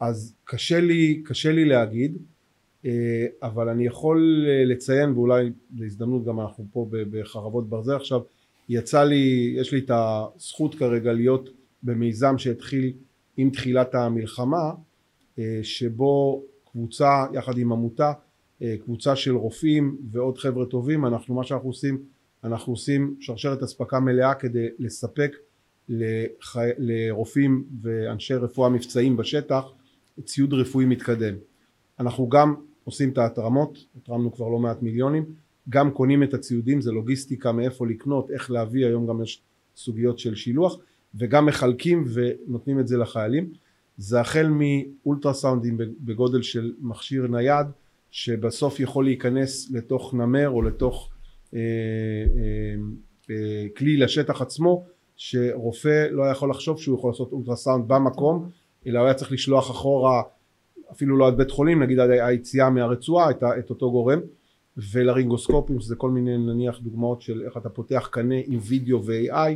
אז 0.00 0.34
קשה 0.44 0.80
לי, 0.80 1.22
קשה 1.24 1.52
לי 1.52 1.64
להגיד. 1.64 2.18
אה, 2.86 3.26
אבל 3.42 3.68
אני 3.68 3.86
יכול 3.86 4.46
אה, 4.48 4.64
לציין 4.64 5.12
ואולי 5.12 5.50
להזדמנות 5.76 6.24
גם 6.24 6.40
אנחנו 6.40 6.66
פה 6.72 6.86
בחרבות 6.90 7.68
ברזל 7.68 7.96
עכשיו 7.96 8.20
יצא 8.68 9.04
לי 9.04 9.54
יש 9.56 9.72
לי 9.72 9.78
את 9.78 9.90
הזכות 9.90 10.74
כרגע 10.74 11.12
להיות 11.12 11.48
במיזם 11.82 12.38
שהתחיל 12.38 12.92
עם 13.36 13.50
תחילת 13.50 13.94
המלחמה 13.94 14.72
אה, 15.38 15.60
שבו 15.62 16.44
קבוצה 16.70 17.24
יחד 17.32 17.58
עם 17.58 17.72
עמותה 17.72 18.12
קבוצה 18.84 19.16
של 19.16 19.36
רופאים 19.36 19.96
ועוד 20.10 20.38
חבר'ה 20.38 20.66
טובים 20.66 21.06
אנחנו 21.06 21.34
מה 21.34 21.44
שאנחנו 21.44 21.68
עושים 21.68 22.02
אנחנו 22.44 22.72
עושים 22.72 23.14
שרשרת 23.20 23.62
אספקה 23.62 24.00
מלאה 24.00 24.34
כדי 24.34 24.66
לספק 24.78 25.36
לחי... 25.88 26.70
לרופאים 26.78 27.64
ואנשי 27.82 28.34
רפואה 28.34 28.68
מבצעיים 28.68 29.16
בשטח 29.16 29.64
ציוד 30.24 30.54
רפואי 30.54 30.84
מתקדם. 30.84 31.34
אנחנו 32.00 32.28
גם 32.28 32.54
עושים 32.84 33.10
את 33.10 33.18
ההתרמות, 33.18 33.78
התרמנו 33.96 34.32
כבר 34.32 34.48
לא 34.48 34.58
מעט 34.58 34.82
מיליונים, 34.82 35.24
גם 35.68 35.90
קונים 35.90 36.22
את 36.22 36.34
הציודים, 36.34 36.80
זה 36.80 36.92
לוגיסטיקה 36.92 37.52
מאיפה 37.52 37.86
לקנות, 37.86 38.30
איך 38.30 38.50
להביא, 38.50 38.86
היום 38.86 39.06
גם 39.06 39.22
יש 39.22 39.42
סוגיות 39.76 40.18
של 40.18 40.34
שילוח, 40.34 40.76
וגם 41.14 41.46
מחלקים 41.46 42.04
ונותנים 42.14 42.80
את 42.80 42.88
זה 42.88 42.96
לחיילים. 42.96 43.52
זה 43.96 44.20
החל 44.20 44.48
מאולטרסאונדים 44.50 45.78
בגודל 46.00 46.42
של 46.42 46.72
מכשיר 46.80 47.26
נייד, 47.26 47.66
שבסוף 48.10 48.80
יכול 48.80 49.04
להיכנס 49.04 49.70
לתוך 49.70 50.14
נמר 50.14 50.48
או 50.48 50.62
לתוך 50.62 51.10
אה, 51.54 51.60
אה, 51.60 52.74
אה, 53.30 53.66
כלי 53.76 53.96
לשטח 53.96 54.42
עצמו, 54.42 54.84
שרופא 55.16 56.06
לא 56.10 56.22
יכול 56.22 56.50
לחשוב 56.50 56.80
שהוא 56.80 56.98
יכול 56.98 57.10
לעשות 57.10 57.32
אולטרסאונד 57.32 57.84
במקום, 57.88 58.50
אלא 58.86 58.98
הוא 58.98 59.06
היה 59.06 59.14
צריך 59.14 59.32
לשלוח 59.32 59.70
אחורה 59.70 60.22
אפילו 60.94 61.16
לא 61.16 61.26
עד 61.26 61.36
בית 61.36 61.50
חולים 61.50 61.82
נגיד 61.82 61.98
עד 61.98 62.10
היציאה 62.10 62.70
מהרצועה 62.70 63.30
את, 63.30 63.42
את 63.58 63.70
אותו 63.70 63.90
גורם 63.90 64.20
ולרינגוסקופים 64.92 65.80
שזה 65.80 65.96
כל 65.96 66.10
מיני 66.10 66.38
נניח 66.38 66.78
דוגמאות 66.78 67.22
של 67.22 67.42
איך 67.42 67.56
אתה 67.56 67.68
פותח 67.68 68.08
קנה 68.12 68.34
עם 68.46 68.58
וידאו 68.62 69.04
ו-AI 69.04 69.54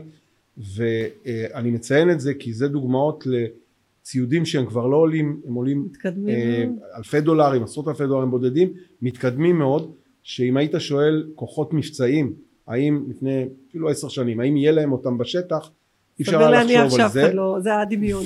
ואני 0.74 1.70
מציין 1.70 2.10
את 2.10 2.20
זה 2.20 2.34
כי 2.34 2.52
זה 2.52 2.68
דוגמאות 2.68 3.24
לציודים 3.26 4.44
שהם 4.44 4.66
כבר 4.66 4.86
לא 4.86 4.96
עולים 4.96 5.40
הם 5.46 5.54
עולים 5.54 5.88
אה, 6.28 6.64
אלפי 6.96 7.20
דולרים 7.20 7.62
עשרות 7.62 7.88
אלפי 7.88 8.06
דולרים 8.06 8.30
בודדים 8.30 8.72
מתקדמים 9.02 9.58
מאוד 9.58 9.92
שאם 10.22 10.56
היית 10.56 10.72
שואל 10.78 11.26
כוחות 11.34 11.72
מבצעיים 11.72 12.32
האם 12.66 13.04
לפני 13.08 13.44
אפילו 13.70 13.88
עשר 13.88 14.08
שנים 14.08 14.40
האם 14.40 14.56
יהיה 14.56 14.72
להם 14.72 14.92
אותם 14.92 15.18
בשטח 15.18 15.70
אי 16.18 16.24
אפשר 16.24 16.38
היה 16.38 16.84
לחשוב 16.84 17.00
על 17.00 17.08
זה, 17.08 17.32
לא, 17.32 17.56
זה 17.60 17.76
הדמיון 17.78 18.24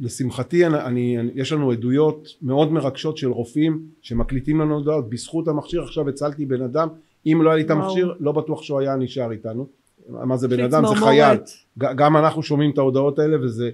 לשמחתי 0.00 0.66
אני, 0.66 1.18
אני, 1.18 1.30
יש 1.34 1.52
לנו 1.52 1.70
עדויות 1.70 2.28
מאוד 2.42 2.72
מרגשות 2.72 3.16
של 3.16 3.30
רופאים 3.30 3.86
שמקליטים 4.02 4.60
לנו 4.60 4.74
הודעות 4.74 5.10
בזכות 5.10 5.48
המכשיר 5.48 5.82
עכשיו 5.82 6.08
הצלתי 6.08 6.46
בן 6.46 6.62
אדם. 6.62 6.88
אם 7.26 7.40
לא 7.44 7.50
היה 7.50 7.56
לי 7.56 7.62
את 7.62 7.70
המכשיר 7.70 8.14
לא 8.20 8.32
בטוח 8.32 8.62
שהוא 8.62 8.80
היה 8.80 8.96
נשאר 8.96 9.32
איתנו. 9.32 9.66
מה 10.08 10.36
זה 10.36 10.48
בן 10.48 10.64
אדם? 10.64 10.86
זה 10.86 10.94
חייל. 10.94 11.38
גם 11.78 12.16
אנחנו 12.16 12.42
שומעים 12.42 12.70
את 12.70 12.78
ההודעות 12.78 13.18
האלה 13.18 13.44
וזה 13.44 13.70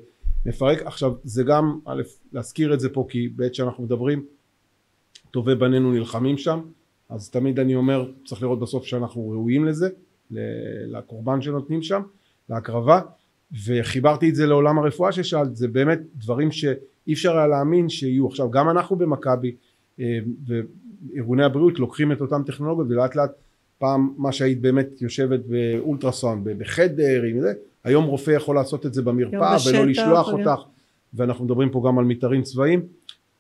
מפרק. 0.47 0.83
עכשיו 0.83 1.13
זה 1.25 1.43
גם 1.43 1.79
א' 1.87 2.03
להזכיר 2.33 2.75
את 2.75 2.81
זה 2.81 2.89
פה 2.89 3.07
כי 3.09 3.29
בעת 3.29 3.55
שאנחנו 3.55 3.85
מדברים 3.85 4.25
טובי 5.31 5.55
בנינו 5.55 5.93
נלחמים 5.93 6.39
שם. 6.39 6.61
אז 7.09 7.31
תמיד 7.31 7.61
אני 7.61 7.75
אומר 7.75 8.11
צריך 8.25 8.43
לראות 8.43 8.61
בסוף 8.61 8.85
שאנחנו 8.85 9.31
ראויים 9.31 9.65
לזה 9.65 9.89
לקורבן 10.87 11.43
שנותנים 11.43 11.83
שם 11.83 12.03
להקרבה 12.49 13.01
וחיברתי 13.67 14.29
את 14.29 14.35
זה 14.35 14.47
לעולם 14.47 14.79
הרפואה 14.79 15.13
ששאלת 15.13 15.57
זה 15.57 15.69
באמת 15.69 16.01
דברים 16.15 16.51
שאי 16.51 17.13
אפשר 17.13 17.37
היה 17.37 17.47
להאמין 17.47 17.89
שיהיו. 17.89 18.27
עכשיו 18.27 18.51
גם 18.51 18.71
אנחנו 18.71 18.97
במכבי 18.97 19.55
אה, 20.01 20.19
וארגוני 20.47 21.45
הבריאות 21.45 21.79
לוקחים 21.79 22.13
את 22.13 22.21
אותם 22.21 22.43
טכנולוגיות 22.47 22.89
ולאט 22.91 23.17
לאט 23.17 23.31
פעם 23.79 24.13
מה 24.17 24.33
שהיית 24.33 24.61
באמת 24.61 25.03
יושבת 25.03 25.41
באולטרסאונד 25.47 26.49
בחדר 26.59 27.23
עם 27.23 27.41
זה 27.41 27.53
היום 27.85 28.05
רופא 28.05 28.31
יכול 28.31 28.55
לעשות 28.55 28.87
את 28.87 28.95
זה 28.95 29.03
במרפאה 29.03 29.57
ולא 29.69 29.87
לשלוח 29.87 30.33
אותך. 30.33 30.61
ואנחנו 31.15 31.45
מדברים 31.45 31.71
פה 31.71 31.83
גם 31.87 31.99
על 31.99 32.05
מתארים 32.05 32.43
צבאיים. 32.43 32.83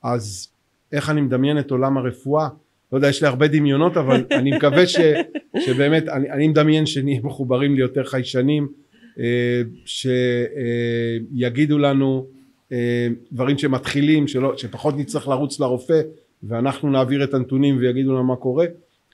אז 0.02 0.48
איך 0.92 1.10
אני 1.10 1.20
מדמיין 1.20 1.58
את 1.58 1.70
עולם 1.70 1.98
הרפואה? 1.98 2.48
לא 2.92 2.98
יודע 2.98 3.08
יש 3.08 3.22
לי 3.22 3.28
הרבה 3.28 3.48
דמיונות 3.48 3.96
אבל 3.96 4.24
אני 4.30 4.56
מקווה 4.56 4.86
ש, 4.86 4.96
שבאמת 5.66 6.08
אני, 6.08 6.30
אני 6.30 6.48
מדמיין 6.48 6.86
שנהיה 6.86 7.20
מחוברים 7.22 7.74
ליותר 7.74 8.04
חיישנים 8.04 8.68
שיגידו 9.84 11.78
לנו 11.78 12.26
אה, 12.72 13.08
דברים 13.32 13.58
שמתחילים 13.58 14.28
שלא, 14.28 14.56
שפחות 14.56 14.96
נצטרך 14.96 15.28
לרוץ 15.28 15.60
לרופא 15.60 16.00
ואנחנו 16.42 16.90
נעביר 16.90 17.24
את 17.24 17.34
הנתונים 17.34 17.78
ויגידו 17.78 18.12
לנו 18.12 18.24
מה 18.24 18.36
קורה 18.36 18.66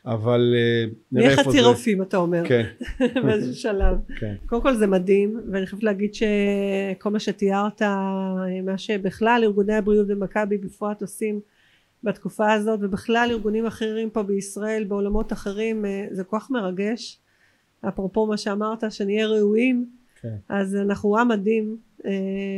אבל 0.06 0.54
אה, 0.56 0.84
נראה 1.12 1.30
איפה 1.30 1.42
זה. 1.42 1.48
נהיה 1.48 1.62
חצי 1.62 1.68
רופאים 1.68 2.02
אתה 2.02 2.16
אומר. 2.16 2.42
כן. 2.48 2.66
באיזה 3.24 3.54
שלב. 3.54 3.96
כן. 4.18 4.34
קודם 4.46 4.62
כל 4.62 4.74
זה 4.74 4.86
מדהים 4.86 5.40
ואני 5.52 5.66
חייבת 5.66 5.84
להגיד 5.84 6.14
שכל 6.14 7.10
מה 7.10 7.20
שתיארת 7.20 7.82
מה 8.64 8.78
שבכלל 8.78 9.40
ארגוני 9.44 9.74
הבריאות 9.74 10.06
ומכבי 10.10 10.58
בפרט 10.58 11.02
עושים 11.02 11.40
בתקופה 12.04 12.52
הזאת 12.52 12.78
ובכלל 12.82 13.28
ארגונים 13.30 13.66
אחרים 13.66 14.10
פה 14.10 14.22
בישראל 14.22 14.84
בעולמות 14.84 15.32
אחרים 15.32 15.84
זה 16.10 16.24
כל 16.24 16.38
כך 16.38 16.50
מרגש 16.50 17.21
אפרופו 17.88 18.26
מה 18.26 18.36
שאמרת 18.36 18.92
שנהיה 18.92 19.26
ראויים 19.26 19.86
כן. 20.22 20.36
אז 20.48 20.76
אנחנו 20.76 21.18
עם 21.18 21.28
מדהים 21.28 21.76
אה, 22.06 22.10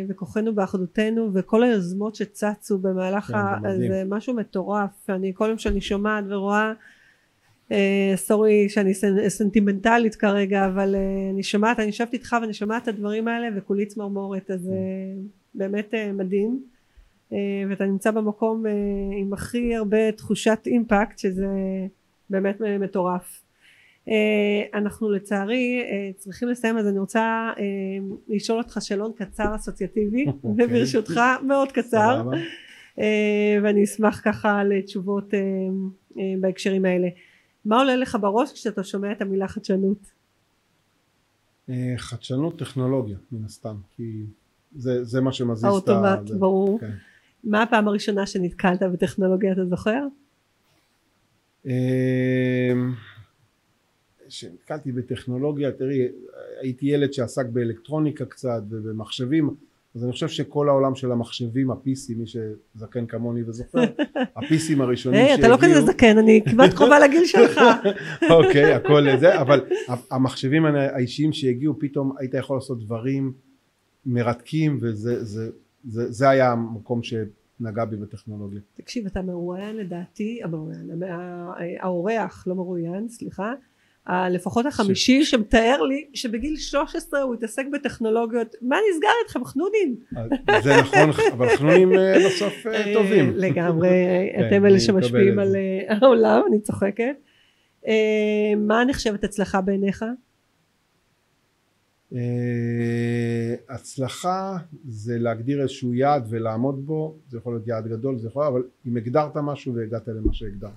וכוחנו 0.08 0.54
באחדותנו 0.54 1.30
וכל 1.34 1.62
היוזמות 1.62 2.14
שצצו 2.14 2.78
במהלך 2.78 3.24
כן, 3.24 3.34
ה... 3.34 3.58
זה, 3.76 3.86
זה 3.88 4.02
משהו 4.08 4.34
מטורף 4.34 5.10
אני 5.10 5.32
כל 5.34 5.46
יום 5.48 5.58
שאני 5.58 5.80
שומעת 5.80 6.24
ורואה 6.28 6.72
אה, 7.72 8.12
סורי 8.16 8.68
שאני 8.68 8.94
סנטימנטלית 9.28 10.14
כרגע 10.14 10.66
אבל 10.66 10.94
אה, 10.94 11.30
אני 11.32 11.42
שומעת 11.42 11.78
אני 11.78 11.86
יושבת 11.86 12.12
איתך 12.12 12.36
ואני 12.40 12.54
שומעת 12.54 12.82
את 12.82 12.88
הדברים 12.88 13.28
האלה 13.28 13.48
וכולי 13.56 13.86
צמרמורת 13.86 14.50
אז 14.50 14.70
כן. 14.70 15.26
באמת 15.54 15.94
מדהים 16.14 16.62
ואתה 17.70 17.84
נמצא 17.84 18.10
במקום 18.10 18.64
עם 19.20 19.32
הכי 19.32 19.74
הרבה 19.74 20.12
תחושת 20.12 20.58
אימפקט 20.66 21.18
שזה 21.18 21.46
באמת 22.30 22.60
מטורף 22.80 23.22
אה, 23.22 23.43
אנחנו 24.74 25.10
לצערי 25.10 25.80
אה, 25.82 26.10
צריכים 26.16 26.48
לסיים 26.48 26.78
אז 26.78 26.88
אני 26.88 26.98
רוצה 26.98 27.52
אה, 27.58 27.64
לשאול 28.28 28.58
אותך 28.58 28.78
שאלון 28.80 29.12
קצר 29.16 29.54
אסוציאטיבי 29.56 30.26
אוקיי. 30.28 30.66
וברשותך 30.66 31.20
מאוד 31.46 31.72
קצר 31.72 32.28
ואני 33.62 33.84
אשמח 33.84 34.20
ככה 34.24 34.64
לתשובות 34.64 35.34
בהקשרים 36.40 36.84
האלה 36.84 37.08
מה 37.64 37.78
עולה 37.78 37.96
לך 37.96 38.18
בראש 38.20 38.52
כשאתה 38.52 38.84
שומע 38.84 39.12
את 39.12 39.22
המילה 39.22 39.48
חדשנות? 39.48 40.12
חדשנות 41.96 42.58
טכנולוגיה 42.58 43.16
מן 43.32 43.44
הסתם 43.44 43.76
כי 43.96 44.22
זה, 44.76 45.04
זה 45.04 45.20
מה 45.20 45.32
שמזיז 45.32 45.64
את 45.64 45.88
ה... 45.88 45.92
האוטומט 45.92 46.30
ברור 46.30 46.80
כן. 46.80 46.90
מה 47.44 47.62
הפעם 47.62 47.88
הראשונה 47.88 48.26
שנתקלת 48.26 48.82
בטכנולוגיה, 48.82 49.52
אתה 49.52 49.64
זוכר? 49.64 50.06
כשנתקלתי 54.34 54.92
בטכנולוגיה, 54.92 55.72
תראי, 55.72 56.08
הייתי 56.60 56.86
ילד 56.86 57.12
שעסק 57.12 57.46
באלקטרוניקה 57.46 58.24
קצת 58.24 58.62
ובמחשבים, 58.70 59.50
אז 59.94 60.04
אני 60.04 60.12
חושב 60.12 60.28
שכל 60.28 60.68
העולם 60.68 60.94
של 60.94 61.12
המחשבים, 61.12 61.70
ה-PC, 61.70 62.16
מי 62.16 62.24
שזקן 62.26 63.06
כמוני 63.06 63.42
וזוכר, 63.42 63.80
ה-PCים 64.36 64.80
הראשונים 64.82 65.20
היי, 65.20 65.28
שהגיעו... 65.28 65.38
אתה 65.38 65.48
לא 65.48 65.56
כזה 65.56 65.86
זקן, 65.86 66.18
אני 66.18 66.40
כמעט 66.50 66.74
קרובה 66.74 66.98
לגיל 66.98 67.24
שלך. 67.24 67.60
אוקיי, 68.30 68.74
הכל 68.74 69.16
זה, 69.20 69.40
אבל 69.40 69.64
המחשבים 70.10 70.64
האישיים 70.64 71.32
שהגיעו, 71.32 71.78
פתאום 71.78 72.14
היית 72.18 72.34
יכול 72.34 72.56
לעשות 72.56 72.80
דברים 72.80 73.32
מרתקים, 74.06 74.78
וזה 74.80 75.24
זה, 75.24 75.50
זה, 75.84 76.12
זה 76.12 76.28
היה 76.28 76.52
המקום 76.52 77.00
שנגע 77.02 77.84
בי 77.84 77.96
בטכנולוגיה. 77.96 78.60
תקשיב, 78.76 79.06
אתה 79.06 79.22
מרואיין 79.22 79.76
לדעתי, 79.76 80.40
המרואיין, 80.42 80.90
האורח, 81.80 82.44
לא 82.46 82.54
מרואיין, 82.54 83.08
סליחה, 83.08 83.52
לפחות 84.08 84.66
החמישי 84.66 85.24
שמתאר 85.24 85.82
לי 85.82 86.04
שבגיל 86.14 86.56
13 86.56 87.20
הוא 87.20 87.34
התעסק 87.34 87.64
בטכנולוגיות. 87.72 88.54
מה 88.62 88.76
נסגר 88.90 89.08
איתכם? 89.24 89.44
חנונים. 89.44 89.96
זה 90.62 90.76
נכון 90.80 91.10
אבל 91.32 91.56
חנונים 91.56 91.92
אה, 91.92 92.14
בסוף 92.26 92.66
אה, 92.66 92.94
טובים. 92.94 93.32
לגמרי. 93.36 93.88
כן, 94.36 94.46
אתם 94.46 94.66
אלה 94.66 94.80
שמשפיעים 94.80 95.38
על 95.38 95.56
אה, 95.56 95.96
העולם 95.96 96.42
אני 96.48 96.60
צוחקת. 96.60 97.16
מה 98.56 98.84
נחשבת 98.84 99.24
הצלחה 99.24 99.60
בעיניך? 99.60 100.04
הצלחה 103.68 104.56
זה 104.84 105.18
להגדיר 105.18 105.62
איזשהו 105.62 105.94
יעד 105.94 106.26
ולעמוד 106.30 106.86
בו. 106.86 107.16
זה 107.28 107.38
יכול 107.38 107.54
להיות 107.54 107.66
יעד 107.66 107.88
גדול 107.88 108.18
זה 108.18 108.28
יכול 108.28 108.46
אבל 108.46 108.62
אם 108.86 108.96
הגדרת 108.96 109.36
משהו 109.36 109.74
והגעת 109.74 110.08
למה 110.08 110.32
שהגדרת. 110.32 110.70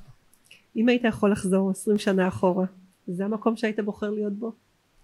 אם 0.76 0.90
היית 0.90 1.04
יכול 1.04 1.32
לחזור 1.32 1.72
20 1.72 1.98
שנה 1.98 2.28
אחורה 2.28 2.66
זה 3.08 3.26
המקום 3.26 3.56
שהיית 3.56 3.80
בוחר 3.80 4.10
להיות 4.10 4.34
בו? 4.34 4.52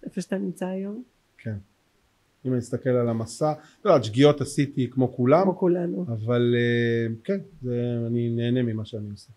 איפה 0.02 0.20
שאתה 0.20 0.38
נמצא 0.38 0.66
היום? 0.66 1.02
כן. 1.38 1.56
אם 2.46 2.52
אני 2.52 2.58
אסתכל 2.58 2.90
על 2.90 3.08
המסע, 3.08 3.52
לא 3.84 3.90
יודעת, 3.90 4.04
שגיאות 4.04 4.40
עשיתי 4.40 4.90
כמו 4.90 5.12
כולם. 5.12 5.42
כמו 5.42 5.58
כולנו. 5.58 6.06
אבל 6.08 6.54
אה, 6.58 7.14
כן, 7.24 7.38
זה, 7.62 8.04
אני 8.06 8.30
נהנה 8.30 8.62
ממה 8.62 8.84
שאני 8.84 9.10
עושה. 9.10 9.32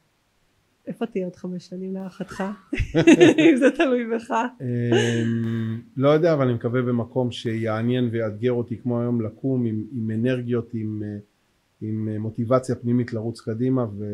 איפה 0.87 1.05
תהיה 1.05 1.25
עוד 1.25 1.35
חמש 1.35 1.67
שנים 1.67 1.93
להערכתך? 1.93 2.43
אם 3.49 3.55
זה 3.55 3.65
תלוי 3.75 4.05
בך. 4.15 4.31
אמ, 4.61 5.81
לא 5.97 6.09
יודע, 6.09 6.33
אבל 6.33 6.45
אני 6.45 6.53
מקווה 6.53 6.81
במקום 6.81 7.31
שיעניין 7.31 8.09
ויאתגר 8.11 8.51
אותי 8.51 8.77
כמו 8.77 9.01
היום 9.01 9.21
לקום 9.21 9.65
עם, 9.65 9.83
עם 9.91 10.11
אנרגיות, 10.11 10.73
עם... 10.73 11.03
אה, 11.83 11.87
עם 11.87 12.09
אה, 12.09 12.19
מוטיבציה 12.19 12.75
פנימית 12.75 13.13
לרוץ 13.13 13.41
קדימה 13.41 13.85
ו... 13.97 14.05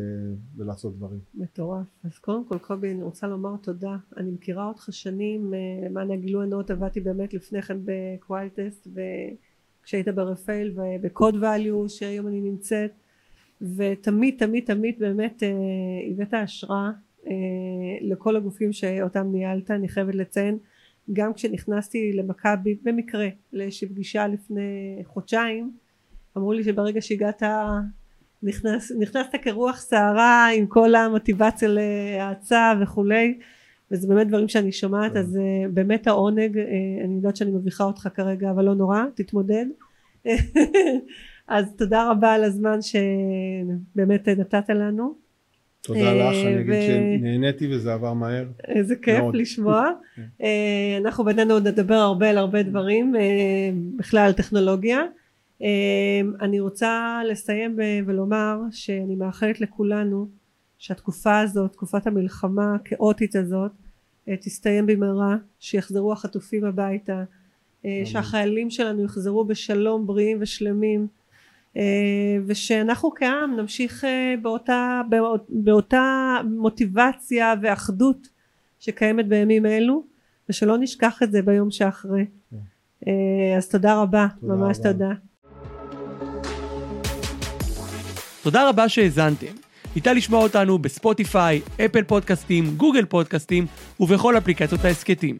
ולעשות 0.56 0.96
דברים. 0.96 1.20
מטורף. 1.34 1.86
אז 2.04 2.18
קודם 2.18 2.44
כל 2.48 2.58
קובי 2.58 2.90
אני 2.90 3.02
רוצה 3.02 3.26
לומר 3.26 3.56
תודה. 3.56 3.96
אני 4.16 4.30
מכירה 4.30 4.68
אותך 4.68 4.88
שנים, 4.90 5.54
אה, 5.54 5.88
למען 5.88 6.10
הגילוי 6.10 6.44
הנאות 6.44 6.70
עבדתי 6.70 7.00
באמת 7.00 7.34
לפני 7.34 7.62
כן 7.62 7.78
בקווילטסט 7.84 8.88
וכשהיית 9.82 10.08
ברפאל 10.08 10.74
ובקוד 10.74 11.36
ואליו 11.40 11.88
שהיום 11.88 12.26
אני 12.26 12.40
נמצאת 12.40 12.92
ותמיד 13.76 14.34
תמיד 14.38 14.64
תמיד 14.64 14.94
באמת 14.98 15.42
אה, 15.42 15.48
הבאת 16.10 16.34
השראה 16.34 16.90
לכל 18.00 18.36
הגופים 18.36 18.72
שאותם 18.72 19.26
ניהלת 19.32 19.70
אני 19.70 19.88
חייבת 19.88 20.14
לציין 20.14 20.58
גם 21.12 21.34
כשנכנסתי 21.34 22.12
למכבי 22.12 22.78
במקרה 22.82 23.28
לאיזושהי 23.52 23.88
פגישה 23.88 24.28
לפני 24.28 25.02
חודשיים 25.04 25.72
אמרו 26.36 26.52
לי 26.52 26.64
שברגע 26.64 27.00
שהגעת 27.00 27.42
נכנס, 28.42 28.92
נכנסת 29.00 29.34
כרוח 29.42 29.80
סערה 29.80 30.48
עם 30.56 30.66
כל 30.66 30.94
המוטיבציה 30.94 31.68
להאצה 31.68 32.72
וכולי 32.82 33.38
וזה 33.90 34.08
באמת 34.08 34.28
דברים 34.28 34.48
שאני 34.48 34.72
שומעת. 34.72 35.16
אז 35.16 35.36
uh, 35.36 35.68
באמת 35.68 36.06
העונג 36.06 36.56
uh, 36.56 37.04
אני 37.04 37.14
יודעת 37.16 37.36
שאני 37.36 37.50
מביכה 37.50 37.84
אותך 37.84 38.08
כרגע 38.14 38.50
אבל 38.50 38.64
לא 38.64 38.74
נורא 38.74 39.02
תתמודד 39.14 39.66
אז 41.48 41.74
תודה 41.76 42.10
רבה 42.10 42.32
על 42.32 42.44
הזמן 42.44 42.78
שבאמת 42.82 44.28
נתת 44.28 44.70
לנו 44.70 45.14
תודה 45.82 46.14
לך, 46.14 46.36
אני 46.46 46.60
אגיד 46.60 46.74
שנהניתי 46.86 47.74
וזה 47.74 47.94
עבר 47.94 48.12
מהר. 48.12 48.46
איזה 48.68 48.96
כיף 48.96 49.24
לשמוע. 49.32 49.90
כן. 50.16 50.44
אנחנו 51.04 51.24
בינינו 51.24 51.54
עוד 51.54 51.68
נדבר 51.68 51.94
הרבה 51.94 52.30
על 52.30 52.38
הרבה 52.38 52.62
דברים, 52.62 53.14
בכלל 53.96 54.32
טכנולוגיה. 54.32 55.02
אמ, 55.64 56.32
אני 56.40 56.60
רוצה 56.60 57.20
לסיים 57.28 57.78
ולומר 58.06 58.58
שאני 58.70 59.14
מאחלת 59.14 59.60
לכולנו 59.60 60.28
שהתקופה 60.78 61.38
הזאת, 61.40 61.72
תקופת 61.72 62.06
המלחמה 62.06 62.74
הכאוטית 62.74 63.36
הזאת, 63.36 63.72
אה, 64.28 64.36
תסתיים 64.36 64.86
במהרה, 64.86 65.36
שיחזרו 65.60 66.12
החטופים 66.12 66.64
הביתה, 66.64 67.24
אה, 67.84 68.02
שהחיילים 68.04 68.70
שלנו 68.70 69.04
יחזרו 69.04 69.44
בשלום 69.44 70.06
בריאים 70.06 70.38
ושלמים 70.40 71.06
אה, 71.76 71.82
ושאנחנו 72.46 73.10
כעם 73.16 73.56
נמשיך 73.56 74.04
באותה, 74.42 75.00
באותה 75.48 76.36
מוטיבציה 76.50 77.54
ואחדות 77.62 78.28
שקיימת 78.80 79.28
בימים 79.28 79.66
אלו 79.66 80.04
ושלא 80.48 80.78
נשכח 80.78 81.22
את 81.22 81.32
זה 81.32 81.42
ביום 81.42 81.70
שאחרי. 81.70 82.26
כן. 82.50 82.56
אז 83.56 83.68
תודה 83.68 84.02
רבה, 84.02 84.26
תודה 84.40 84.54
ממש 84.54 84.78
רבה. 84.78 84.92
תודה. 84.92 85.14
תודה 88.44 88.68
רבה 88.68 88.88
שהאזנתם. 88.88 89.46
ניתן 89.96 90.16
לשמוע 90.16 90.42
אותנו 90.42 90.78
בספוטיפיי, 90.78 91.60
אפל 91.84 92.02
פודקאסטים, 92.02 92.74
גוגל 92.76 93.04
פודקאסטים 93.04 93.66
ובכל 94.00 94.38
אפליקציות 94.38 94.84
ההסכתים. 94.84 95.38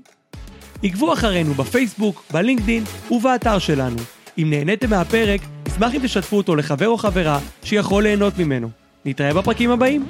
עקבו 0.82 1.12
אחרינו 1.12 1.55
בפייסבוק, 1.55 2.24
בלינקדין 2.32 2.84
ובאתר 3.11 3.59
שלנו. 3.59 3.96
אם 4.38 4.46
נהניתם 4.50 4.90
מהפרק, 4.90 5.40
אשמח 5.68 5.94
אם 5.94 6.00
תשתפו 6.05 6.36
אותו 6.36 6.57
לחבר 6.57 6.88
או 6.88 6.96
חברה 6.96 7.38
שיכול 7.62 8.02
ליהנות 8.02 8.38
ממנו. 8.38 8.70
נתראה 9.05 9.34
בפרקים 9.34 9.70
הבאים. 9.70 10.07